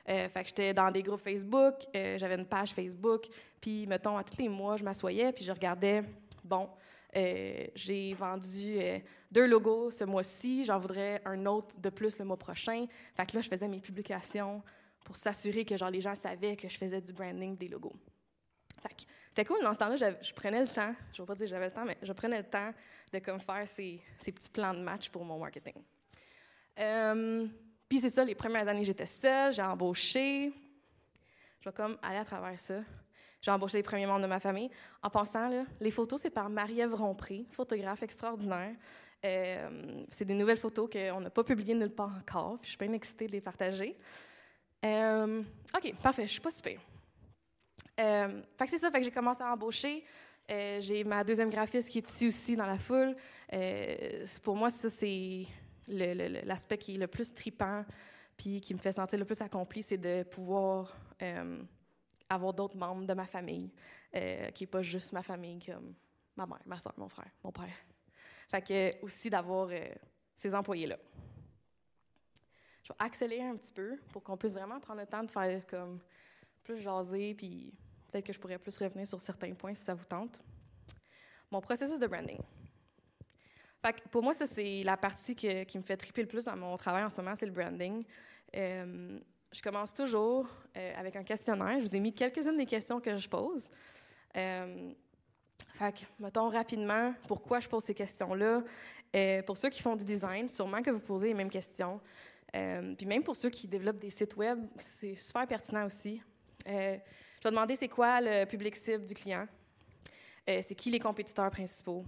Euh, 0.09 0.29
fait 0.29 0.43
que 0.43 0.49
j'étais 0.49 0.73
dans 0.73 0.91
des 0.91 1.03
groupes 1.03 1.21
Facebook, 1.21 1.75
j'avais 1.93 2.35
une 2.35 2.45
page 2.45 2.73
Facebook, 2.73 3.27
puis 3.59 3.85
mettons, 3.87 4.17
à 4.17 4.23
tous 4.23 4.37
les 4.37 4.49
mois, 4.49 4.77
je 4.77 4.83
m'assoyais, 4.83 5.31
puis 5.31 5.43
je 5.43 5.51
regardais, 5.51 6.01
bon, 6.43 6.69
euh, 7.17 7.65
j'ai 7.73 8.13
vendu 8.13 8.77
euh, 8.79 8.99
deux 9.31 9.47
logos 9.47 9.91
ce 9.91 10.03
mois-ci. 10.03 10.65
J'en 10.65 10.77
voudrais 10.77 11.21
un 11.25 11.45
autre 11.45 11.79
de 11.79 11.89
plus 11.89 12.19
le 12.19 12.25
mois 12.25 12.37
prochain. 12.37 12.85
Fait 13.15 13.25
que 13.25 13.35
là, 13.35 13.41
je 13.41 13.49
faisais 13.49 13.67
mes 13.67 13.79
publications 13.79 14.61
pour 15.03 15.17
s'assurer 15.17 15.65
que 15.65 15.75
genre, 15.75 15.89
les 15.89 16.01
gens 16.01 16.15
savaient 16.15 16.55
que 16.55 16.67
je 16.67 16.77
faisais 16.77 17.01
du 17.01 17.13
branding 17.13 17.57
des 17.57 17.69
logos. 17.69 17.95
c'était 19.29 19.45
cool. 19.45 19.61
Dans 19.63 19.73
ce 19.73 19.79
temps-là, 19.79 19.95
je 20.21 20.33
prenais 20.33 20.61
le 20.61 20.67
temps, 20.67 20.93
je 21.13 21.21
ne 21.21 21.25
vais 21.25 21.27
pas 21.27 21.35
dire 21.35 21.45
que 21.45 21.49
j'avais 21.49 21.65
le 21.65 21.71
temps, 21.73 21.85
mais 21.85 21.97
je 22.01 22.13
prenais 22.13 22.37
le 22.37 22.47
temps 22.47 22.71
de 23.11 23.19
comme, 23.19 23.39
faire 23.39 23.67
ces, 23.67 24.01
ces 24.19 24.31
petits 24.31 24.49
plans 24.49 24.73
de 24.73 24.81
match 24.81 25.09
pour 25.09 25.23
mon 25.23 25.39
marketing. 25.39 25.81
Euh, 26.79 27.47
puis 27.89 27.99
c'est 27.99 28.09
ça, 28.09 28.23
les 28.25 28.35
premières 28.35 28.67
années, 28.67 28.83
j'étais 28.83 29.05
seule, 29.05 29.53
j'ai 29.53 29.61
embauché. 29.61 30.53
Je 31.61 31.69
vais 31.69 31.73
comme 31.73 31.97
aller 32.01 32.17
à 32.17 32.25
travers 32.25 32.59
ça. 32.59 32.81
J'ai 33.41 33.51
embauché 33.51 33.77
les 33.77 33.83
premiers 33.83 34.05
membres 34.05 34.21
de 34.21 34.27
ma 34.27 34.39
famille. 34.39 34.69
En 35.03 35.09
pensant, 35.09 35.47
là, 35.49 35.63
les 35.79 35.91
photos, 35.91 36.21
c'est 36.21 36.29
par 36.29 36.49
Marie-Ève 36.49 36.95
Rompré, 36.95 37.45
photographe 37.51 38.03
extraordinaire. 38.03 38.75
Euh, 39.25 40.03
c'est 40.09 40.25
des 40.25 40.33
nouvelles 40.33 40.57
photos 40.57 40.89
qu'on 40.91 41.21
n'a 41.21 41.29
pas 41.29 41.43
publiées 41.43 41.73
nulle 41.73 41.93
part 41.93 42.13
encore. 42.19 42.59
je 42.61 42.69
suis 42.69 42.77
bien 42.77 42.93
excitée 42.93 43.27
de 43.27 43.31
les 43.31 43.41
partager. 43.41 43.97
Euh, 44.85 45.41
OK, 45.75 45.93
parfait, 46.01 46.27
je 46.27 46.31
suis 46.31 46.41
pas 46.41 46.51
super. 46.51 46.79
Euh, 47.99 48.41
fait 48.57 48.65
que 48.65 48.71
c'est 48.71 48.77
ça, 48.77 48.91
fait 48.91 48.99
que 48.99 49.05
j'ai 49.05 49.11
commencé 49.11 49.41
à 49.41 49.51
embaucher. 49.51 50.03
Euh, 50.49 50.79
j'ai 50.79 51.03
ma 51.03 51.23
deuxième 51.23 51.49
graphiste 51.49 51.89
qui 51.89 51.97
est 51.97 52.09
ici 52.09 52.27
aussi 52.27 52.55
dans 52.55 52.65
la 52.65 52.77
foule. 52.77 53.15
pour 54.43 54.55
moi, 54.55 54.69
ça, 54.69 54.89
c'est 54.89 55.43
l'aspect 55.87 56.77
qui 56.77 56.95
est 56.95 56.99
le 56.99 57.07
plus 57.07 57.33
tripant 57.33 57.83
puis 58.37 58.61
qui 58.61 58.73
me 58.75 58.79
fait 58.79 58.91
sentir 58.91 59.17
le 59.17 59.25
plus 59.25 59.41
accompli, 59.41 59.81
c'est 59.81 59.97
de 59.97 60.21
pouvoir 60.23 60.95
avoir 62.29 62.53
d'autres 62.53 62.77
membres 62.77 63.05
de 63.05 63.13
ma 63.13 63.25
famille, 63.25 63.71
qui 64.11 64.63
n'est 64.63 64.67
pas 64.69 64.81
juste 64.81 65.13
ma 65.13 65.23
famille, 65.23 65.59
comme 65.59 65.93
ma 66.35 66.45
mère, 66.45 66.61
ma 66.65 66.77
soeur, 66.77 66.93
mon 66.97 67.09
frère, 67.09 67.31
mon 67.43 67.51
père. 67.51 67.75
Fait 68.49 68.61
que 68.61 69.03
aussi 69.03 69.29
d'avoir 69.29 69.69
ces 70.35 70.55
employés-là 70.55 70.97
je 72.87 72.93
vais 72.93 73.05
accélérer 73.05 73.43
un 73.43 73.55
petit 73.57 73.73
peu 73.73 73.97
pour 74.13 74.23
qu'on 74.23 74.37
puisse 74.37 74.53
vraiment 74.53 74.79
prendre 74.79 75.01
le 75.01 75.07
temps 75.07 75.23
de 75.23 75.29
faire 75.29 75.65
comme 75.67 75.99
plus 76.63 76.77
jaser, 76.77 77.33
puis 77.33 77.73
peut-être 78.09 78.25
que 78.25 78.31
je 78.31 78.39
pourrais 78.39 78.57
plus 78.57 78.77
revenir 78.77 79.05
sur 79.05 79.19
certains 79.19 79.53
points 79.53 79.73
si 79.73 79.83
ça 79.83 79.93
vous 79.93 80.05
tente. 80.05 80.41
Mon 81.51 81.59
processus 81.59 81.99
de 81.99 82.07
branding. 82.07 82.39
Fait 83.81 84.01
pour 84.09 84.23
moi, 84.23 84.33
ça, 84.33 84.47
c'est 84.47 84.83
la 84.83 84.95
partie 84.95 85.35
qui 85.35 85.77
me 85.77 85.83
fait 85.83 85.97
triper 85.97 86.21
le 86.21 86.29
plus 86.29 86.45
dans 86.45 86.55
mon 86.55 86.77
travail 86.77 87.03
en 87.03 87.09
ce 87.09 87.17
moment, 87.17 87.35
c'est 87.35 87.45
le 87.45 87.51
branding. 87.51 88.05
Euh, 88.55 89.19
je 89.57 89.63
commence 89.63 89.91
toujours 89.91 90.47
euh, 90.77 90.93
avec 90.95 91.15
un 91.15 91.23
questionnaire. 91.23 91.79
Je 91.79 91.85
vous 91.85 91.95
ai 91.95 91.99
mis 91.99 92.13
quelques-unes 92.13 92.57
des 92.57 92.67
questions 92.67 93.01
que 93.01 93.17
je 93.17 93.27
pose. 93.27 93.71
Euh, 94.35 94.93
fait 95.73 95.95
que, 95.95 96.05
mettons 96.19 96.47
rapidement 96.49 97.11
pourquoi 97.27 97.59
je 97.59 97.67
pose 97.67 97.83
ces 97.83 97.95
questions-là? 97.95 98.63
Euh, 99.15 99.41
pour 99.41 99.57
ceux 99.57 99.69
qui 99.69 99.81
font 99.81 99.95
du 99.95 100.05
design, 100.05 100.47
sûrement 100.47 100.83
que 100.83 100.91
vous 100.91 100.99
posez 100.99 101.29
les 101.29 101.33
mêmes 101.33 101.49
questions. 101.49 101.99
Puis 102.53 103.05
même 103.05 103.23
pour 103.23 103.35
ceux 103.35 103.49
qui 103.49 103.67
développent 103.67 103.99
des 103.99 104.09
sites 104.09 104.35
web, 104.35 104.59
c'est 104.77 105.15
super 105.15 105.45
pertinent 105.45 105.85
aussi. 105.85 106.23
Je 106.65 106.71
vais 106.71 107.01
demander 107.43 107.75
c'est 107.75 107.89
quoi 107.89 108.19
le 108.21 108.45
public 108.45 108.75
cible 108.75 109.05
du 109.05 109.13
client, 109.13 109.47
c'est 110.47 110.73
qui 110.73 110.89
les 110.89 110.99
compétiteurs 110.99 111.51
principaux, 111.51 112.03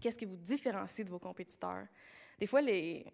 qu'est-ce 0.00 0.16
qui 0.16 0.24
vous 0.24 0.36
différencie 0.36 1.04
de 1.04 1.10
vos 1.10 1.18
compétiteurs? 1.18 1.86
Des 2.38 2.46
fois, 2.46 2.62
les, 2.62 3.04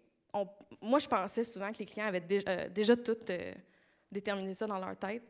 moi, 0.81 0.99
je 0.99 1.07
pensais 1.07 1.43
souvent 1.43 1.71
que 1.71 1.79
les 1.79 1.85
clients 1.85 2.07
avaient 2.07 2.21
déjà, 2.21 2.69
déjà 2.69 2.95
tout 2.95 3.17
déterminé 4.11 4.53
ça 4.53 4.67
dans 4.67 4.79
leur 4.79 4.97
tête, 4.97 5.23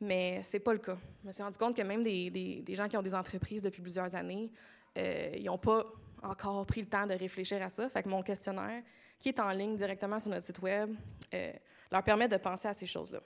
mais 0.00 0.40
c'est 0.42 0.60
pas 0.60 0.72
le 0.72 0.78
cas. 0.78 0.96
Je 1.22 1.26
me 1.26 1.32
suis 1.32 1.42
rendu 1.42 1.58
compte 1.58 1.76
que 1.76 1.82
même 1.82 2.02
des, 2.02 2.64
gens 2.68 2.88
qui 2.88 2.96
ont 2.96 3.02
des 3.02 3.14
entreprises 3.14 3.62
depuis 3.62 3.82
plusieurs 3.82 4.14
années, 4.14 4.50
ils 4.96 5.44
n'ont 5.44 5.58
pas 5.58 5.84
encore 6.22 6.66
pris 6.66 6.80
le 6.80 6.86
temps 6.86 7.06
de 7.06 7.14
réfléchir 7.14 7.62
à 7.62 7.70
ça. 7.70 7.88
Fait 7.88 8.02
que 8.02 8.08
mon 8.08 8.22
questionnaire, 8.22 8.82
qui 9.18 9.28
est 9.30 9.40
en 9.40 9.50
ligne 9.50 9.76
directement 9.76 10.18
sur 10.18 10.30
notre 10.30 10.44
site 10.44 10.60
Web, 10.60 10.94
euh, 11.34 11.52
leur 11.90 12.02
permet 12.02 12.28
de 12.28 12.36
penser 12.36 12.68
à 12.68 12.74
ces 12.74 12.86
choses-là. 12.86 13.20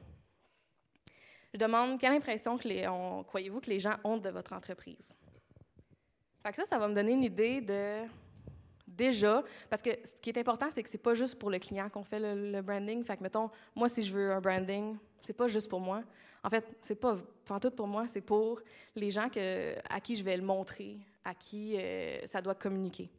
Je 1.52 1.59
demande 1.59 1.98
quelle 1.98 2.12
impression 2.12 2.56
croyez-vous 2.56 3.61
que 3.61 3.70
les 3.70 3.80
gens 3.80 3.96
ont 4.04 4.18
de 4.18 4.28
votre 4.30 4.52
entreprise? 4.52 5.14
Fait 6.42 6.50
que 6.50 6.56
ça, 6.56 6.64
ça 6.64 6.78
va 6.78 6.87
me 6.87 6.94
donner 6.94 7.12
une 7.12 7.24
idée 7.24 7.61
de 7.61 8.02
déjà, 9.01 9.43
parce 9.71 9.81
que 9.81 9.91
ce 10.05 10.21
qui 10.21 10.29
est 10.29 10.39
important, 10.39 10.69
c'est 10.71 10.83
que 10.83 10.91
c'est 10.91 10.99
pas 10.99 11.15
juste 11.15 11.39
pour 11.39 11.51
le 11.51 11.59
client 11.59 11.89
qu'on 11.89 12.05
fait 12.05 12.21
le, 12.21 12.61
branding. 12.61 13.03
Fait 13.03 13.17
que, 13.17 13.23
mettons, 13.23 13.51
moi, 13.75 13.89
si 13.89 14.03
je 14.03 14.13
veux 14.13 14.31
un 14.31 14.41
branding, 14.41 14.97
c'est 15.21 15.33
pas 15.33 15.49
juste 15.49 15.71
pour 15.71 15.81
moi. 15.81 16.03
En 16.45 16.51
fait, 16.51 16.77
c'est 16.83 17.01
pas 17.01 17.17
tout 17.61 17.71
pour 17.71 17.87
moi, 17.87 18.07
c'est 18.07 18.21
pour 18.21 18.61
les 18.95 19.11
gens 19.11 19.29
que, 19.31 19.75
à 19.89 20.01
qui 20.01 20.17
je 20.17 20.23
vais 20.23 20.37
le 20.37 20.43
montrer, 20.43 20.99
à 21.25 21.35
qui 21.35 21.77
euh, 21.77 22.27
ça 22.27 22.43
doit 22.43 22.55
communiquer. 22.55 23.11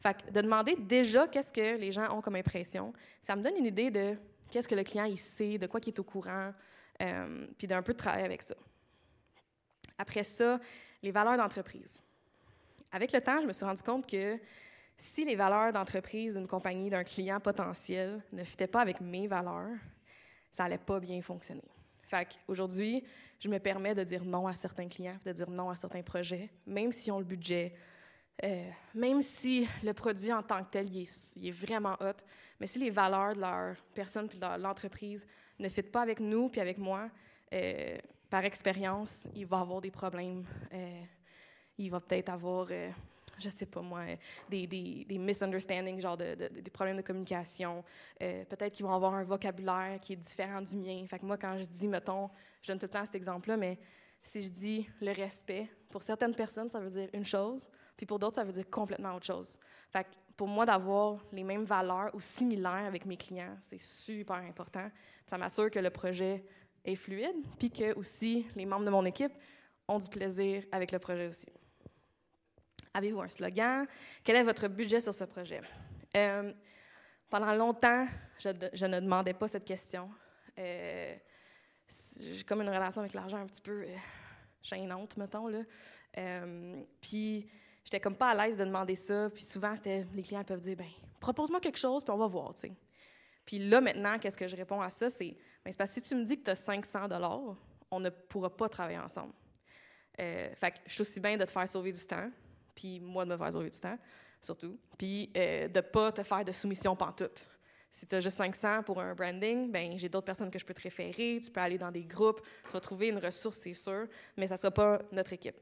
Fait 0.00 0.16
de 0.32 0.40
demander 0.40 0.76
déjà 0.76 1.26
qu'est-ce 1.26 1.52
que 1.52 1.76
les 1.78 1.90
gens 1.90 2.16
ont 2.16 2.20
comme 2.20 2.36
impression, 2.36 2.92
ça 3.20 3.34
me 3.34 3.42
donne 3.42 3.56
une 3.56 3.66
idée 3.66 3.90
de 3.90 4.16
qu'est-ce 4.50 4.68
que 4.68 4.74
le 4.76 4.84
client 4.84 5.04
il 5.04 5.18
sait, 5.18 5.58
de 5.58 5.66
quoi 5.66 5.80
il 5.82 5.88
est 5.88 5.98
au 5.98 6.04
courant, 6.04 6.52
euh, 7.02 7.46
puis 7.58 7.66
d'un 7.66 7.82
peu 7.82 7.92
de 7.92 7.98
travail 7.98 8.24
avec 8.24 8.42
ça. 8.42 8.54
Après 9.98 10.24
ça, 10.24 10.60
les 11.02 11.10
valeurs 11.10 11.36
d'entreprise. 11.36 12.02
Avec 12.94 13.12
le 13.12 13.20
temps, 13.20 13.40
je 13.40 13.46
me 13.46 13.52
suis 13.52 13.64
rendu 13.64 13.82
compte 13.82 14.06
que 14.06 14.38
si 14.96 15.24
les 15.24 15.34
valeurs 15.34 15.72
d'entreprise 15.72 16.34
d'une 16.34 16.46
compagnie, 16.46 16.90
d'un 16.90 17.04
client 17.04 17.40
potentiel 17.40 18.22
ne 18.32 18.44
fitaient 18.44 18.66
pas 18.66 18.80
avec 18.80 19.00
mes 19.00 19.26
valeurs, 19.26 19.76
ça 20.50 20.64
n'allait 20.64 20.78
pas 20.78 21.00
bien 21.00 21.20
fonctionner. 21.20 21.64
Fait 22.02 22.28
aujourd'hui, 22.46 23.02
je 23.40 23.48
me 23.48 23.58
permets 23.58 23.94
de 23.94 24.04
dire 24.04 24.24
non 24.24 24.46
à 24.46 24.54
certains 24.54 24.88
clients, 24.88 25.18
de 25.24 25.32
dire 25.32 25.50
non 25.50 25.70
à 25.70 25.74
certains 25.74 26.02
projets, 26.02 26.50
même 26.66 26.92
s'ils 26.92 27.12
ont 27.12 27.18
le 27.18 27.24
budget, 27.24 27.74
euh, 28.42 28.68
même 28.94 29.22
si 29.22 29.66
le 29.82 29.92
produit 29.92 30.32
en 30.32 30.42
tant 30.42 30.62
que 30.64 30.70
tel, 30.70 30.86
est, 30.96 31.50
vraiment 31.50 31.96
hot, 32.00 32.22
mais 32.60 32.66
si 32.66 32.78
les 32.78 32.90
valeurs 32.90 33.34
de 33.34 33.40
leur 33.40 33.76
personne 33.94 34.28
puis 34.28 34.38
de 34.38 34.62
l'entreprise 34.62 35.26
ne 35.58 35.68
fitent 35.68 35.92
pas 35.92 36.02
avec 36.02 36.20
nous 36.20 36.48
puis 36.48 36.60
avec 36.60 36.78
moi, 36.78 37.08
euh, 37.52 37.96
par 38.30 38.44
expérience, 38.44 39.28
il 39.34 39.46
va 39.46 39.60
avoir 39.60 39.80
des 39.80 39.90
problèmes. 39.90 40.44
Euh, 40.72 41.02
il 41.78 41.90
va 41.90 42.00
peut-être 42.00 42.28
avoir, 42.28 42.68
je 43.38 43.48
sais 43.48 43.66
pas 43.66 43.80
moi, 43.80 44.04
des, 44.48 44.66
des, 44.66 45.04
des 45.06 45.18
misunderstandings, 45.18 46.00
genre 46.00 46.16
de, 46.16 46.34
des 46.34 46.70
problèmes 46.70 46.96
de 46.96 47.02
communication. 47.02 47.84
peut-être 48.18 48.72
qu'ils 48.72 48.86
vont 48.86 48.94
avoir 48.94 49.14
un 49.14 49.24
vocabulaire 49.24 49.98
qui 50.00 50.14
est 50.14 50.16
différent 50.16 50.62
du 50.62 50.76
mien. 50.76 51.04
Fait 51.06 51.18
que 51.18 51.26
moi, 51.26 51.36
quand 51.36 51.58
je 51.58 51.66
dis, 51.66 51.88
mettons, 51.88 52.30
je 52.62 52.68
donne 52.68 52.78
tout 52.78 52.86
le 52.86 52.90
temps 52.90 53.04
cet 53.04 53.14
exemple-là, 53.14 53.56
mais 53.56 53.78
si 54.22 54.40
je 54.40 54.48
dis 54.48 54.88
le 55.00 55.12
respect, 55.12 55.68
pour 55.90 56.02
certaines 56.02 56.34
personnes, 56.34 56.70
ça 56.70 56.80
veut 56.80 56.90
dire 56.90 57.08
une 57.12 57.26
chose. 57.26 57.68
Puis 57.96 58.06
pour 58.06 58.18
d'autres, 58.18 58.36
ça 58.36 58.44
veut 58.44 58.52
dire 58.52 58.68
complètement 58.68 59.14
autre 59.14 59.26
chose. 59.26 59.58
Fait 59.90 60.06
pour 60.36 60.48
moi, 60.48 60.64
d'avoir 60.66 61.24
les 61.30 61.44
mêmes 61.44 61.64
valeurs 61.64 62.10
ou 62.14 62.20
similaires 62.20 62.86
avec 62.86 63.06
mes 63.06 63.16
clients, 63.16 63.56
c'est 63.60 63.80
super 63.80 64.36
important. 64.36 64.90
Ça 65.26 65.38
m'assure 65.38 65.70
que 65.70 65.78
le 65.78 65.90
projet 65.90 66.44
est 66.84 66.96
fluide, 66.96 67.46
puis 67.58 67.70
que 67.70 67.94
aussi 67.96 68.46
les 68.56 68.66
membres 68.66 68.84
de 68.84 68.90
mon 68.90 69.04
équipe 69.04 69.32
ont 69.86 69.98
du 69.98 70.08
plaisir 70.08 70.64
avec 70.72 70.90
le 70.90 70.98
projet 70.98 71.28
aussi. 71.28 71.46
Avez-vous 72.94 73.20
un 73.22 73.28
slogan? 73.28 73.86
Quel 74.22 74.36
est 74.36 74.42
votre 74.44 74.68
budget 74.68 75.00
sur 75.00 75.12
ce 75.12 75.24
projet? 75.24 75.60
Euh, 76.16 76.52
pendant 77.28 77.52
longtemps, 77.54 78.06
je, 78.38 78.86
ne 78.86 79.00
demandais 79.00 79.34
pas 79.34 79.48
cette 79.48 79.64
question. 79.64 80.08
Euh, 80.56 81.16
j'ai 81.88 82.44
comme 82.44 82.62
une 82.62 82.68
relation 82.68 83.00
avec 83.00 83.14
l'argent 83.14 83.38
un 83.38 83.46
petit 83.46 83.60
peu 83.60 83.82
euh, 83.82 83.96
gênante, 84.62 85.16
mettons. 85.16 85.48
Là. 85.48 85.62
puis 87.00 87.50
j'étais 87.82 87.98
comme 87.98 88.16
pas 88.16 88.30
à 88.30 88.46
l'aise 88.46 88.56
de 88.56 88.64
demander 88.64 88.94
ça. 88.94 89.28
Puis 89.28 89.42
souvent, 89.42 89.74
les 89.84 90.22
clients 90.22 90.44
peuvent 90.44 90.60
dire, 90.60 90.76
ben 90.76 90.86
propose-moi 91.18 91.58
quelque 91.58 91.78
chose, 91.78 92.04
puis 92.04 92.12
on 92.12 92.18
va 92.18 92.28
voir, 92.28 92.54
tu. 92.54 92.70
Puis 93.44 93.58
là, 93.58 93.80
maintenant, 93.80 94.18
qu'est-ce 94.18 94.36
que 94.36 94.48
je 94.48 94.56
réponds 94.56 94.80
à 94.80 94.88
ça? 94.88 95.10
C'est, 95.10 95.36
ben, 95.64 95.72
c'est 95.72 95.76
parce 95.76 95.90
que 95.90 96.00
si 96.00 96.08
tu 96.08 96.14
me 96.14 96.24
dis 96.24 96.38
que 96.38 96.44
tu 96.44 96.50
as 96.50 96.54
500 96.54 97.08
on 97.90 98.00
ne 98.00 98.10
pourra 98.10 98.54
pas 98.54 98.68
travailler 98.68 98.98
ensemble. 98.98 99.32
Euh, 100.20 100.54
fait 100.54 100.72
que 100.72 100.78
je 100.86 100.92
suis 100.92 101.00
aussi 101.02 101.20
bien 101.20 101.36
de 101.36 101.44
te 101.44 101.50
faire 101.50 101.68
sauver 101.68 101.92
du 101.92 102.04
temps, 102.06 102.30
puis 102.74 103.00
moi 103.00 103.24
de 103.24 103.30
me 103.30 103.36
faire 103.36 103.52
sauver 103.52 103.70
du 103.70 103.78
temps, 103.78 103.98
surtout, 104.40 104.78
puis 104.98 105.30
euh, 105.36 105.68
de 105.68 105.80
pas 105.80 106.12
te 106.12 106.22
faire 106.22 106.44
de 106.44 106.52
soumission 106.52 106.94
pantoute. 106.96 107.48
Si 107.90 108.06
tu 108.06 108.16
as 108.16 108.20
juste 108.20 108.36
500 108.38 108.82
pour 108.82 109.00
un 109.00 109.14
branding, 109.14 109.70
ben 109.70 109.96
j'ai 109.96 110.08
d'autres 110.08 110.24
personnes 110.24 110.50
que 110.50 110.58
je 110.58 110.64
peux 110.64 110.74
te 110.74 110.82
référer, 110.82 111.38
tu 111.42 111.50
peux 111.50 111.60
aller 111.60 111.78
dans 111.78 111.92
des 111.92 112.04
groupes, 112.04 112.40
tu 112.64 112.72
vas 112.72 112.80
trouver 112.80 113.08
une 113.08 113.18
ressource, 113.18 113.56
c'est 113.56 113.72
sûr, 113.72 114.08
mais 114.36 114.48
ça 114.48 114.54
ne 114.54 114.58
sera 114.58 114.70
pas 114.72 115.00
notre 115.12 115.32
équipe. 115.32 115.56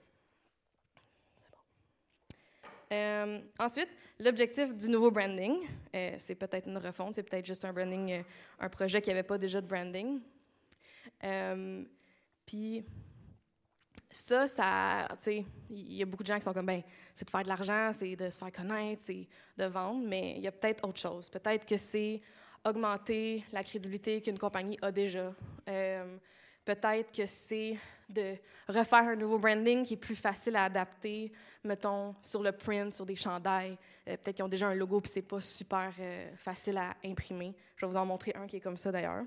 Euh, 2.93 3.41
ensuite, 3.59 3.89
l'objectif 4.21 4.75
du 4.75 4.89
nouveau 4.89 5.11
branding, 5.11 5.57
euh, 5.95 6.15
c'est 6.19 6.35
peut-être 6.35 6.69
une 6.69 6.77
refonte, 6.77 7.15
c'est 7.15 7.23
peut-être 7.23 7.47
juste 7.47 7.65
un 7.65 7.73
branding, 7.73 8.13
euh, 8.13 8.23
un 8.61 8.69
projet 8.69 9.01
qui 9.01 9.09
n'avait 9.09 9.23
pas 9.23 9.39
déjà 9.39 9.61
de 9.61 9.67
branding. 9.67 10.21
Puis 12.45 12.85
ça, 14.13 14.47
ça, 14.47 15.09
tu 15.11 15.17
sais, 15.19 15.45
il 15.71 15.95
y 15.95 16.03
a 16.03 16.07
beaucoup 16.07 16.23
de 16.23 16.29
gens 16.29 16.39
qui 16.39 16.45
sont 16.45 16.53
comme, 16.53 16.67
ben, 16.67 16.83
c'est 17.15 17.25
de 17.25 17.31
faire 17.31 17.43
de 17.43 17.49
l'argent, 17.49 17.91
c'est 17.93 18.15
de 18.15 18.31
se 18.31 18.39
faire 18.39 18.53
connaître, 18.53 19.03
c'est 19.05 19.27
de 19.57 19.65
vendre, 19.65 20.07
mais 20.07 20.35
il 20.37 20.43
y 20.43 20.47
a 20.47 20.53
peut-être 20.53 20.87
autre 20.87 21.01
chose. 21.01 21.29
Peut-être 21.29 21.67
que 21.67 21.77
c'est 21.77 22.21
augmenter 22.65 23.45
la 23.53 23.65
crédibilité 23.65 24.21
qu'une 24.21 24.39
compagnie 24.39 24.79
a 24.83 24.93
déjà. 24.93 25.33
Peut-être 26.65 27.11
que 27.11 27.27
c'est 27.27 27.77
de 28.09 28.35
refaire 28.69 29.09
un 29.09 29.17
nouveau 29.17 29.39
branding 29.39 29.85
qui 29.85 29.95
est 29.95 29.97
plus 29.97 30.15
facile 30.15 30.57
à 30.57 30.65
adapter, 30.65 31.33
mettons, 31.65 32.15
sur 32.21 32.43
le 32.43 32.53
print, 32.53 32.93
sur 32.93 33.07
des 33.07 33.17
chandails. 33.17 33.77
Euh, 34.09 34.17
peut-être 34.17 34.37
qu'ils 34.37 34.45
ont 34.45 34.49
déjà 34.49 34.69
un 34.69 34.75
logo 34.75 35.01
puis 35.01 35.11
c'est 35.11 35.23
pas 35.23 35.41
super 35.41 35.93
euh, 35.99 36.31
facile 36.37 36.79
à 36.79 36.95
imprimer. 37.05 37.55
Je 37.77 37.87
vais 37.87 37.91
vous 37.91 37.99
en 37.99 38.07
montrer 38.07 38.33
un 38.37 38.47
qui 38.47 38.57
est 38.57 38.61
comme 38.61 38.77
ça 38.77 38.93
d'ailleurs. 38.93 39.25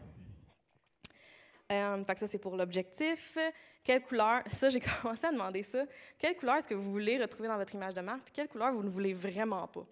Euh, 1.72 2.04
ça, 2.16 2.28
c'est 2.28 2.38
pour 2.38 2.56
l'objectif. 2.56 3.38
Quelle 3.84 4.04
couleur, 4.04 4.44
ça, 4.48 4.70
j'ai 4.70 4.80
commencé 4.80 5.26
à 5.26 5.32
demander 5.32 5.64
ça. 5.64 5.86
Quelle 6.18 6.36
couleur 6.36 6.58
est-ce 6.58 6.68
que 6.68 6.76
vous 6.76 6.92
voulez 6.92 7.20
retrouver 7.20 7.48
dans 7.48 7.58
votre 7.58 7.74
image 7.74 7.94
de 7.94 8.02
marque, 8.02 8.24
puis 8.24 8.34
quelle 8.34 8.48
couleur 8.48 8.74
vous 8.74 8.84
ne 8.84 8.90
voulez 8.90 9.14
vraiment 9.14 9.68
pas? 9.68 9.86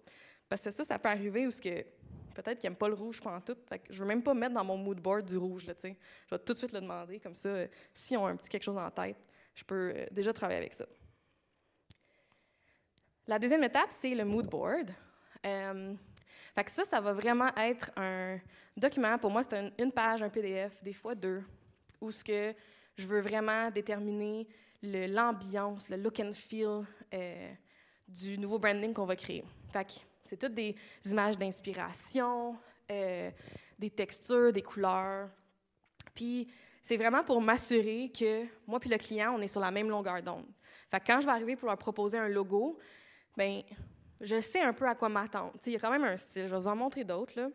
Parce 0.48 0.62
que 0.62 0.70
ça, 0.70 0.84
ça 0.84 0.98
peut 0.98 1.08
arriver 1.08 1.46
où 1.46 1.50
ce 1.50 1.60
peut-être 1.60 2.58
qu'ils 2.58 2.68
n'aiment 2.68 2.76
pas 2.76 2.88
le 2.88 2.94
rouge 2.94 3.20
pendant 3.20 3.40
tout. 3.40 3.56
Fait 3.68 3.78
que 3.78 3.92
je 3.92 3.98
veux 3.98 4.06
même 4.06 4.22
pas 4.22 4.34
mettre 4.34 4.54
dans 4.54 4.64
mon 4.64 4.76
mood 4.76 5.00
board 5.00 5.24
du 5.24 5.36
rouge, 5.36 5.64
là, 5.66 5.74
tu. 5.74 5.88
Je 5.88 6.34
vais 6.34 6.38
tout 6.38 6.52
de 6.52 6.58
suite 6.58 6.72
le 6.72 6.80
demander, 6.80 7.20
comme 7.20 7.34
ça, 7.34 7.48
euh, 7.48 7.68
si 7.92 8.16
on 8.16 8.26
a 8.26 8.30
un 8.30 8.36
petit 8.36 8.48
quelque 8.48 8.64
chose 8.64 8.76
en 8.76 8.90
tête, 8.90 9.16
je 9.54 9.64
peux 9.64 9.92
euh, 9.94 10.06
déjà 10.10 10.32
travailler 10.32 10.58
avec 10.58 10.74
ça. 10.74 10.84
La 13.26 13.38
deuxième 13.38 13.64
étape, 13.64 13.90
c'est 13.90 14.14
le 14.14 14.24
mood 14.24 14.46
board. 14.48 14.90
Euh, 15.46 15.94
ça, 16.66 16.84
ça 16.84 17.00
va 17.00 17.12
vraiment 17.12 17.54
être 17.56 17.90
un 17.96 18.38
document. 18.76 19.16
Pour 19.18 19.30
moi, 19.30 19.42
c'est 19.42 19.72
une 19.78 19.92
page, 19.92 20.22
un 20.22 20.28
PDF, 20.28 20.82
des 20.82 20.92
fois 20.92 21.14
deux, 21.14 21.42
où 22.00 22.10
ce 22.10 22.24
que 22.24 22.54
je 22.96 23.06
veux 23.06 23.20
vraiment 23.20 23.70
déterminer 23.70 24.46
l'ambiance, 24.82 25.88
le, 25.88 25.96
look 25.96 26.20
and 26.20 26.32
feel 26.32 26.82
euh, 27.12 27.52
du 28.06 28.38
nouveau 28.38 28.58
branding 28.58 28.92
qu'on 28.92 29.06
va 29.06 29.16
créer. 29.16 29.44
Fait 29.72 30.04
c'est 30.22 30.36
toutes 30.36 30.54
des 30.54 30.74
images 31.06 31.36
d'inspiration, 31.36 32.54
euh, 32.90 33.30
des 33.78 33.90
textures, 33.90 34.52
des 34.52 34.62
couleurs. 34.62 35.28
Puis 36.14 36.48
c'est 36.82 36.96
vraiment 36.96 37.24
pour 37.24 37.40
m'assurer 37.40 38.10
que 38.10 38.44
moi 38.66 38.78
puis 38.80 38.90
le 38.90 38.98
client, 38.98 39.34
on 39.36 39.40
est 39.40 39.48
sur 39.48 39.60
la 39.60 39.70
même 39.70 39.88
longueur 39.88 40.22
d'onde. 40.22 40.46
Fait 40.90 41.02
quand 41.04 41.20
je 41.20 41.26
vais 41.26 41.32
arriver 41.32 41.56
pour 41.56 41.68
leur 41.68 41.78
proposer 41.78 42.18
un 42.18 42.28
logo, 42.28 42.78
ben 43.36 43.62
je 44.20 44.40
sais 44.40 44.60
un 44.60 44.72
peu 44.72 44.86
à 44.86 44.94
quoi 44.94 45.08
m'attendre. 45.08 45.52
Il 45.66 45.72
y 45.72 45.76
a 45.76 45.78
quand 45.78 45.90
même 45.90 46.04
un 46.04 46.16
style. 46.16 46.46
Je 46.46 46.54
vais 46.54 46.58
vous 46.58 46.68
en 46.68 46.76
montrer 46.76 47.04
d'autres. 47.04 47.50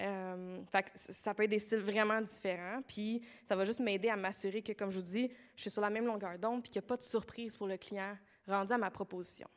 Euh, 0.00 0.62
ça 0.94 1.34
peut 1.34 1.42
être 1.44 1.50
des 1.50 1.58
styles 1.58 1.80
vraiment 1.80 2.20
différents. 2.20 2.80
Puis 2.86 3.22
ça 3.44 3.54
va 3.54 3.64
juste 3.64 3.80
m'aider 3.80 4.08
à 4.08 4.16
m'assurer 4.16 4.62
que, 4.62 4.72
comme 4.72 4.90
je 4.90 4.98
vous 4.98 5.04
dis, 5.04 5.30
je 5.54 5.60
suis 5.62 5.70
sur 5.70 5.82
la 5.82 5.90
même 5.90 6.06
longueur 6.06 6.38
d'onde 6.38 6.62
puis 6.62 6.70
qu'il 6.70 6.80
n'y 6.80 6.86
a 6.86 6.88
pas 6.88 6.96
de 6.96 7.02
surprise 7.02 7.56
pour 7.56 7.66
le 7.66 7.76
client 7.76 8.16
rendu 8.46 8.72
à 8.72 8.78
ma 8.78 8.90
proposition. 8.90 9.48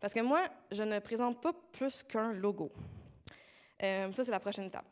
Parce 0.00 0.14
que 0.14 0.20
moi, 0.20 0.48
je 0.70 0.82
ne 0.82 0.98
présente 0.98 1.40
pas 1.40 1.52
plus 1.72 2.02
qu'un 2.02 2.32
logo. 2.32 2.72
Euh, 3.82 4.10
ça, 4.12 4.24
c'est 4.24 4.30
la 4.30 4.40
prochaine 4.40 4.64
étape. 4.64 4.86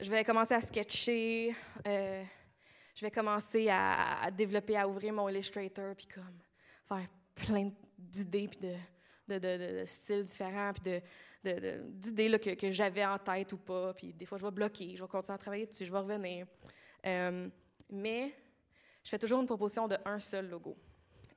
Je 0.00 0.10
vais 0.10 0.24
commencer 0.24 0.54
à 0.54 0.60
sketcher. 0.60 1.54
Euh, 1.86 2.24
je 2.94 3.06
vais 3.06 3.10
commencer 3.10 3.68
à, 3.70 4.30
développer, 4.30 4.76
à 4.76 4.88
ouvrir 4.88 5.12
mon 5.12 5.28
Illustrator, 5.28 5.94
puis 5.94 6.06
comme 6.06 6.36
faire 6.88 7.08
plein 7.34 7.70
d'idées, 7.96 8.48
puis 8.48 8.60
de, 9.28 9.38
de, 9.38 9.84
styles 9.86 10.24
différents, 10.24 10.72
puis 10.72 11.00
d'idées 11.42 12.38
que, 12.38 12.70
j'avais 12.70 13.04
en 13.04 13.18
tête 13.18 13.52
ou 13.52 13.58
pas. 13.58 13.94
Puis 13.94 14.12
des 14.12 14.26
fois, 14.26 14.38
je 14.38 14.44
vais 14.44 14.52
bloquer, 14.52 14.96
je 14.96 15.02
vais 15.02 15.08
continuer 15.08 15.34
à 15.34 15.38
travailler 15.38 15.66
dessus, 15.66 15.86
je 15.86 15.92
vais 15.92 15.98
revenir. 15.98 16.46
Euh, 17.06 17.48
mais 17.90 18.34
je 19.02 19.10
fais 19.10 19.18
toujours 19.18 19.40
une 19.40 19.46
proposition 19.46 19.88
de 19.88 19.96
un 20.04 20.18
seul 20.18 20.48
logo. 20.48 20.76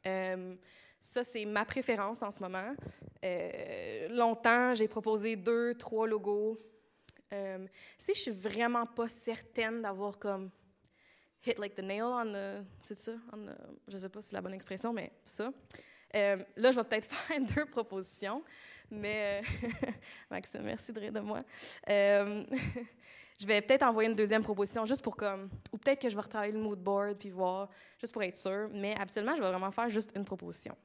Euh, 0.06 0.56
ça, 1.00 1.24
c'est 1.24 1.46
ma 1.46 1.66
préférence 1.66 2.22
en 2.22 2.32
ce 2.32 2.42
moment. 2.42 2.76
Euh, 3.24 4.08
longtemps, 4.10 4.74
j'ai 4.74 4.88
proposé 4.88 5.36
deux, 5.36 5.76
trois 5.76 6.08
logos. 6.08 6.58
si 7.98 8.14
je 8.14 8.20
suis 8.20 8.32
vraiment 8.32 8.86
pas 8.86 9.08
certaine 9.08 9.82
d'avoir 9.82 10.20
comme 10.20 10.50
hit 11.46 11.58
like 11.58 11.76
the 11.76 11.82
nail 11.82 12.04
on 12.04 12.32
the, 12.32 12.66
c'est 12.82 12.98
ça, 12.98 13.14
on 13.34 13.38
the, 13.38 13.56
je 13.88 13.98
sais 13.98 14.10
pas 14.10 14.22
si 14.22 14.30
c'est 14.30 14.36
la 14.36 14.42
bonne 14.42 14.54
expression, 14.54 14.94
mais 14.94 15.12
ça. 15.26 15.52
Là, 16.14 16.72
je 16.72 16.80
vais 16.80 16.84
peut-être 16.84 17.12
faire 17.12 17.42
deux 17.42 17.66
propositions, 17.66 18.44
mais 18.94 19.42
euh, 19.42 19.90
Maxime, 20.32 20.62
merci 20.62 20.94
de 20.94 21.00
rire 21.00 21.12
de 21.12 21.20
moi. 21.20 21.42
Euh, 21.90 22.46
je 23.40 23.46
vais 23.46 23.62
peut-être 23.62 23.84
envoyer 23.84 24.10
une 24.10 24.16
deuxième 24.16 24.44
proposition 24.44 24.86
juste 24.86 25.02
pour 25.02 25.16
comme, 25.16 25.50
ou 25.72 25.78
peut-être 25.78 26.02
que 26.02 26.10
je 26.10 26.16
vais 26.16 26.22
retravailler 26.22 26.54
le 26.54 26.60
mood 26.60 26.80
board 26.80 27.18
puis 27.18 27.30
voir, 27.30 27.70
juste 28.00 28.14
pour 28.14 28.24
être 28.24 28.36
sûr. 28.36 28.70
Mais 28.74 28.96
absolument, 28.96 29.36
je 29.36 29.42
vais 29.42 29.50
vraiment 29.50 29.72
faire 29.72 29.90
juste 29.90 30.12
une 30.16 30.26
proposition. 30.26 30.78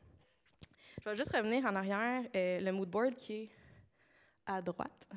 Je 1.02 1.08
vais 1.08 1.16
juste 1.16 1.34
revenir 1.34 1.64
en 1.64 1.76
arrière, 1.76 2.22
le 2.34 2.70
mood 2.70 2.88
board 2.88 3.14
qui 3.14 3.34
est 3.34 3.50
à 4.46 4.60
droite. 4.60 5.08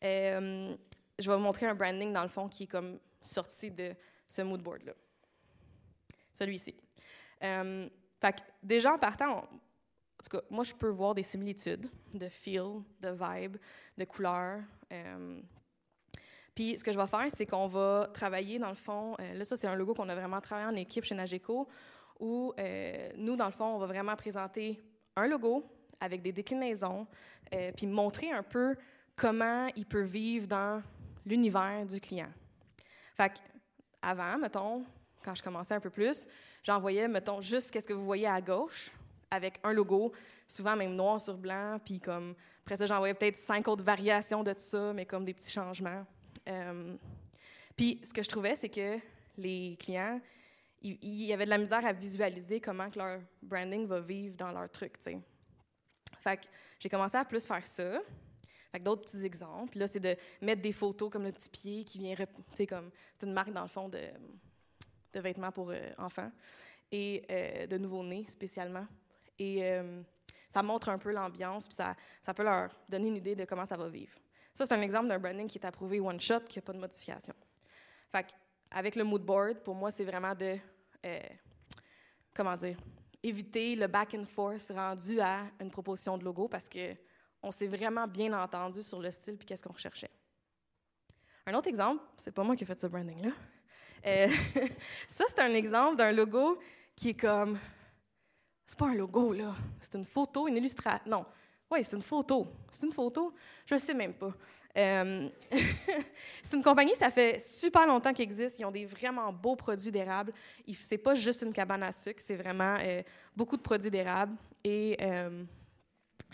je 0.00 0.76
vais 1.18 1.36
vous 1.36 1.38
montrer 1.38 1.66
un 1.66 1.74
branding 1.74 2.12
dans 2.12 2.22
le 2.22 2.28
fond 2.28 2.48
qui 2.48 2.64
est 2.64 2.68
comme 2.68 2.98
sorti 3.20 3.70
de 3.70 3.94
ce 4.28 4.42
mood 4.42 4.60
board 4.60 4.82
là. 4.84 4.92
Celui-ci. 6.32 6.74
Fait 7.40 8.32
que 8.32 8.40
déjà 8.62 8.92
en 8.92 8.98
partant, 8.98 9.42
en 10.22 10.30
tout 10.30 10.38
cas, 10.38 10.44
moi, 10.50 10.62
je 10.62 10.72
peux 10.72 10.88
voir 10.88 11.16
des 11.16 11.24
similitudes 11.24 11.90
de 12.14 12.28
feel, 12.28 12.84
de 13.00 13.08
vibe, 13.08 13.56
de 13.98 14.04
couleur. 14.04 14.60
Euh, 14.92 15.40
puis 16.54 16.78
ce 16.78 16.84
que 16.84 16.92
je 16.92 16.98
vais 16.98 17.08
faire, 17.08 17.26
c'est 17.28 17.44
qu'on 17.44 17.66
va 17.66 18.08
travailler, 18.14 18.60
dans 18.60 18.68
le 18.68 18.76
fond, 18.76 19.16
euh, 19.18 19.34
là, 19.34 19.44
ça, 19.44 19.56
c'est 19.56 19.66
un 19.66 19.74
logo 19.74 19.94
qu'on 19.94 20.08
a 20.08 20.14
vraiment 20.14 20.40
travaillé 20.40 20.68
en 20.68 20.76
équipe 20.76 21.02
chez 21.02 21.16
Nageco, 21.16 21.66
où 22.20 22.54
euh, 22.56 23.08
nous, 23.16 23.34
dans 23.34 23.46
le 23.46 23.52
fond, 23.52 23.64
on 23.64 23.78
va 23.78 23.86
vraiment 23.86 24.14
présenter 24.14 24.80
un 25.16 25.26
logo 25.26 25.64
avec 25.98 26.22
des 26.22 26.32
déclinaisons, 26.32 27.06
puis 27.76 27.86
montrer 27.86 28.30
un 28.30 28.42
peu 28.42 28.76
comment 29.14 29.68
il 29.76 29.86
peut 29.86 30.02
vivre 30.02 30.46
dans 30.46 30.82
l'univers 31.26 31.84
du 31.84 32.00
client. 32.00 32.30
Fait 33.14 33.40
avant, 34.00 34.38
mettons, 34.38 34.84
quand 35.22 35.34
je 35.34 35.42
commençais 35.42 35.74
un 35.74 35.80
peu 35.80 35.90
plus, 35.90 36.26
j'envoyais, 36.64 37.06
mettons, 37.06 37.40
juste 37.40 37.70
qu'est-ce 37.70 37.86
que 37.86 37.92
vous 37.92 38.04
voyez 38.04 38.26
à 38.26 38.40
gauche, 38.40 38.90
avec 39.32 39.58
un 39.64 39.72
logo, 39.72 40.12
souvent 40.46 40.76
même 40.76 40.94
noir 40.94 41.20
sur 41.20 41.36
blanc, 41.36 41.78
puis 41.84 42.00
comme, 42.00 42.34
après 42.62 42.76
ça, 42.76 42.86
j'envoyais 42.86 43.14
peut-être 43.14 43.36
cinq 43.36 43.66
autres 43.68 43.84
variations 43.84 44.42
de 44.42 44.52
tout 44.52 44.60
ça, 44.60 44.92
mais 44.92 45.06
comme 45.06 45.24
des 45.24 45.34
petits 45.34 45.50
changements. 45.50 46.04
Euh, 46.48 46.96
puis 47.76 48.00
ce 48.02 48.12
que 48.12 48.22
je 48.22 48.28
trouvais, 48.28 48.54
c'est 48.56 48.68
que 48.68 48.98
les 49.36 49.76
clients, 49.78 50.20
il 50.82 51.24
y 51.24 51.32
avait 51.32 51.44
de 51.44 51.50
la 51.50 51.58
misère 51.58 51.84
à 51.86 51.92
visualiser 51.92 52.60
comment 52.60 52.90
que 52.90 52.98
leur 52.98 53.20
branding 53.42 53.86
va 53.86 54.00
vivre 54.00 54.36
dans 54.36 54.50
leur 54.50 54.70
truc. 54.70 54.94
Fait 55.00 56.36
que 56.36 56.42
j'ai 56.78 56.88
commencé 56.88 57.16
à 57.16 57.24
plus 57.24 57.46
faire 57.46 57.64
ça. 57.66 58.00
Fait 58.72 58.78
que 58.78 58.84
d'autres 58.84 59.02
petits 59.02 59.24
exemples. 59.24 59.78
là, 59.78 59.86
c'est 59.86 60.00
de 60.00 60.16
mettre 60.40 60.62
des 60.62 60.72
photos 60.72 61.10
comme 61.10 61.24
le 61.24 61.32
petit 61.32 61.48
pied 61.48 61.84
qui 61.84 61.98
vient, 61.98 62.14
tu 62.16 62.24
sais, 62.52 62.66
comme, 62.66 62.90
c'est 63.18 63.26
une 63.26 63.32
marque 63.32 63.52
dans 63.52 63.62
le 63.62 63.68
fond 63.68 63.88
de 63.88 63.98
de 65.12 65.20
vêtements 65.20 65.52
pour 65.52 65.70
euh, 65.70 65.90
enfants 65.98 66.30
et 66.90 67.24
euh, 67.30 67.66
de 67.66 67.78
nouveau-nés 67.78 68.24
spécialement. 68.26 68.86
Et 69.42 69.58
euh, 69.64 70.02
ça 70.48 70.62
montre 70.62 70.88
un 70.88 70.98
peu 70.98 71.10
l'ambiance, 71.10 71.66
puis 71.66 71.74
ça, 71.74 71.96
ça 72.22 72.32
peut 72.32 72.44
leur 72.44 72.70
donner 72.88 73.08
une 73.08 73.16
idée 73.16 73.34
de 73.34 73.44
comment 73.44 73.66
ça 73.66 73.76
va 73.76 73.88
vivre. 73.88 74.14
Ça, 74.54 74.66
c'est 74.66 74.74
un 74.74 74.82
exemple 74.82 75.08
d'un 75.08 75.18
branding 75.18 75.48
qui 75.48 75.58
est 75.58 75.66
approuvé 75.66 75.98
one 75.98 76.20
shot, 76.20 76.40
qui 76.40 76.58
n'a 76.58 76.62
pas 76.62 76.72
de 76.72 76.78
modification. 76.78 77.34
Fait 78.12 78.26
avec 78.70 78.96
le 78.96 79.04
mood 79.04 79.22
board, 79.22 79.58
pour 79.58 79.74
moi, 79.74 79.90
c'est 79.90 80.04
vraiment 80.04 80.34
de, 80.34 80.56
comment 82.32 82.54
dire, 82.56 82.78
éviter 83.22 83.74
le 83.74 83.86
back 83.86 84.14
and 84.14 84.24
forth 84.24 84.70
rendu 84.74 85.20
à 85.20 85.40
une 85.60 85.70
proposition 85.70 86.16
de 86.16 86.24
logo 86.24 86.48
parce 86.48 86.68
que 86.68 86.94
on 87.42 87.50
s'est 87.50 87.66
vraiment 87.66 88.06
bien 88.06 88.32
entendu 88.32 88.82
sur 88.82 89.00
le 89.00 89.10
style 89.10 89.36
puis 89.36 89.46
qu'est-ce 89.46 89.62
qu'on 89.64 89.72
recherchait. 89.72 90.10
Un 91.46 91.54
autre 91.54 91.68
exemple, 91.68 92.02
c'est 92.16 92.32
pas 92.32 92.44
moi 92.44 92.54
qui 92.56 92.62
ai 92.62 92.66
fait 92.66 92.80
ce 92.80 92.86
branding-là, 92.86 93.30
euh, 94.06 94.28
ça, 95.08 95.24
c'est 95.28 95.40
un 95.40 95.54
exemple 95.54 95.96
d'un 95.96 96.12
logo 96.12 96.58
qui 96.96 97.10
est 97.10 97.20
comme. 97.20 97.58
C'est 98.66 98.78
pas 98.78 98.88
un 98.88 98.94
logo, 98.94 99.32
là. 99.32 99.54
C'est 99.80 99.94
une 99.96 100.04
photo, 100.04 100.48
une 100.48 100.56
illustration. 100.56 101.02
Non. 101.06 101.24
Oui, 101.70 101.82
c'est 101.82 101.96
une 101.96 102.02
photo. 102.02 102.46
C'est 102.70 102.86
une 102.86 102.92
photo? 102.92 103.32
Je 103.66 103.74
ne 103.74 103.80
sais 103.80 103.94
même 103.94 104.14
pas. 104.14 104.30
Euh, 104.76 105.28
c'est 106.42 106.56
une 106.56 106.62
compagnie, 106.62 106.94
ça 106.94 107.10
fait 107.10 107.40
super 107.40 107.86
longtemps 107.86 108.12
qu'elle 108.12 108.24
existe. 108.24 108.58
Ils 108.58 108.64
ont 108.64 108.70
des 108.70 108.84
vraiment 108.84 109.32
beaux 109.32 109.56
produits 109.56 109.90
d'érable. 109.90 110.32
C'est 110.80 110.98
pas 110.98 111.14
juste 111.14 111.42
une 111.42 111.52
cabane 111.52 111.82
à 111.82 111.92
sucre, 111.92 112.20
c'est 112.22 112.36
vraiment 112.36 112.76
euh, 112.80 113.02
beaucoup 113.36 113.56
de 113.56 113.62
produits 113.62 113.90
d'érable. 113.90 114.36
Et 114.64 114.96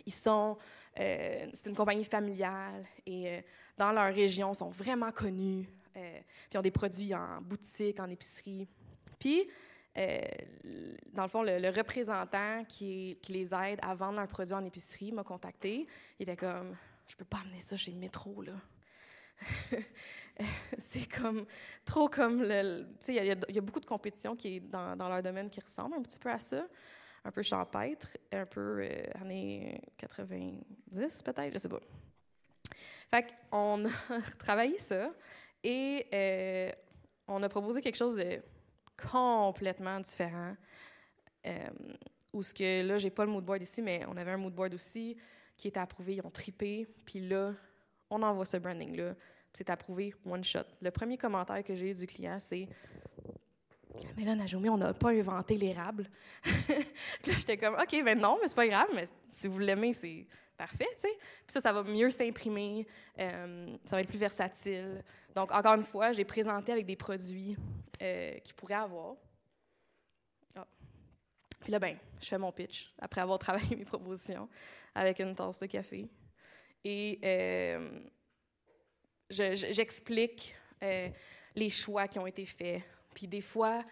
ils 0.06 0.12
sont. 0.12 0.56
c'est 0.96 1.66
une 1.66 1.76
compagnie 1.76 2.04
familiale 2.04 2.84
et 3.06 3.42
dans 3.78 3.92
leur 3.92 4.12
région, 4.12 4.52
ils 4.52 4.56
sont 4.56 4.70
vraiment 4.70 5.12
connus. 5.12 5.68
Euh, 5.96 6.18
puis 6.20 6.50
ils 6.52 6.58
ont 6.58 6.62
des 6.62 6.70
produits 6.70 7.14
en 7.14 7.40
boutique, 7.40 7.98
en 8.00 8.08
épicerie. 8.10 8.68
Puis, 9.18 9.48
euh, 9.98 10.20
dans 11.12 11.24
le 11.24 11.28
fond, 11.28 11.42
le, 11.42 11.68
représentant 11.70 12.64
qui, 12.64 13.18
les 13.28 13.54
aide 13.54 13.78
à 13.82 13.94
vendre 13.94 14.18
leurs 14.18 14.28
produits 14.28 14.54
en 14.54 14.64
épicerie 14.64 15.12
m'a 15.12 15.24
contacté. 15.24 15.86
Il 16.18 16.22
était 16.22 16.36
comme, 16.36 16.76
je 17.06 17.16
peux 17.16 17.24
pas 17.24 17.38
amener 17.44 17.58
ça 17.58 17.76
chez 17.76 17.90
le 17.90 17.98
métro, 17.98 18.42
là. 18.42 18.52
c'est 20.78 21.08
comme 21.08 21.46
trop 21.84 22.08
comme 22.08 22.42
le. 22.42 22.86
Tu 23.00 23.06
sais, 23.06 23.14
il 23.16 23.54
y, 23.54 23.58
a 23.58 23.60
beaucoup 23.60 23.80
de 23.80 23.86
compétitions 23.86 24.34
qui 24.34 24.56
est 24.56 24.60
dans, 24.60 24.96
leur 24.96 25.22
domaine 25.22 25.48
qui 25.48 25.60
ressemblent 25.60 25.94
un 25.94 26.02
petit 26.02 26.18
peu 26.18 26.30
à 26.30 26.38
ça, 26.38 26.66
un 27.24 27.30
peu 27.30 27.42
champêtre, 27.42 28.16
un 28.32 28.46
peu 28.46 28.80
euh, 28.82 29.02
années 29.20 29.80
90 29.96 31.22
peut-être, 31.22 31.52
je 31.52 31.58
sais 31.58 31.68
pas. 31.68 31.80
Fait 33.10 33.26
qu'on 33.50 33.84
a 34.10 34.20
travaillé 34.38 34.78
ça. 34.78 35.12
Et 35.62 36.06
euh, 36.12 36.72
on 37.26 37.42
a 37.42 37.48
proposé 37.48 37.80
quelque 37.80 37.96
chose 37.96 38.16
de 38.16 38.40
complètement 39.10 40.00
différent. 40.00 40.56
Euh, 41.46 41.68
où 42.32 42.42
ce 42.42 42.52
que 42.52 42.86
là, 42.86 42.98
j'ai 42.98 43.10
pas 43.10 43.24
le 43.24 43.30
mood 43.30 43.44
board 43.44 43.62
ici, 43.62 43.80
mais 43.80 44.04
on 44.06 44.16
avait 44.16 44.32
un 44.32 44.36
mood 44.36 44.54
board 44.54 44.74
aussi 44.74 45.16
qui 45.56 45.68
était 45.68 45.80
approuvé, 45.80 46.16
ils 46.16 46.26
ont 46.26 46.30
tripé. 46.30 46.86
Puis 47.04 47.26
là, 47.26 47.52
on 48.10 48.22
envoie 48.22 48.44
ce 48.44 48.56
branding-là 48.56 49.14
c'est 49.58 49.70
approuvé 49.70 50.14
one 50.24 50.44
shot. 50.44 50.60
Le 50.80 50.90
premier 50.90 51.18
commentaire 51.18 51.62
que 51.64 51.74
j'ai 51.74 51.90
eu 51.90 51.94
du 51.94 52.06
client, 52.06 52.38
c'est 52.38 52.68
mais 54.16 54.24
là, 54.24 54.36
Najomi, 54.36 54.68
on 54.68 54.76
n'a 54.76 54.94
pas 54.94 55.10
inventé 55.10 55.56
l'érable. 55.56 56.08
là, 56.44 57.34
j'étais 57.36 57.56
comme, 57.56 57.74
OK, 57.74 58.04
ben 58.04 58.16
non, 58.16 58.38
mais 58.40 58.46
c'est 58.46 58.54
pas 58.54 58.68
grave, 58.68 58.86
mais 58.94 59.08
si 59.28 59.48
vous 59.48 59.58
l'aimez, 59.58 59.92
c'est 59.92 60.24
parfait, 60.58 60.88
tu 60.96 61.02
sais. 61.02 61.16
Puis 61.46 61.52
ça, 61.52 61.60
ça 61.60 61.72
va 61.72 61.82
mieux 61.84 62.10
s'imprimer, 62.10 62.86
euh, 63.18 63.76
ça 63.84 63.96
va 63.96 64.02
être 64.02 64.08
plus 64.08 64.18
versatile. 64.18 65.02
Donc, 65.34 65.52
encore 65.52 65.74
une 65.74 65.84
fois, 65.84 66.12
j'ai 66.12 66.24
présenté 66.24 66.72
avec 66.72 66.84
des 66.84 66.96
produits 66.96 67.56
euh, 68.02 68.38
qu'ils 68.40 68.54
pourraient 68.54 68.74
avoir. 68.74 69.14
Ah. 70.56 70.66
Puis 71.60 71.72
là, 71.72 71.78
ben, 71.78 71.96
je 72.20 72.26
fais 72.26 72.38
mon 72.38 72.52
pitch 72.52 72.92
après 72.98 73.20
avoir 73.20 73.38
travaillé 73.46 73.76
mes 73.76 73.84
propositions 73.84 74.48
avec 74.94 75.20
une 75.20 75.34
tasse 75.34 75.60
de 75.60 75.66
café. 75.66 76.08
Et 76.84 77.18
euh, 77.24 78.00
j'explique 79.30 80.54
euh, 80.82 81.08
les 81.54 81.70
choix 81.70 82.08
qui 82.08 82.18
ont 82.18 82.26
été 82.26 82.44
faits. 82.44 82.82
Puis 83.14 83.26
des 83.26 83.40
fois, 83.40 83.84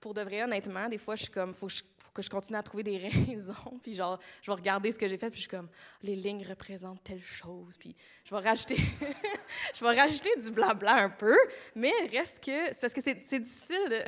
pour 0.00 0.14
de 0.14 0.22
vrai, 0.22 0.42
honnêtement, 0.42 0.88
des 0.88 0.98
fois, 0.98 1.14
je 1.14 1.24
suis 1.24 1.32
comme, 1.32 1.52
faut 1.54 1.66
que 1.66 1.74
faut 2.10 2.14
que 2.14 2.22
je 2.22 2.30
continue 2.30 2.58
à 2.58 2.62
trouver 2.62 2.82
des 2.82 2.96
raisons. 3.28 3.78
Puis 3.82 3.94
genre, 3.94 4.18
je 4.42 4.50
vais 4.50 4.56
regarder 4.56 4.90
ce 4.90 4.98
que 4.98 5.06
j'ai 5.06 5.16
fait, 5.16 5.30
puis 5.30 5.38
je 5.38 5.42
suis 5.42 5.50
comme, 5.56 5.68
les 6.02 6.16
lignes 6.16 6.44
représentent 6.44 7.02
telle 7.04 7.22
chose. 7.22 7.76
Puis 7.78 7.94
je 8.24 8.34
vais 8.34 8.40
rajouter, 8.40 8.76
je 9.74 9.84
vais 9.84 10.00
rajouter 10.00 10.30
du 10.36 10.50
blabla 10.50 10.96
un 10.96 11.10
peu, 11.10 11.36
mais 11.74 11.92
reste 12.10 12.40
que, 12.40 12.66
c'est 12.72 12.80
parce 12.80 12.94
que 12.94 13.00
c'est 13.00 13.38
difficile 13.38 13.88
de, 13.88 14.02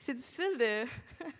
c'est 0.00 0.14
difficile 0.14 0.58
de, 0.58 0.84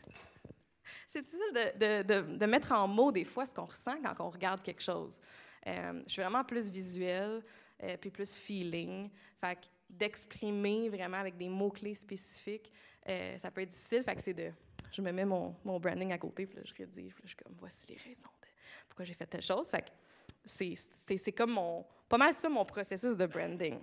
c'est 1.08 1.20
difficile 1.20 1.40
de, 1.76 2.02
de, 2.02 2.36
de, 2.36 2.46
mettre 2.46 2.72
en 2.72 2.88
mots 2.88 3.12
des 3.12 3.24
fois 3.24 3.44
ce 3.44 3.54
qu'on 3.54 3.66
ressent 3.66 3.96
quand 4.02 4.24
on 4.24 4.30
regarde 4.30 4.62
quelque 4.62 4.82
chose. 4.82 5.20
Euh, 5.66 6.02
je 6.06 6.12
suis 6.12 6.22
vraiment 6.22 6.44
plus 6.44 6.70
visuelle, 6.70 7.42
euh, 7.82 7.96
puis 7.98 8.10
plus 8.10 8.34
feeling. 8.34 9.10
Fait 9.38 9.58
d'exprimer 9.92 10.88
vraiment 10.88 11.18
avec 11.18 11.36
des 11.36 11.48
mots-clés 11.48 11.94
spécifiques, 11.94 12.72
euh, 13.08 13.36
ça 13.38 13.50
peut 13.50 13.60
être 13.60 13.68
difficile. 13.68 14.02
Fait 14.02 14.16
que 14.16 14.22
c'est 14.22 14.34
de... 14.34 14.50
Je 14.90 15.00
me 15.00 15.12
mets 15.12 15.24
mon, 15.24 15.54
branding 15.64 16.12
à 16.12 16.18
côté, 16.18 16.46
puis 16.46 16.56
là, 16.56 16.62
je 16.64 16.74
rédige, 16.74 17.14
puis 17.14 17.22
là, 17.22 17.24
je 17.24 17.28
suis 17.28 17.36
comme, 17.36 17.54
voici 17.58 17.86
les 17.88 17.96
raisons 17.96 18.28
de 18.42 18.48
pourquoi 18.88 19.04
j'ai 19.04 19.14
fait 19.14 19.26
telle 19.26 19.42
chose. 19.42 19.68
Fait 19.68 19.82
que 19.82 21.16
c'est 21.16 21.32
comme 21.32 21.52
mon... 21.52 21.86
Pas 22.08 22.18
mal 22.18 22.34
ça, 22.34 22.48
mon 22.48 22.64
processus 22.64 23.16
de 23.16 23.26
branding. 23.26 23.78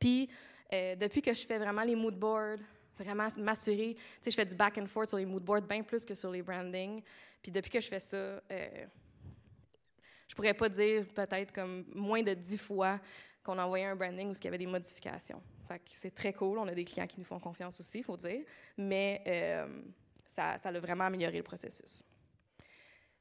Puis, 0.00 0.30
depuis 0.98 1.20
que 1.20 1.32
je 1.32 1.44
fais 1.46 1.58
vraiment 1.58 1.82
les 1.82 1.94
mood 1.94 2.18
boards, 2.18 2.58
vraiment 3.02 3.28
m'assurer. 3.38 3.94
Tu 3.94 4.00
sais, 4.22 4.30
je 4.30 4.36
fais 4.36 4.46
du 4.46 4.54
back 4.54 4.78
and 4.78 4.86
forth 4.86 5.08
sur 5.08 5.18
les 5.18 5.26
mood 5.26 5.42
boards 5.42 5.62
bien 5.62 5.82
plus 5.82 6.04
que 6.04 6.14
sur 6.14 6.30
les 6.30 6.42
branding. 6.42 7.02
Puis 7.42 7.50
depuis 7.50 7.70
que 7.70 7.80
je 7.80 7.88
fais 7.88 8.00
ça, 8.00 8.16
euh, 8.16 8.40
je 10.34 10.36
pourrais 10.36 10.54
pas 10.54 10.68
dire 10.68 11.06
peut-être 11.14 11.52
comme 11.52 11.84
moins 11.94 12.20
de 12.20 12.34
dix 12.34 12.58
fois 12.58 12.98
qu'on 13.44 13.56
envoyait 13.56 13.84
un 13.84 13.94
branding 13.94 14.30
ou 14.30 14.32
qu'il 14.32 14.46
y 14.46 14.48
avait 14.48 14.58
des 14.58 14.66
modifications. 14.66 15.40
Fait 15.68 15.78
que 15.78 15.90
c'est 15.90 16.12
très 16.12 16.32
cool. 16.32 16.58
On 16.58 16.66
a 16.66 16.74
des 16.74 16.84
clients 16.84 17.06
qui 17.06 17.20
nous 17.20 17.24
font 17.24 17.38
confiance 17.38 17.78
aussi, 17.78 17.98
il 17.98 18.02
faut 18.02 18.16
dire. 18.16 18.44
Mais 18.76 19.22
euh, 19.28 19.82
ça, 20.26 20.56
ça 20.56 20.70
a 20.70 20.80
vraiment 20.80 21.04
amélioré 21.04 21.36
le 21.36 21.44
processus. 21.44 22.02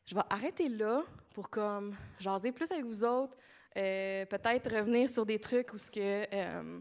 Je 0.06 0.16
vais 0.16 0.24
arrêter 0.28 0.70
là 0.70 1.04
pour 1.36 1.52
comme 1.52 1.96
jaser 2.20 2.52
plus 2.52 2.72
avec 2.72 2.84
vous 2.84 3.04
autres, 3.04 3.38
euh, 3.78 4.26
peut-être 4.26 4.76
revenir 4.76 5.08
sur 5.08 5.24
des 5.24 5.38
trucs 5.38 5.72
où 5.72 5.78
ce 5.78 5.92
que 5.92 6.26
euh, 6.34 6.80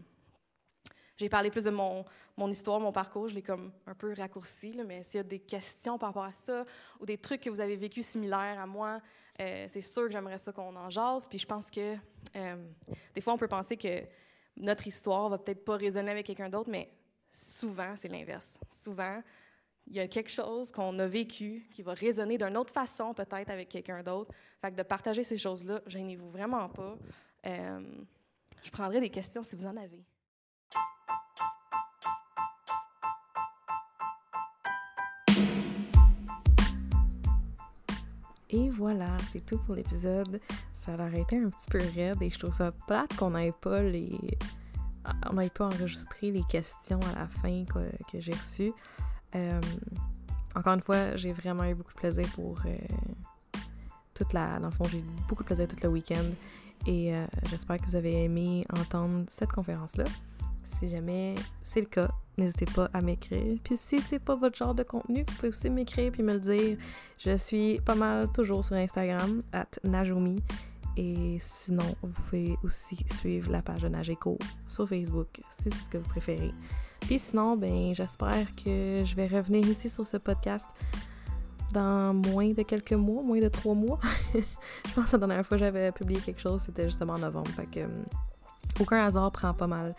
j'ai 1.15 1.29
parlé 1.29 1.51
plus 1.51 1.65
de 1.65 1.69
mon, 1.69 2.03
mon 2.35 2.49
histoire, 2.49 2.79
mon 2.79 2.91
parcours, 2.91 3.27
je 3.27 3.35
l'ai 3.35 3.43
comme 3.43 3.71
un 3.85 3.93
peu 3.93 4.15
raccourci, 4.17 4.75
mais 4.83 5.03
s'il 5.03 5.17
y 5.17 5.19
a 5.19 5.23
des 5.23 5.39
questions 5.39 5.99
par 5.99 6.09
rapport 6.09 6.25
à 6.25 6.33
ça 6.33 6.65
ou 6.99 7.05
des 7.05 7.19
trucs 7.19 7.41
que 7.41 7.51
vous 7.51 7.61
avez 7.61 7.75
vécu 7.75 8.01
similaires 8.01 8.59
à 8.59 8.65
moi, 8.65 8.99
euh, 9.39 9.65
c'est 9.67 9.81
sûr 9.81 10.03
que 10.03 10.11
j'aimerais 10.11 10.37
ça 10.37 10.51
qu'on 10.51 10.75
en 10.75 10.89
jase. 10.89 11.27
Puis 11.27 11.39
je 11.39 11.47
pense 11.47 11.69
que 11.69 11.95
euh, 12.35 12.55
des 13.13 13.21
fois, 13.21 13.33
on 13.33 13.37
peut 13.37 13.47
penser 13.47 13.77
que 13.77 14.03
notre 14.57 14.87
histoire 14.87 15.29
va 15.29 15.37
peut-être 15.37 15.65
pas 15.65 15.77
résonner 15.77 16.11
avec 16.11 16.25
quelqu'un 16.25 16.49
d'autre, 16.49 16.69
mais 16.69 16.91
souvent, 17.31 17.95
c'est 17.95 18.07
l'inverse. 18.07 18.59
Souvent, 18.69 19.21
il 19.87 19.95
y 19.95 19.99
a 19.99 20.07
quelque 20.07 20.29
chose 20.29 20.71
qu'on 20.71 20.97
a 20.99 21.07
vécu 21.07 21.67
qui 21.71 21.81
va 21.81 21.93
résonner 21.93 22.37
d'une 22.37 22.55
autre 22.55 22.73
façon 22.73 23.13
peut-être 23.13 23.49
avec 23.49 23.69
quelqu'un 23.69 24.01
d'autre. 24.01 24.33
Fait 24.61 24.71
que 24.71 24.75
de 24.77 24.83
partager 24.83 25.23
ces 25.23 25.37
choses-là, 25.37 25.81
gênez-vous 25.87 26.29
vraiment 26.29 26.69
pas. 26.69 26.97
Euh, 27.45 27.81
je 28.61 28.69
prendrai 28.69 29.01
des 29.01 29.09
questions 29.09 29.43
si 29.43 29.55
vous 29.55 29.65
en 29.65 29.75
avez. 29.75 30.03
Et 38.53 38.69
voilà, 38.69 39.17
c'est 39.31 39.43
tout 39.43 39.57
pour 39.57 39.73
l'épisode. 39.73 40.39
Ça 40.73 40.93
a 40.93 41.09
été 41.09 41.39
un 41.39 41.49
petit 41.49 41.67
peu 41.71 41.79
raide 41.95 42.21
et 42.21 42.29
je 42.29 42.37
trouve 42.37 42.53
ça 42.53 42.71
plate 42.85 43.15
qu'on 43.15 43.31
n'ait 43.31 43.51
pas 43.51 43.81
les. 43.81 44.15
On 45.31 45.33
n'ait 45.33 45.49
pas 45.49 45.65
enregistré 45.65 46.29
les 46.29 46.43
questions 46.43 46.99
à 46.99 47.19
la 47.19 47.27
fin 47.27 47.65
que, 47.65 47.79
que 48.11 48.19
j'ai 48.19 48.31
reçues. 48.31 48.71
Euh, 49.35 49.59
encore 50.53 50.73
une 50.73 50.81
fois, 50.81 51.15
j'ai 51.15 51.33
vraiment 51.33 51.63
eu 51.63 51.73
beaucoup 51.73 51.93
de 51.93 51.97
plaisir 51.97 52.27
pour 52.35 52.61
euh, 52.67 52.77
toute 54.13 54.33
la. 54.33 54.59
Dans 54.59 54.67
le 54.67 54.73
fond, 54.73 54.83
j'ai 54.83 54.99
eu 54.99 55.05
beaucoup 55.27 55.41
de 55.41 55.47
plaisir 55.47 55.67
tout 55.67 55.75
le 55.81 55.89
week-end 55.89 56.29
et 56.85 57.15
euh, 57.15 57.25
j'espère 57.49 57.79
que 57.79 57.85
vous 57.85 57.95
avez 57.95 58.23
aimé 58.23 58.65
entendre 58.71 59.25
cette 59.29 59.51
conférence-là. 59.51 60.05
Si 60.63 60.89
jamais 60.89 61.33
c'est 61.63 61.81
le 61.81 61.87
cas, 61.87 62.11
n'hésitez 62.37 62.65
pas 62.65 62.89
à 62.93 63.01
m'écrire. 63.01 63.57
Puis 63.63 63.77
si 63.77 64.01
c'est 64.01 64.19
pas 64.19 64.35
votre 64.35 64.57
genre 64.57 64.75
de 64.75 64.83
contenu, 64.83 65.23
vous 65.27 65.35
pouvez 65.35 65.49
aussi 65.49 65.69
m'écrire 65.69 66.11
puis 66.11 66.23
me 66.23 66.33
le 66.33 66.39
dire. 66.39 66.77
Je 67.17 67.37
suis 67.37 67.79
pas 67.81 67.95
mal 67.95 68.31
toujours 68.31 68.63
sur 68.63 68.75
Instagram, 68.75 69.41
at 69.51 69.67
Najomi. 69.83 70.41
Et 70.95 71.37
sinon, 71.39 71.95
vous 72.03 72.21
pouvez 72.23 72.57
aussi 72.63 73.03
suivre 73.09 73.51
la 73.51 73.61
page 73.61 73.81
de 73.81 73.87
Nageco 73.87 74.37
sur 74.67 74.87
Facebook, 74.87 75.41
si 75.49 75.63
c'est 75.63 75.83
ce 75.83 75.89
que 75.89 75.97
vous 75.97 76.07
préférez. 76.07 76.53
Puis 76.99 77.17
sinon, 77.17 77.57
ben 77.57 77.93
j'espère 77.95 78.45
que 78.55 79.03
je 79.03 79.15
vais 79.15 79.27
revenir 79.27 79.67
ici 79.67 79.89
sur 79.89 80.05
ce 80.05 80.17
podcast 80.17 80.69
dans 81.71 82.13
moins 82.13 82.51
de 82.51 82.61
quelques 82.61 82.93
mois, 82.93 83.23
moins 83.23 83.39
de 83.39 83.49
trois 83.49 83.73
mois. 83.73 83.99
je 84.33 84.93
pense 84.93 85.09
que 85.09 85.17
la 85.17 85.27
dernière 85.27 85.45
fois 85.45 85.57
que 85.57 85.63
j'avais 85.63 85.91
publié 85.91 86.19
quelque 86.19 86.39
chose, 86.39 86.61
c'était 86.61 86.85
justement 86.85 87.13
en 87.13 87.19
novembre. 87.19 87.49
Fait 87.49 87.65
que 87.65 87.79
hum, 87.81 88.05
aucun 88.79 89.03
hasard 89.03 89.31
prend 89.31 89.53
pas 89.53 89.67
mal 89.67 89.95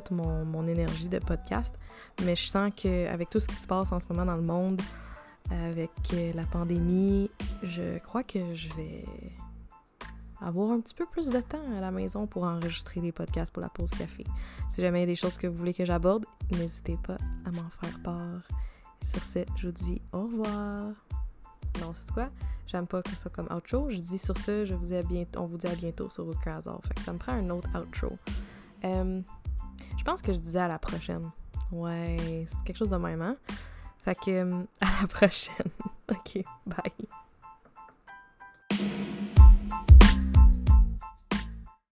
toute 0.00 0.10
mon, 0.10 0.44
mon, 0.44 0.66
énergie 0.66 1.08
de 1.08 1.18
podcast. 1.18 1.78
Mais 2.24 2.34
je 2.34 2.46
sens 2.46 2.72
qu'avec 2.74 3.30
tout 3.30 3.40
ce 3.40 3.48
qui 3.48 3.54
se 3.54 3.66
passe 3.66 3.92
en 3.92 4.00
ce 4.00 4.06
moment 4.08 4.24
dans 4.24 4.36
le 4.36 4.42
monde, 4.42 4.80
avec 5.50 5.90
la 6.34 6.44
pandémie, 6.44 7.30
je 7.62 7.98
crois 7.98 8.22
que 8.24 8.54
je 8.54 8.68
vais 8.74 9.04
avoir 10.40 10.72
un 10.72 10.80
petit 10.80 10.94
peu 10.94 11.06
plus 11.06 11.28
de 11.28 11.40
temps 11.40 11.62
à 11.76 11.80
la 11.80 11.90
maison 11.90 12.26
pour 12.26 12.44
enregistrer 12.44 13.00
des 13.00 13.12
podcasts 13.12 13.52
pour 13.52 13.62
la 13.62 13.68
pause 13.68 13.90
café. 13.90 14.24
Si 14.68 14.80
jamais 14.80 14.98
il 14.98 15.02
y 15.02 15.04
a 15.04 15.06
des 15.06 15.16
choses 15.16 15.38
que 15.38 15.46
vous 15.46 15.56
voulez 15.56 15.74
que 15.74 15.84
j'aborde, 15.84 16.26
n'hésitez 16.50 16.98
pas 17.06 17.16
à 17.44 17.50
m'en 17.50 17.68
faire 17.68 18.00
part. 18.02 18.42
Sur 19.04 19.22
ce, 19.22 19.40
je 19.56 19.68
vous 19.68 19.72
dis 19.72 20.02
au 20.12 20.22
revoir. 20.22 20.92
Non, 21.80 21.92
c'est 21.92 22.12
quoi? 22.12 22.28
J'aime 22.66 22.86
pas 22.86 23.02
que 23.02 23.10
ça 23.10 23.28
comme 23.28 23.48
outro. 23.54 23.90
Je 23.90 23.98
dis 23.98 24.18
sur 24.18 24.36
ce, 24.38 24.64
je 24.64 24.74
vous 24.74 24.86
dis 24.86 24.96
à 24.96 25.02
bientôt, 25.02 25.40
on 25.40 25.46
vous 25.46 25.58
dit 25.58 25.66
à 25.66 25.74
bientôt 25.74 26.08
sur 26.08 26.28
hasard. 26.46 26.80
Fait 26.82 26.98
ça 27.00 27.12
me 27.12 27.18
prend 27.18 27.32
un 27.32 27.50
autre 27.50 27.68
outro. 27.78 28.12
Euh, 28.84 29.20
je 29.96 30.04
pense 30.04 30.22
que 30.22 30.32
je 30.32 30.38
disais 30.38 30.60
à 30.60 30.68
la 30.68 30.78
prochaine. 30.78 31.30
Ouais, 31.72 32.44
c'est 32.46 32.62
quelque 32.64 32.76
chose 32.76 32.90
de 32.90 32.96
même, 32.96 33.22
hein? 33.22 33.36
Fait 34.04 34.18
que, 34.18 34.30
euh, 34.30 34.62
à 34.80 35.02
la 35.02 35.08
prochaine. 35.08 35.70
ok, 36.10 36.42
bye. 36.66 37.08